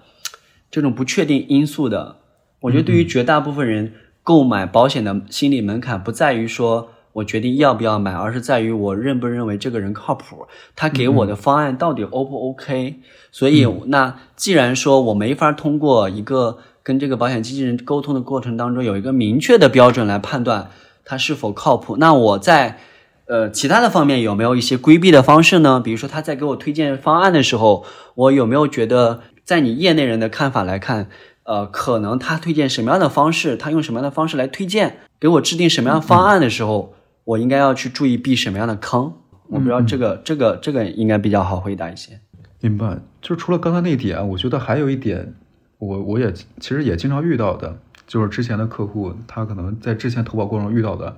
[0.70, 2.16] 这种不确定因素的。
[2.60, 12.96] 我觉得对于绝大部分人购买保险的心理门槛不在于说我决定要不要买，而是在于我认不认为这个人靠谱，他给我的方案到底 O 不 OK。
[13.30, 20.70] 所以，那既然说我没法通过一个跟这个保险经纪人沟通的过程当中有一个明确的标准来判断
[21.04, 22.78] 他是否靠谱，那我在
[23.26, 25.80] 呃其他的方面有没有一些规避的方式呢？
[25.80, 27.84] 比如说他在给我推荐方案的时候，
[28.14, 31.08] 我有没有觉得在你业内人的看法来看，
[31.44, 39.14] 呃，可能他推荐什么样的方式，他用什么样的方式来推荐，给我制定什么样的方案的时候，我应该要去注意避什么样的坑？
[39.48, 42.18] 我不知道这个这个这个应该比较好回答一些。
[42.60, 45.34] 明白，就是除了刚才那一点，我觉得还有一点，
[45.78, 47.78] 我我也其实也经常遇到的，
[48.08, 51.16] 就是之前的客户他可能在之前投保过程中遇到的，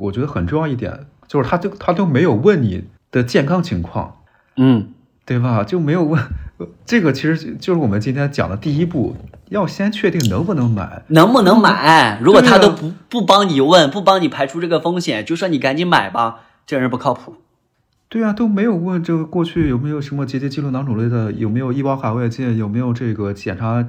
[0.00, 4.22] 我觉得很重要一点，就是他就他都没有问你的健康情况，
[4.56, 4.94] 嗯
[5.26, 5.62] 对吧？
[5.62, 6.22] 就没有问，
[6.84, 9.14] 这个其实就是我们今天讲的第一步，
[9.50, 11.02] 要先确定能不能买。
[11.08, 12.18] 能不能买？
[12.22, 17.34] 如果他都不不帮你问，不帮你排除这个风险，就说你赶紧买吧，这人不靠谱。
[18.08, 23.86] 对啊，都没有问这个过去有没有什么结节记录囊肿类的，有没有医保卡外借，有没有这个检查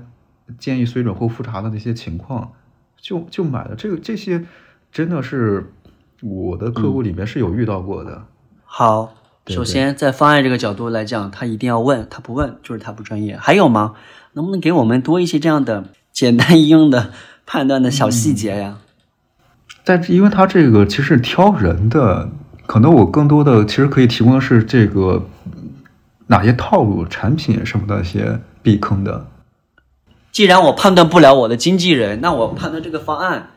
[0.57, 2.51] 建议水准或复查的那些情况，
[2.99, 4.43] 就就买了这个这些，
[4.91, 5.71] 真的是
[6.21, 8.25] 我的客户里面是有遇到过的。
[8.65, 9.16] 好，对
[9.47, 13.37] 首先在方案这个角度来讲，他一定要问，他不问就是他不专业。
[13.37, 13.93] 还有吗？
[14.33, 17.11] 能不能给我们多一些这样的简单易用的
[17.45, 18.77] 判断的小细节呀？
[19.83, 22.29] 但是因为他这个其实挑人的，
[22.65, 25.25] 可能我更多的其实可以提供的是这个
[26.27, 29.25] 哪些套路、产品什么的一些避坑的。
[30.31, 33.51] 既然我判断不了我的经纪人，那我判断这个方案、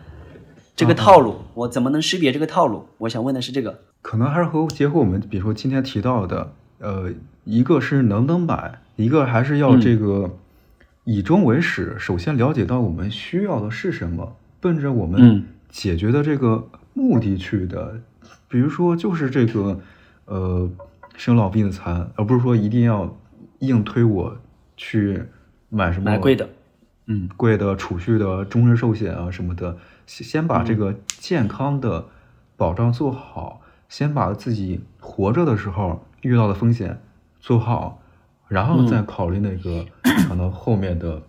[0.77, 2.87] 这个套路，我怎么能识别这个套路？
[2.99, 3.81] 我想问的是这个。
[4.03, 7.13] 可能还是和结合我们，比如说今天提到的，呃，
[7.45, 10.37] 一个是能不能买，一个还是要这个
[11.05, 15.45] 以终为始，首先了解到我们需要的是什么，奔着我们嗯。
[15.69, 18.01] 解决的这个目的去的。
[18.49, 19.81] 比如说，就是这个
[20.25, 20.69] 呃
[21.17, 23.17] 生老病残，而不是说一定要
[23.61, 24.37] 硬推我
[24.77, 25.23] 去
[25.69, 26.49] 买什么买贵的，
[27.07, 32.07] 嗯贵的储蓄的终身寿险啊什么的，先先把这个健康的
[32.57, 33.61] 保障做好，
[33.91, 36.99] 先把自己活着的时候遇到的风险
[37.41, 38.01] 做好，
[38.49, 39.85] 然后再考虑那个
[40.27, 41.21] 可能后面的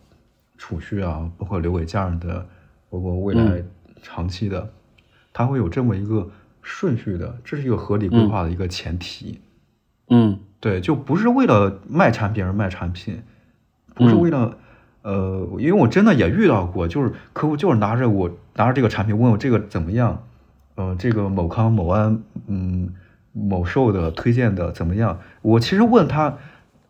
[0.57, 2.47] 储蓄啊，包括留给家人的，
[2.89, 3.61] 包括未来
[4.01, 4.71] 长期的，
[5.33, 6.29] 它会有这么一个
[6.61, 9.41] 顺序的，这是一个合理规划的一个前提。
[10.09, 10.39] 嗯。
[10.61, 13.23] 对，就不是为了卖产品而卖产品，
[13.95, 14.59] 不是为了，
[15.01, 20.27] 呃，因为我真的也遇到过，就是客户就是拿着我拿着这个产品问我这个怎么样，
[20.75, 22.93] 呃，这个某康某安，嗯，
[23.33, 25.19] 某寿的推荐的怎么样？
[25.41, 26.37] 我其实问他，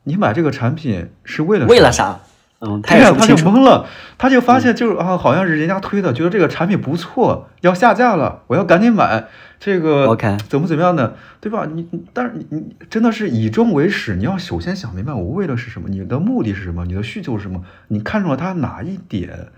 [0.04, 1.66] 你买这个产品是为了？
[1.66, 2.20] 为了啥？
[2.60, 3.36] 嗯，他就。
[3.38, 3.88] 懵了，
[4.20, 9.28] 他就发现就是啊，好像是人家推的，觉得这个产品不错，要下架了，我要赶紧买。
[9.60, 11.68] 这个 OK 怎么怎么样呢，对吧？
[11.72, 19.50] 你你但是你你真的是以终为始，你要首先想明白我为的是什么，你的目的是什么，你的需求是什么，你看中了它哪一点，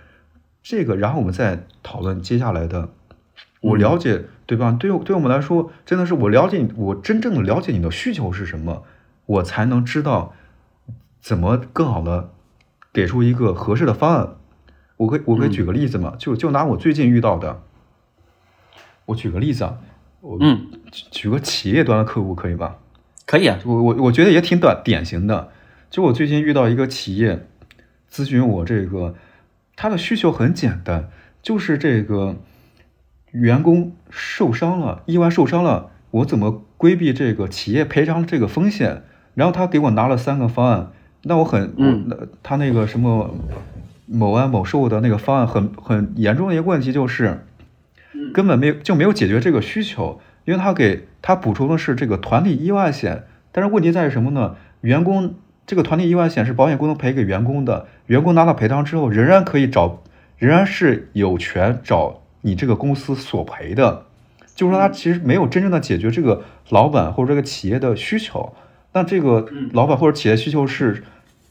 [0.62, 2.90] 这个，然后我们再讨论接下来的。
[3.64, 4.76] 我了解，对吧？
[4.78, 8.84] 对我对我们来说，真的是我了解你，我真正的了解你的需求是什么，
[9.26, 10.34] 我才能知道
[11.22, 12.32] 怎么更好的
[12.92, 14.36] 给出一个合适的方案。
[14.98, 16.16] 我可以我可以举个例子嘛？
[16.20, 17.62] 就就拿我最近遇到的，
[19.06, 19.78] 我举个例子啊，
[20.20, 22.80] 我嗯，举举个企业端的客户可以吧？
[23.26, 23.58] 可以啊。
[23.64, 25.52] 我我我觉得也挺短典型的。
[25.90, 27.48] 就我最近遇到一个企业
[28.12, 29.16] 咨询我这个，
[29.78, 31.10] 他的需求很简单，
[31.42, 32.36] 就是这个
[33.34, 39.04] 员工受伤了，意外受伤了，我怎么规避这个企业赔偿这个风险？
[39.36, 40.88] 然后他给我拿了三个方案，
[41.24, 43.36] 那我很我嗯那他那个什么
[44.08, 47.46] 某安某寿的那个方案很很严重的一个问题就是。
[48.32, 54.56] 根本没有就没有解决这个需求，因为他给他补充的是这个团体意外险，但是问题在于什么呢？
[54.82, 55.36] 员工
[55.68, 60.02] 这个团体意外险是保险公司赔给员工的，员工拿到赔偿之后，仍然可以找，
[60.38, 64.06] 仍然是有权找你这个公司索赔的，
[64.56, 68.54] 就是说他其实没有真正的解决这个老板或者这个企业的需求。
[68.94, 71.04] 那这个老板或者企业需求是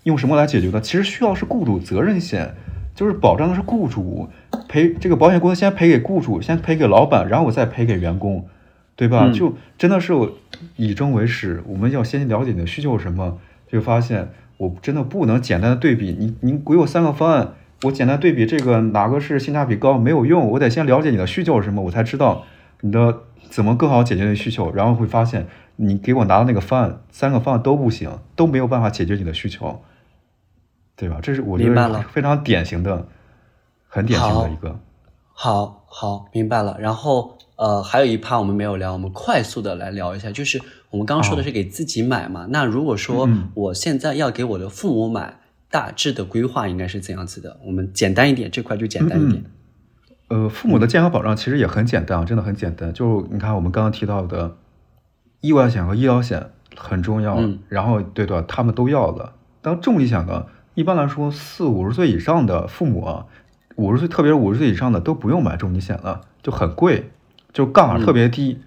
[0.05, 0.81] 用什么来解决的？
[0.81, 2.55] 其实需要是雇主责任险，
[2.95, 4.29] 就是保障的是雇主
[4.69, 8.47] 赔这个保险公司先赔给雇主，先赔给老板，然后我再赔给员工，
[8.95, 9.25] 对吧？
[9.27, 10.31] 嗯就真的是我
[10.77, 13.39] 以终为始，我们要先了解你的需求是什么，
[13.71, 14.29] 就发现
[14.59, 17.55] 我真的不能简单的对比你，你给我三个方案，
[17.85, 22.45] 我简单对比这个哪个是性价比高没有用，我得先了解你的需求是什么，我才知道
[22.81, 25.47] 你的怎么更好解决你的需求，然后会发现
[25.77, 29.81] 你给我拿的那个方案，三个方案都不行，都没有办法解决你的需求，
[30.97, 31.19] 对吧？
[31.23, 33.09] 这是我觉明白了得非常典型的，
[33.89, 34.79] 很典型的一个。
[35.35, 36.77] 好好，明白了。
[36.79, 40.61] 然后呃，还有一趴我们没有聊，我们快速的来聊一下，就是
[40.91, 42.47] 我们刚刚说的是给自己买嘛。
[42.51, 45.39] 那如果说嗯我现在要给我的父母买，
[45.73, 47.59] 大致的规划应该是怎样子的？
[47.65, 49.43] 我们简单一点，这块就简单一点。
[50.29, 52.93] 呃，父母的健康保障其实也很简单啊，真的很简单。
[52.93, 54.57] 就你看我们刚刚提到的，
[55.41, 59.33] 意外险和医疗险很重要，嗯然后对的，他们都要的。
[59.63, 63.27] 当重疾险呢，一般来说四五十岁以上的父母啊，
[63.77, 67.11] 五十岁特别是五十岁以上的都不用买重疾险了，就很贵，
[67.53, 68.61] 就杠杆特别低，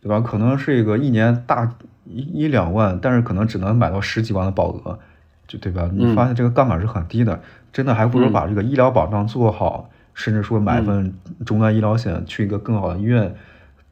[0.00, 0.20] 对吧？
[0.20, 1.76] 可能是一个一年大
[2.06, 4.98] 一一两万，但是可能只能买到十几万的保额，
[5.46, 5.88] 就对吧？
[5.92, 7.40] 你嗯发现这个杠杆是很低的，
[7.72, 11.14] 真的还不如把这个医疗保障做好，甚至说买份
[11.44, 13.34] 终端医疗险，去一个更好的医院，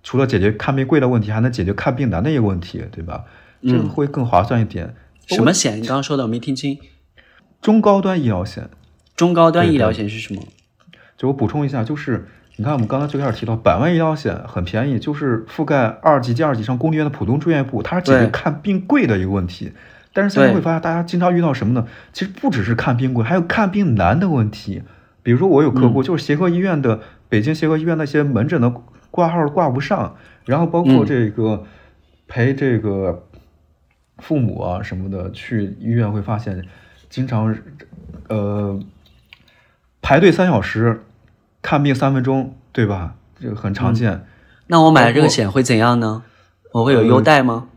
[0.02, 3.24] 除了解决看病贵的问题，还能解决看病难的一个问题，对吧？
[3.62, 4.94] 这个嗯会更划算一点。
[5.26, 5.76] 什么险？
[5.76, 6.78] 你刚刚说的我没听清。
[7.62, 8.68] 中高端医疗险，
[9.16, 10.42] 中高端医疗险是什么？
[11.16, 12.26] 就我补充一下，就是
[12.56, 19.72] 你看我们刚才最开始提到百万医疗险很便宜，就是覆盖二级、及二级以上公立医院的普通住院部，它是解决看病贵的一个问题。
[20.14, 21.86] 但是现在会发现，大家经常遇到什么呢？
[22.14, 24.82] 其实不只是看病贵，还有看病难的问题。
[25.22, 28.72] 比如说，我有客户就是协和医院的、北京协和医院那些门诊的
[29.10, 31.64] 挂号挂不上，然后包括嗯这个
[32.28, 33.26] 陪这个
[34.18, 36.64] 父母啊什么的去医院，会发现
[37.08, 37.56] 经常
[38.28, 38.78] 呃
[40.00, 41.02] 排队三小时，
[41.60, 43.14] 看病三分钟，对吧？
[43.40, 44.26] 这个很常见。
[44.66, 46.22] 那我买了这个险会怎样呢？
[46.72, 47.68] 我会有优待吗？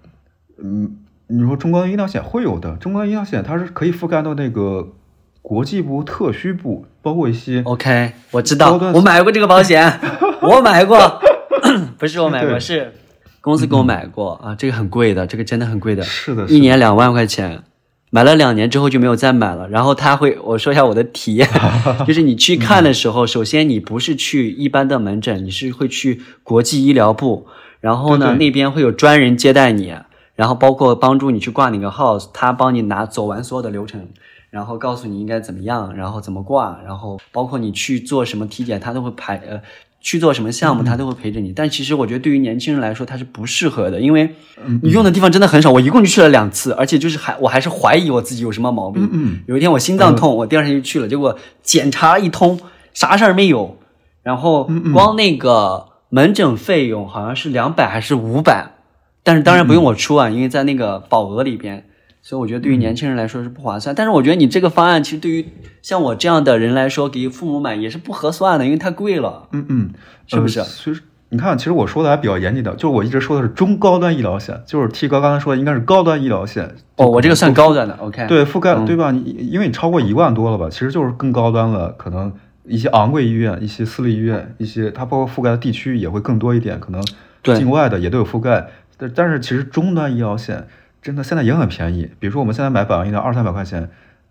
[0.61, 0.97] 嗯，
[1.29, 4.93] 你说中高端医疗险会有的，中高端医疗险它是可以覆盖到那个
[5.41, 9.99] 国际部、特需部，包括一些 OK，我知道我买过这个保险，
[10.41, 11.19] 我买过，
[11.99, 12.93] 不是我买过，是
[13.41, 16.59] 公司给我买过啊，这个很贵的，这个真的很贵的，是的，一是的。
[16.59, 17.61] 年两万块钱，
[18.09, 19.67] 买了两年之后就没有再买了。
[19.69, 21.47] 然后他会，我说一下我的体验，
[22.07, 27.47] 就是你去看的时候，首先你不是去一般的门诊，你是会去国际医疗部，
[27.79, 29.93] 然后呢那边会有专人接待你，
[30.37, 34.07] 然后包括帮助你去挂哪个号，他帮你拿走完所有的流程。
[34.49, 39.59] 然后告诉你应该怎么样，然后怎么挂，然后包括你去做什么体检，他都会排呃
[39.99, 41.51] 去做什么项目，他都会陪着你。
[41.51, 44.35] 但其实我觉得对于年轻人来说，他是不适合的，因为
[44.81, 45.69] 你用的地方真的很少。
[45.69, 49.07] 我一共就去了两次，而且就是还我还是怀疑我自己有什么毛病。
[49.11, 52.57] 嗯有一天我心脏痛，我第二天就去了，结果检查一通
[52.93, 53.77] 啥事儿没有，
[54.23, 58.71] 然后嗯光那个门诊费用好像是两百还是五百，
[59.27, 61.83] 但是当然不用我出啊，因为在那个保额里边。
[62.21, 65.45] 所以我觉得对于年轻人来说是不划算，但是我觉得你这个方案其实对于
[65.81, 69.47] 像我这样的人来说，给父母买也是不合算的，因为太贵了。
[69.51, 69.89] 嗯嗯，
[70.27, 76.75] 是不是呃其实你看，其实我说的还比较严谨的，就是我一直说的是中高端医疗险，就是 T 哥刚才说的应该是高端医疗险。
[76.97, 78.25] 哦，我这个算高端的，OK。
[78.27, 79.11] 对，覆盖、嗯对吧？
[79.11, 81.93] 你因为你超过一万多了吧，其实就是更高端了。
[81.97, 82.33] 可能
[82.65, 87.01] 一些昂贵医院、一些私立医院、一些它包括覆盖的地区也会更多一点，可能
[87.41, 88.67] 对境外的也都有覆盖。
[88.97, 90.67] 但但是其实终端医疗险
[91.01, 93.89] 真的现在也很便宜，比如说我们现在买百万医疗二三百块钱，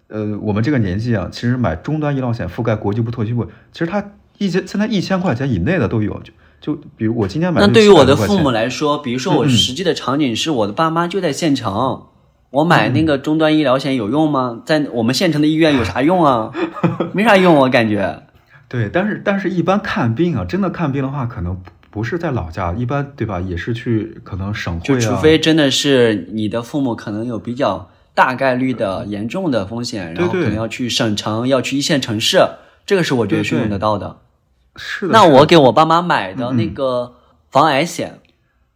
[0.09, 4.05] 呃，我们这个年纪啊，其实买终端医疗险覆盖国际部、特需部，其实它
[4.39, 6.21] 一千现在一千块钱以内的都有。
[6.23, 12.07] 就就比如我今天买那对于我的父母来说，比如说我实际的场景是我的爸妈就在县城，
[12.51, 14.63] 我买那个终端医疗险有用吗？
[14.65, 16.51] 在我们县城的医院有啥用啊？
[17.13, 18.23] 没啥用，我感觉。
[18.69, 21.61] 对，但是但是一般看病啊，真的看病的话，可能
[21.97, 23.41] 不不是在老家，一般对吧？
[23.41, 32.47] 也是去可能省会啊，就除非真的是你的父母可能有比较大概率的严重的风险，然后可能要去省城，要去一线城市，
[32.85, 34.19] 这个是我觉得是用得到的。
[34.77, 35.13] 是的。
[35.15, 36.57] 那我给我爸妈买的嗯。
[36.59, 37.15] 那个
[37.51, 38.21] 防癌险，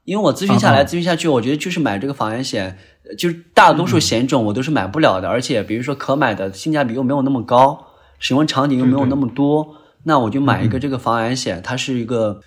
[0.04, 7.86] 因为我咨询下来咨询下去，我觉得就是买这个防癌险，呃就是大多数嗯险种我都是买不了的，而且比如说可买的性价比又没有那么高，
[8.18, 12.40] 使用场景又没有那么多，那我就买一个这个防癌险，它是一个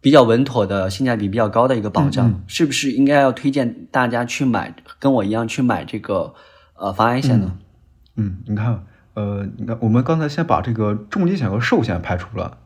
[0.00, 6.34] 比较稳妥的、性价比比较高的一个保障，是不是应该要推荐大家去买，跟我一样去买这个
[6.74, 7.58] 呃防癌险呢？
[8.16, 12.58] 嗯，你看，呃，你看，我们刚才先把这个重疾险和寿险排除了，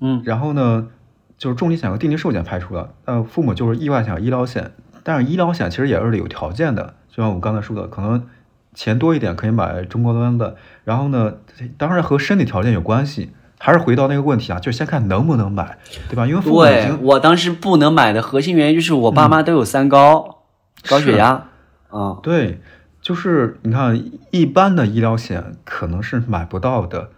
[0.00, 0.88] 嗯，然后呢，
[1.36, 8.26] 就是重疾险和定期寿险排除了，呃，父母就是意外险、医疗险，但是医疗险其实也是有条件的，就像我刚才说的，可能
[8.74, 11.34] 钱多一点可以买中高端的，然后呢，
[11.76, 13.32] 当然和身体条件有关系，
[13.62, 15.78] 还是回到那个问题啊，就先看能不能买，
[16.08, 16.26] 对吧？
[16.26, 20.38] 因为父母已对经我当时不能买的核心原因就是我爸妈都有三高，
[20.88, 21.48] 高血压，
[21.92, 22.62] 嗯、对，
[23.02, 27.10] 就是你看，一般的医疗险可能是买不到的，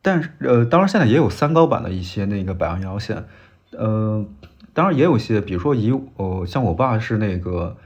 [0.00, 3.24] 但是呃，当然现在也有三高版的一些那个百万医疗险，
[3.72, 4.24] 呃，
[4.72, 7.76] 当然也有一些，比如说以呃，像我爸是那个，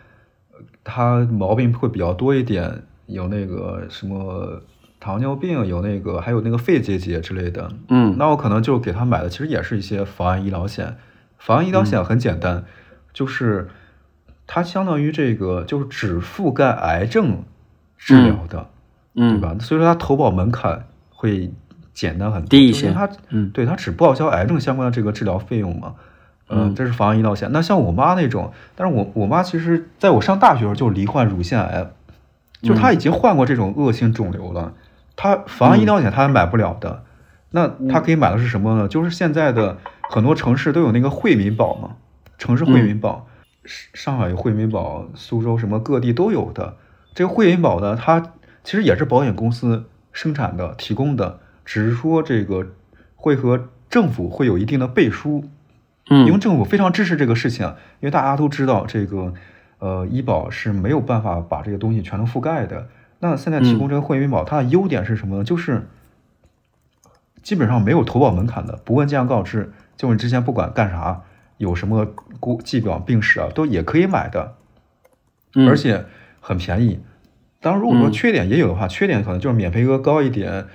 [0.52, 4.62] 呃他毛病会比较多一点，有那个什么
[5.06, 10.96] 糖尿病，有那个还有那个肺结节之类的，嗯，那我可能就给他买的其实也是一些防癌医疗险。
[11.38, 12.64] 防癌医疗险很简单，
[13.12, 13.68] 就是
[14.48, 17.44] 它相当于这个就是只覆盖癌症
[17.96, 18.66] 治疗的，
[19.14, 19.56] 嗯对吧？
[19.60, 21.52] 所以说它投保门槛会
[21.94, 25.94] 简单很多，低一些它嗯对它只报销癌症相关的这个治疗费用嘛。
[26.48, 27.50] 嗯，这是防癌医疗险。
[27.52, 31.86] 那像我妈那种，但是我我妈其实在我上大学的时候就罹患乳腺癌，
[32.62, 34.72] 就她已经患过这种恶性肿瘤了，
[35.16, 37.02] 她防癌医疗险他还买不了的。
[37.50, 38.86] 那他可以买的是什么呢？
[38.86, 39.78] 就是现在的
[40.10, 41.96] 很多城市都有那个惠民保嘛，
[42.36, 43.26] 城市惠民保，
[43.64, 46.76] 上上海有惠民保，苏州什么各地都有的。
[47.14, 48.32] 这个惠民保呢，它
[48.62, 52.66] 其实也是保险公司生产的、提供的，只是说这个
[53.14, 55.44] 会和政府会有一定的背书。
[56.10, 57.66] 嗯因为嗯政府非常支持这个事情，
[58.00, 59.32] 因为大家都知道这个，
[59.78, 62.88] 呃，医保是没有办法把这个东西全都覆盖的。
[63.26, 65.44] 那现在提供这个惠民保，它的优点是什么呢？
[65.44, 65.86] 就是
[67.42, 71.22] 基本上没有投保门槛的，不问价告知，就你之前不管干啥，
[71.58, 72.06] 有什么
[72.40, 74.54] 过既往病史啊，都也可以买的，
[75.54, 76.04] 嗯而且
[76.40, 77.00] 很便宜。
[77.60, 80.66] 当然，如果说嗯缺点也有的话，缺点可能就是免赔额高一点，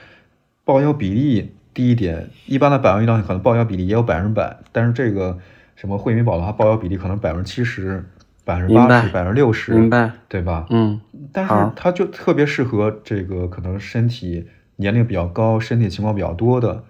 [0.63, 2.29] 报销比例低一点。
[2.47, 5.37] 一般的百万医疗险可能报销比例也有百分之百，但是这个
[5.75, 8.03] 什么惠民保的话，报销比例可能百分之七十、
[8.43, 10.65] 百分之八十、百分之六十，明白，对吧？
[10.69, 10.99] 嗯
[11.33, 14.45] 但是好它就特别适合这个可能身体
[14.75, 16.83] 年龄比较高、身体情况比较多的，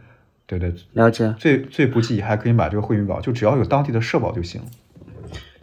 [0.48, 0.74] 对对。
[0.94, 4.62] 了解最最不济还可以买这个惠民保，就只要有当地的社保就行。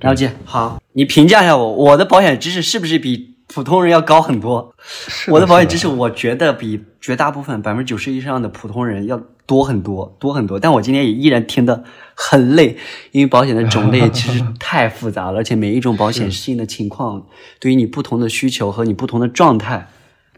[0.01, 0.31] 了解。
[0.45, 4.73] 好，你评价一下我，我的保险知识是不是比普通人要高很多？
[4.81, 10.61] 是我的保险知识，我觉得比绝大部分百分之九十以上的普通人要多很多，多很多。
[10.61, 11.83] 但我今天也依然听得
[12.15, 12.77] 很累，
[13.13, 17.27] 因为保险的种类 其实太复杂了，而且每一种保险适应的情况，
[17.59, 19.89] 对于你不同的需求和你不同的状态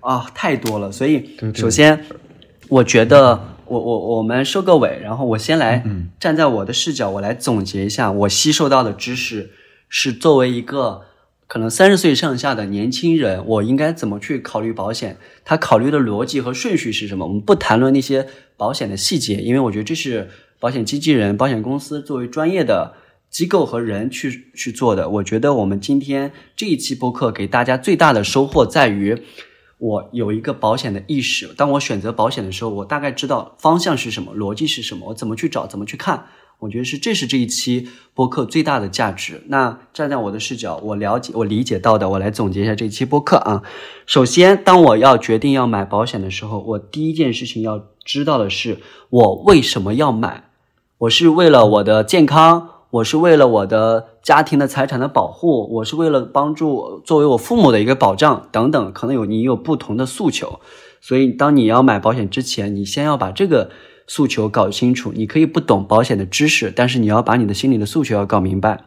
[0.01, 0.93] 啊，太多了。
[0.93, 2.05] 所以首先，
[2.69, 9.51] 我觉得我我我们收个尾，然后我先来嗯站在我的视角，我来总结一下我吸收到的知识，
[9.89, 11.03] 是作为一个
[11.51, 15.17] 可能三十岁上下的年轻人，我应该怎么去考虑保险？
[15.45, 17.27] 他考虑的逻辑和顺序是什么？
[17.27, 22.95] 我们不谈论那些保险的细节，因为我觉得这是保险经纪人、保险公司作为专业的
[23.31, 25.09] 机构和人去去做的。
[25.09, 29.21] 我觉得我们今天这一期播客给大家最大的收获在于。
[29.79, 36.27] 我有一个保险的意识，当我选择保险的时候，我大概知道方向是什么，逻辑是什么，我怎么去找，怎么去看。
[36.61, 39.43] 我觉得是这是这一期播客最大的价值。
[39.49, 43.63] 那站在我的视角，我了解、我理解到的，我来总结一下这一期播客啊。
[44.07, 48.79] 首先，当我要决定要买保险的时候，我第一件事情要知道的是，
[49.09, 50.45] 我为什么要买？
[50.99, 60.61] 我是为了我的健康，我是为了我的家庭的财产的保护，我是为了帮助作为我父母的一个保障等等，可能有你有不同的诉求，
[61.01, 63.71] 所以当你要买保险之前，你先要把这个
[64.11, 65.13] 诉求搞清楚。
[65.15, 68.81] 你可以不懂保险的知识，但是你要把你的心里的诉求要搞明白。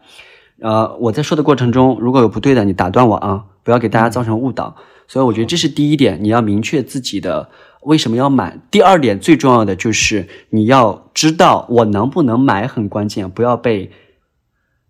[0.60, 4.76] 呃，我在说的过程中，如果有不对的，你打断我啊，不要给大家造成误导。
[5.08, 7.48] 所以我觉得这是第一点，你要明确自己的
[7.84, 8.60] 为什么要买。
[8.70, 13.90] 第二点最重要的就是你要知道我能不能买很关键，不要被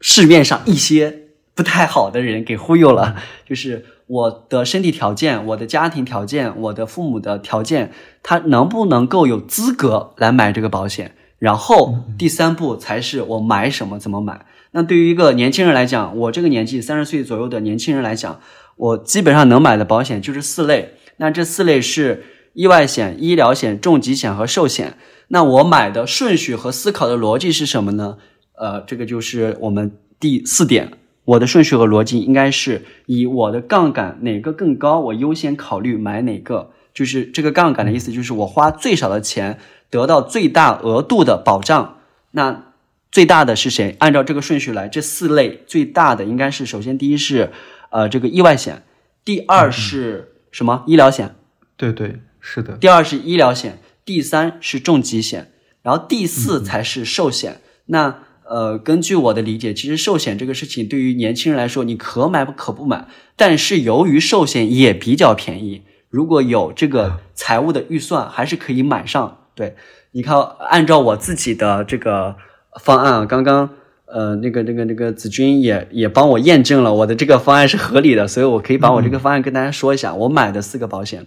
[0.01, 3.15] 市面上一些不太好的人给忽悠了。
[3.49, 11.15] 就是我的身体条件、我的家庭条件、我的父母的条件，他能不能够有资格来买这个保险？
[11.39, 14.47] 然后第三步才是我买什么、怎么买。
[14.73, 18.41] 那对于一个年轻人来讲，我这个年纪三十岁左右的年轻人来讲，
[18.77, 20.95] 我基本上能买的保险就是四类。
[21.19, 22.25] 那这四类是
[22.55, 24.99] 意外险、医疗险、重疾险和寿险。
[25.29, 28.19] 那我买的顺序和思考的逻辑是什么呢？
[28.59, 30.93] 呃，这个就是我们第四点。
[31.25, 36.73] 我的顺序和逻辑应该是以我的杠杆哪个更高，我优先考虑买哪个。
[36.93, 39.59] 就是这个杠杆的意思，就是我花最少的钱
[39.91, 41.99] 得到最大额度的保障。
[42.31, 42.73] 那
[43.11, 43.97] 最大的是谁？
[43.99, 47.51] 按照这个顺序来，这四类最大的应该是首先第一是
[47.91, 48.85] 呃这个意外险，
[49.25, 50.85] 第二是什么？
[50.87, 51.35] 医疗险。
[51.77, 55.51] 对对，是的，第二是医疗险，第三是重疾险，
[55.83, 57.61] 然后第四才是寿险。
[57.87, 63.09] 那呃，根据我的理解，其实寿险这个事情对于年轻人来说，你可买不可不买。
[63.37, 69.39] 但是由于寿险也比较便宜，如果有这个财务的预算，还是可以买上。
[69.55, 69.77] 对，
[70.13, 70.39] 你看，
[70.69, 72.37] 按照我自己的这个
[72.81, 73.71] 方案啊，刚刚
[74.07, 80.15] 呃那个那个那个子君也也帮我验证了我的这个方案是合理的，所以我可以把我这个方案跟大家说一下。
[80.15, 81.27] 我买的四个保险。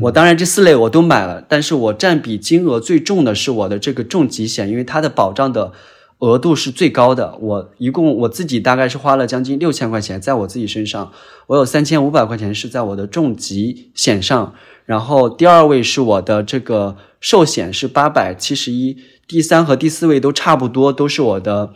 [0.00, 5.72] 我当然这四类我都买了，但是我占比金额最重的是我的这个重疾险，因为它的保障的
[6.22, 7.36] 额度是最高的。
[7.40, 11.12] 我一共我自己大概是花了将近六千块钱在我自己身上，
[11.48, 14.54] 我有三千五百块钱是在我的重疾险上，
[14.86, 18.96] 然后第二位是我的这个寿险是八百七十一，
[19.26, 21.74] 第三和第四位都差不多，都是我的。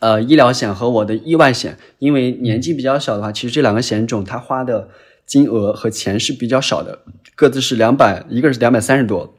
[0.00, 4.90] 呃，医疗险和我的意外险，因为年纪比较小的话，其实这两个险种它花的
[5.24, 6.98] 金额和钱是比较少的，
[7.34, 9.34] 各自是两百，一个是两百三十多，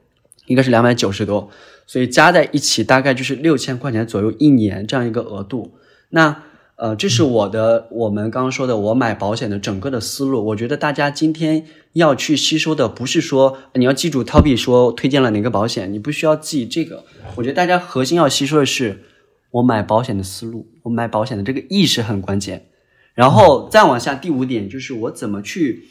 [0.48, 1.50] 一个是两百九十多，
[1.90, 5.74] 所以加在一起大概就是六千块钱左右一年这样一个额度。
[6.10, 6.44] 那
[6.76, 10.46] 呃，这是我的我们刚刚说的我买保险的整个的思路。
[10.46, 17.04] 我觉得大家今天要去吸收的不是说你要记住 Toby 说推荐了哪个保险，你不需要记这个。
[17.36, 19.06] 我觉得大家核心要吸收的是。
[19.52, 22.68] 我买保险的思路，我买保险的这个意识很关键，
[23.16, 25.86] 然后再往下第五点就是我怎么去，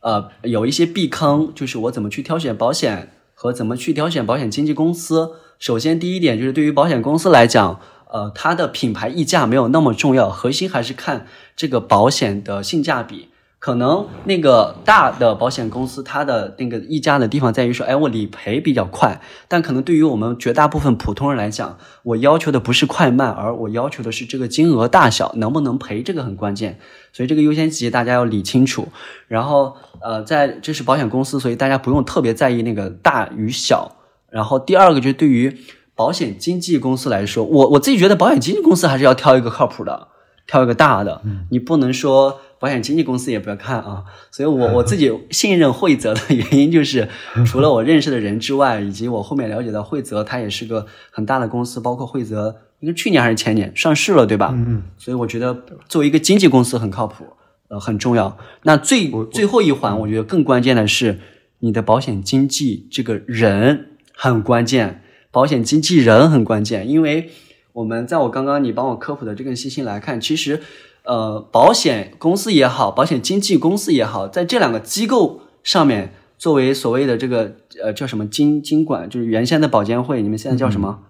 [0.00, 3.10] 呃，有一些避坑，就是我怎么去挑选保险
[3.44, 5.32] 和怎么去挑选保险经纪公司。
[5.58, 7.78] 首先第一点就是对于保险公司来讲，
[8.10, 13.28] 呃，它的品牌溢价没有那么重要，核心还是看这个保险的性价比。
[13.64, 19.22] 可能那个大的保险公司，它的那个溢价的地方在于说，哎，我理赔比较快。
[19.48, 26.78] 但可能对于我们绝大部分普通人来讲，我要求的不是快慢，而我要求的是这个金额大小能不能赔，这个很关键。
[27.14, 28.88] 所以这个优先级大家要理清楚。
[29.28, 33.92] 然后，呃，在这是保险公司，所以大家不用特别在意那个大与小。
[34.28, 35.56] 然后第二个就是对于
[35.94, 40.08] 保险经纪公司来说，我我自己觉得保险经纪公司还是要挑一个靠谱的，
[40.46, 41.22] 挑一个大的。
[41.50, 42.40] 你不能说。
[42.64, 47.06] 保险经纪公司也不要看啊，所以我 我自己信任惠泽的原因就是，
[47.44, 54.48] 除了我认识的人之外，以及我后面了解到惠泽它也是个很大的公司，包括惠泽应该去年还是前年上市了，对吧？
[54.54, 54.82] 嗯嗯。
[54.96, 57.26] 所以我觉得作为一个经纪公司很靠谱，
[57.68, 58.38] 呃很重要。
[58.62, 61.18] 那最最后一环，我觉得更关键的是
[61.58, 67.28] 你的保险经纪这个人很关键，保险经纪人很关键，因为
[67.74, 70.62] 我们在我刚刚你帮我科普的这个信息来看，其实。
[71.04, 81.00] 呃，保险公司也好，保险经纪公司也好，在这两个机构上面，作为所谓的这个呃叫什么经经管，就是原先的保监会，你们现在叫什么？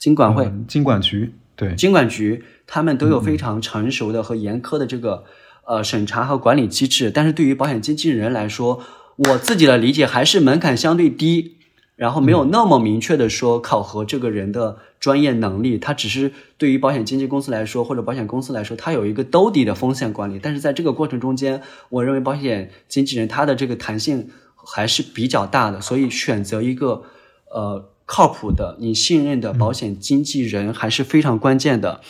[0.00, 5.24] 经管会、经管局，对，经管局，他们都有非常成熟的和严苛的这个
[5.66, 7.10] 呃审查和管理机制。
[7.10, 8.82] 但是对于保险经纪人来说，
[9.16, 11.58] 我自己的理解还是门槛相对低。
[11.96, 20.40] 然后没有那么明确的说考核这个人的专业能力，他只是对于保险经纪公司来说或者保险公司来说，他有一个兜底的风险管理。
[20.42, 27.04] 但是在这个过程中间，我认为保险经纪人他的这个弹性还是比较大的，所以选择一个
[27.52, 32.00] 呃靠谱的、你信任的保险经纪人还是非常关键的。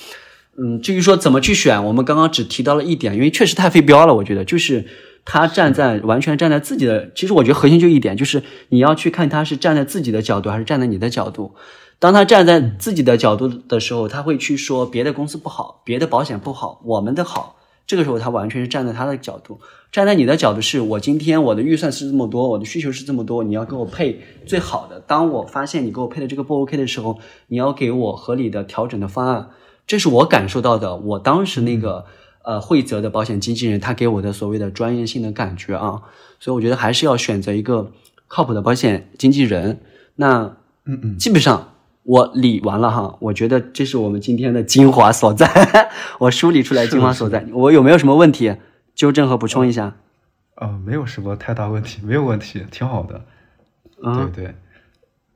[0.56, 4.86] 嗯，至于说怎么去选，我们刚刚只提到了一点，因为确实太费标了，我觉得就是。
[5.24, 11.54] 他站在完全站在自己的，其实我觉得核心就一点，就是你要去看他是站在自己的角度还是站在你的角度。
[11.98, 17.56] 当他站在自己的角度的时候，他会去说别的公司不好，别的保险不好，我们的好。
[17.86, 19.60] 这个时候他完全是站在他的角度。
[19.90, 25.00] 站在你的角度是，我今天我的预算是这么多，我的需求是这么多，你要给我配最好的。
[25.00, 27.18] 当我发现你给我配的这个不 OK 的时候，
[27.48, 29.48] 你要给我合理的调整的方案。
[29.86, 32.04] 这是我感受到的，我当时那个。
[32.44, 36.02] 呃，惠泽的保险经纪人，他给我的所谓的专业性的感觉啊，
[36.38, 37.90] 所以我觉得还是要选择一个
[38.28, 39.80] 靠谱的保险经纪人。
[40.16, 41.72] 那，嗯嗯，基本上
[42.02, 45.48] 我理完了哈，我觉得这是我们今天的精华所在，
[46.20, 47.46] 我梳理出来精华所在。
[47.52, 48.54] 我有没有什么问题
[48.94, 49.96] 纠正和补充一下？
[50.56, 53.24] 呃，没有什么太大问题，没有问题，挺好的。
[54.02, 54.54] 对对，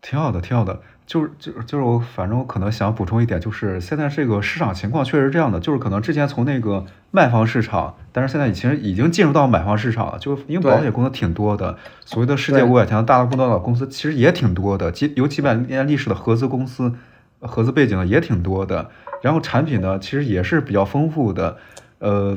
[0.03, 0.81] 挺好的，挺好的。
[1.09, 16.93] 就是就是就是我反正我可能想补充一点，就是现在这个市场情况确实是这样的，就是可能之前从那个卖方市场，但是现在其实已经进入到买方市场了，就是因为保险公司挺多的，所谓的世界五百强大的多的公司其实也挺多的，几有几百年历史的合资公司，
[17.41, 18.91] 合资背景的也挺多的，
[19.23, 21.57] 然后产品呢其实也是比较丰富的，
[22.01, 22.37] 呃，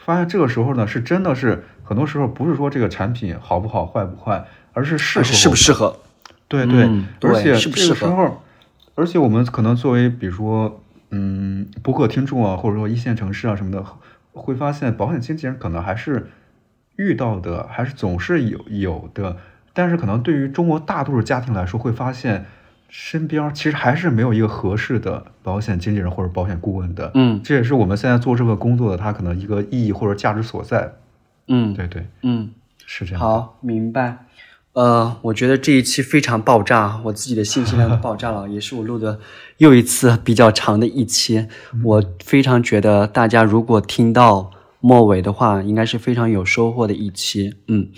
[0.00, 5.94] 发现这个时候呢是真的是很多时候不是说这个产品好不好坏不坏，而是适合适不适合。
[6.48, 6.88] 对对，
[7.22, 8.42] 而且这个时候，
[8.94, 13.84] 而且我们可能作为比如说，嗯，博客听众啊，或者说一线城市啊什么的，
[14.32, 16.30] 会发现保险经纪人可能还是
[16.96, 19.36] 遇到的，还是总是有有的。
[19.72, 22.46] 但是可能对于中国大多数家庭来说，会发现
[22.88, 27.10] 身边其实还是没有一个合适的保险经纪人或者保险顾问的。
[27.14, 30.92] 嗯，这也是我们现在做这份工作的他可能一个意义或者价值所在。
[31.48, 32.50] 嗯，对对，嗯，
[32.86, 33.20] 是这样。
[33.20, 34.25] 好，明白。
[34.76, 39.18] 呃，我觉得这一期非常爆炸，我自己的信息量都爆炸了，也是我录的
[39.56, 41.48] 又一次比较长的一期。
[41.82, 44.50] 我非常觉得大家如果听到
[44.80, 47.54] 末尾的话，应该是非常有收获的一期。
[47.68, 47.88] 嗯，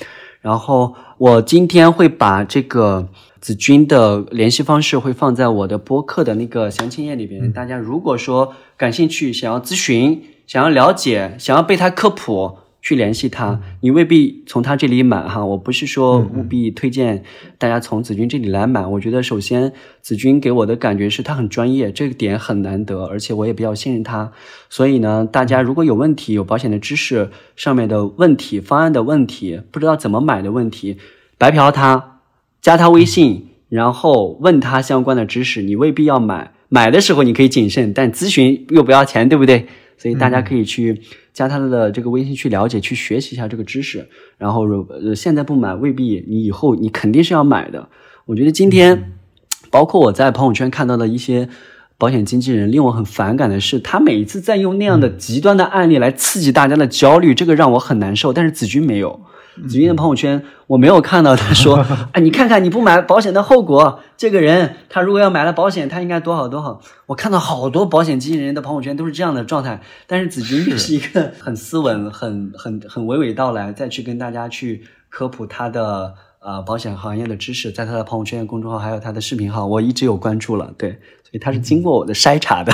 [0.41, 3.09] 然后我今天会把这个
[3.41, 7.53] 子君的联系方式会放在我的播客的那个详情页里边。
[7.53, 12.59] 大家如果说感兴趣，想要咨询，想要了解，想要被他科普。
[12.81, 15.45] 去联系他，你未必从他这里买哈。
[15.45, 17.25] 我不是说务必推荐
[17.59, 18.87] 大家从子君这里来买。
[18.87, 24.33] 我觉得首先子君给我的感觉是他很专业，这个点很难得，而且我也比较信任他。
[24.71, 30.97] 所以呢，大家如果有问题、有保险的知识上面的问题、方案的问题、不知道怎么买的问题，
[31.37, 32.21] 白嫖他，
[32.63, 35.63] 加他微信，然后问他相关的知识。
[35.63, 39.67] 你未必要买，买的时候你可以谨慎，但咨询又不要钱，对不对？
[39.99, 41.03] 所以大家可以去。
[41.35, 44.09] 加他的这个微信去了解、去学习一下这个知识，
[44.39, 47.89] 然后呃现在不买未必你以后你肯定是要买的。
[48.27, 49.13] 我觉得今天，
[49.71, 51.49] 包括我在朋友圈看到的一些
[51.99, 58.33] 保险经纪人，令我很反感的是，他每一次在用那样的极端的案例来刺激大家的焦虑，这个让我很难受。
[58.33, 59.21] 但是子君没有，
[59.63, 61.85] 子君的朋友圈，我没有看到他说，
[62.15, 66.81] 哎，你看看你不买保险的后果，这个人他如果要买了保险，他应该多好多好。
[67.07, 76.15] 我看到好多保险经纪人的朋友圈都是这样的状态，但是子君是一个很斯文、很很很娓娓道来，再去跟大家去科普他的
[76.49, 80.93] 呃保险行业的知识，在他的朋友圈、公众号还有他的视频号，我一直有关注了，对，
[81.23, 82.73] 所以他是经过我的筛查的。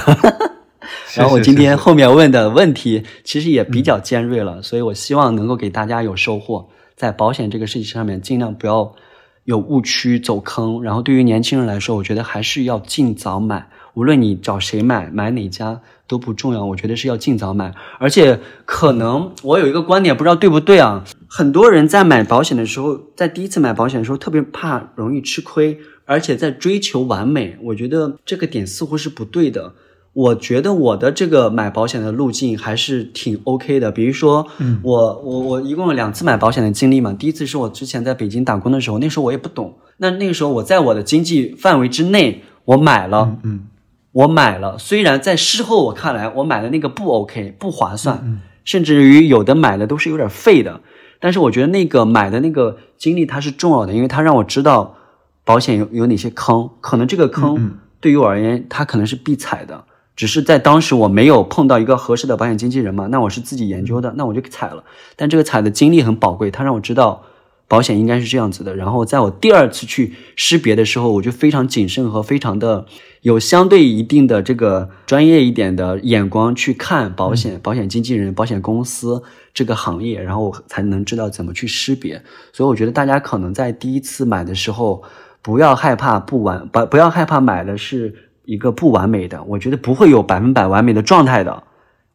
[1.16, 8.94] 然后我今天后面问的问题其实也比较尖锐了，所以我希望能够给大家有收获，在保险这个事情上面尽量不要
[9.42, 10.80] 有误区走坑。
[10.80, 17.74] 然后对于年轻人来说，我觉得还是要尽早买，无论你找谁买，买哪家都不重要，我觉得是要尽早买。
[17.98, 21.04] 而且可能我有一个观点，不知道对不对啊？
[21.36, 29.72] 很多人在买保险的时候，在第一次买保险的时候，特别怕容易吃亏，而且在追求完美，我觉得这个点似乎是不对的。
[30.12, 33.90] 我觉得我的这个买保险的路径还是挺 OK 的。
[33.90, 37.12] 比如说，嗯，我我我一共有两次买保险的经历嘛。
[37.12, 39.76] 第一次是我之前在北京打工的时候，那时候我也不懂。
[39.96, 43.66] 那那个时候我在我的经济范围之内，我买了，嗯，
[44.12, 44.78] 我买了。
[44.78, 50.80] 虽然在事后我看来，我买的那个不 OK，不划算，甚至于有的买的都是有点废的。
[51.24, 54.94] 但是我觉得那个买的那个经历它是重要的，因为它让我知道
[55.42, 59.86] 保险有有哪些坑，可能这个坑对于我而言，它可能是必踩的。
[60.14, 64.84] 只是在当时我没有碰到一个合适的保险经纪人嘛，那我是自己研究的，那我就踩了。
[65.16, 67.22] 但这个踩的经历很宝贵，它让我知道
[67.68, 68.74] 保险应该是这样子的。
[68.76, 72.86] 然后在我第二次去识别的时候，我就非常谨慎和非常的
[73.22, 79.22] 有相对一定的这个专业一点的眼光去看保险、保险经纪人、保险公司
[79.52, 82.22] 这个行业，然后才能知道怎么去识别。
[82.52, 85.02] 所以我觉得大家可能在第一次买的时候，
[85.42, 88.14] 不要害怕不完，不不要害怕买的是。
[88.46, 91.62] 一个不完美的，我觉得不会有百分百完美的状态的，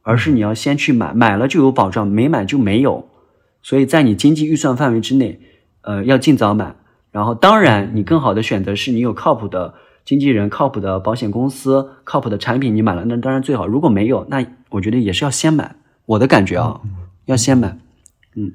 [0.04, 3.10] 而是你要先去买，买了就有保障，没买就没有。
[3.62, 5.40] 所以在你经济预算范围之内，
[5.82, 6.76] 呃，要尽早买。
[7.12, 9.74] 然后，当然，你更好的选择是你有靠谱的
[10.06, 13.66] 经纪人、靠谱的保险公司、靠谱的产品，你买了那当然最好。
[13.68, 15.76] 如果没有，那我觉得也是要先买。
[16.06, 16.82] 我的感觉啊，
[17.26, 17.78] 要先买。
[18.36, 18.54] 嗯，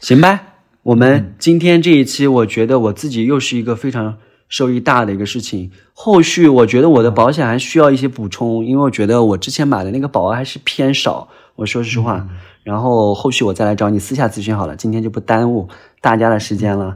[0.00, 0.40] 行吧。
[0.82, 4.18] 我们今天这一期，我觉得我自己又是一个非常。
[4.50, 12.26] 收益大的一个事情，后续我觉得我的保险还需要一些补充，因为我觉得我之前买的那个保额还是偏少，我说实话。
[12.68, 15.66] 然后后续我再来找你私下咨询好了，今天就不耽误
[16.02, 16.94] 大家的时间了。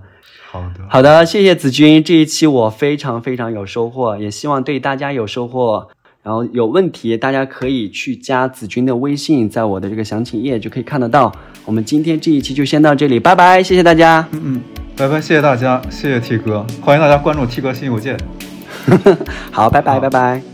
[0.50, 5.88] 好的，好的，谢谢子君，这一期我非常非常有收获，也希望对大家有收获。
[6.22, 11.32] 然后有问题大家可以去加子君的微信，在我的这个详情页就可以看得到。
[11.64, 14.28] 我们今天这一期就先到这里，拜拜，谢谢大家。
[14.32, 14.62] 嗯嗯。
[14.94, 18.18] 拜拜，谢谢大家，谢谢 T 哥，欢迎大家关注 T 哥新邮件。
[19.50, 20.51] 好，拜拜，拜拜。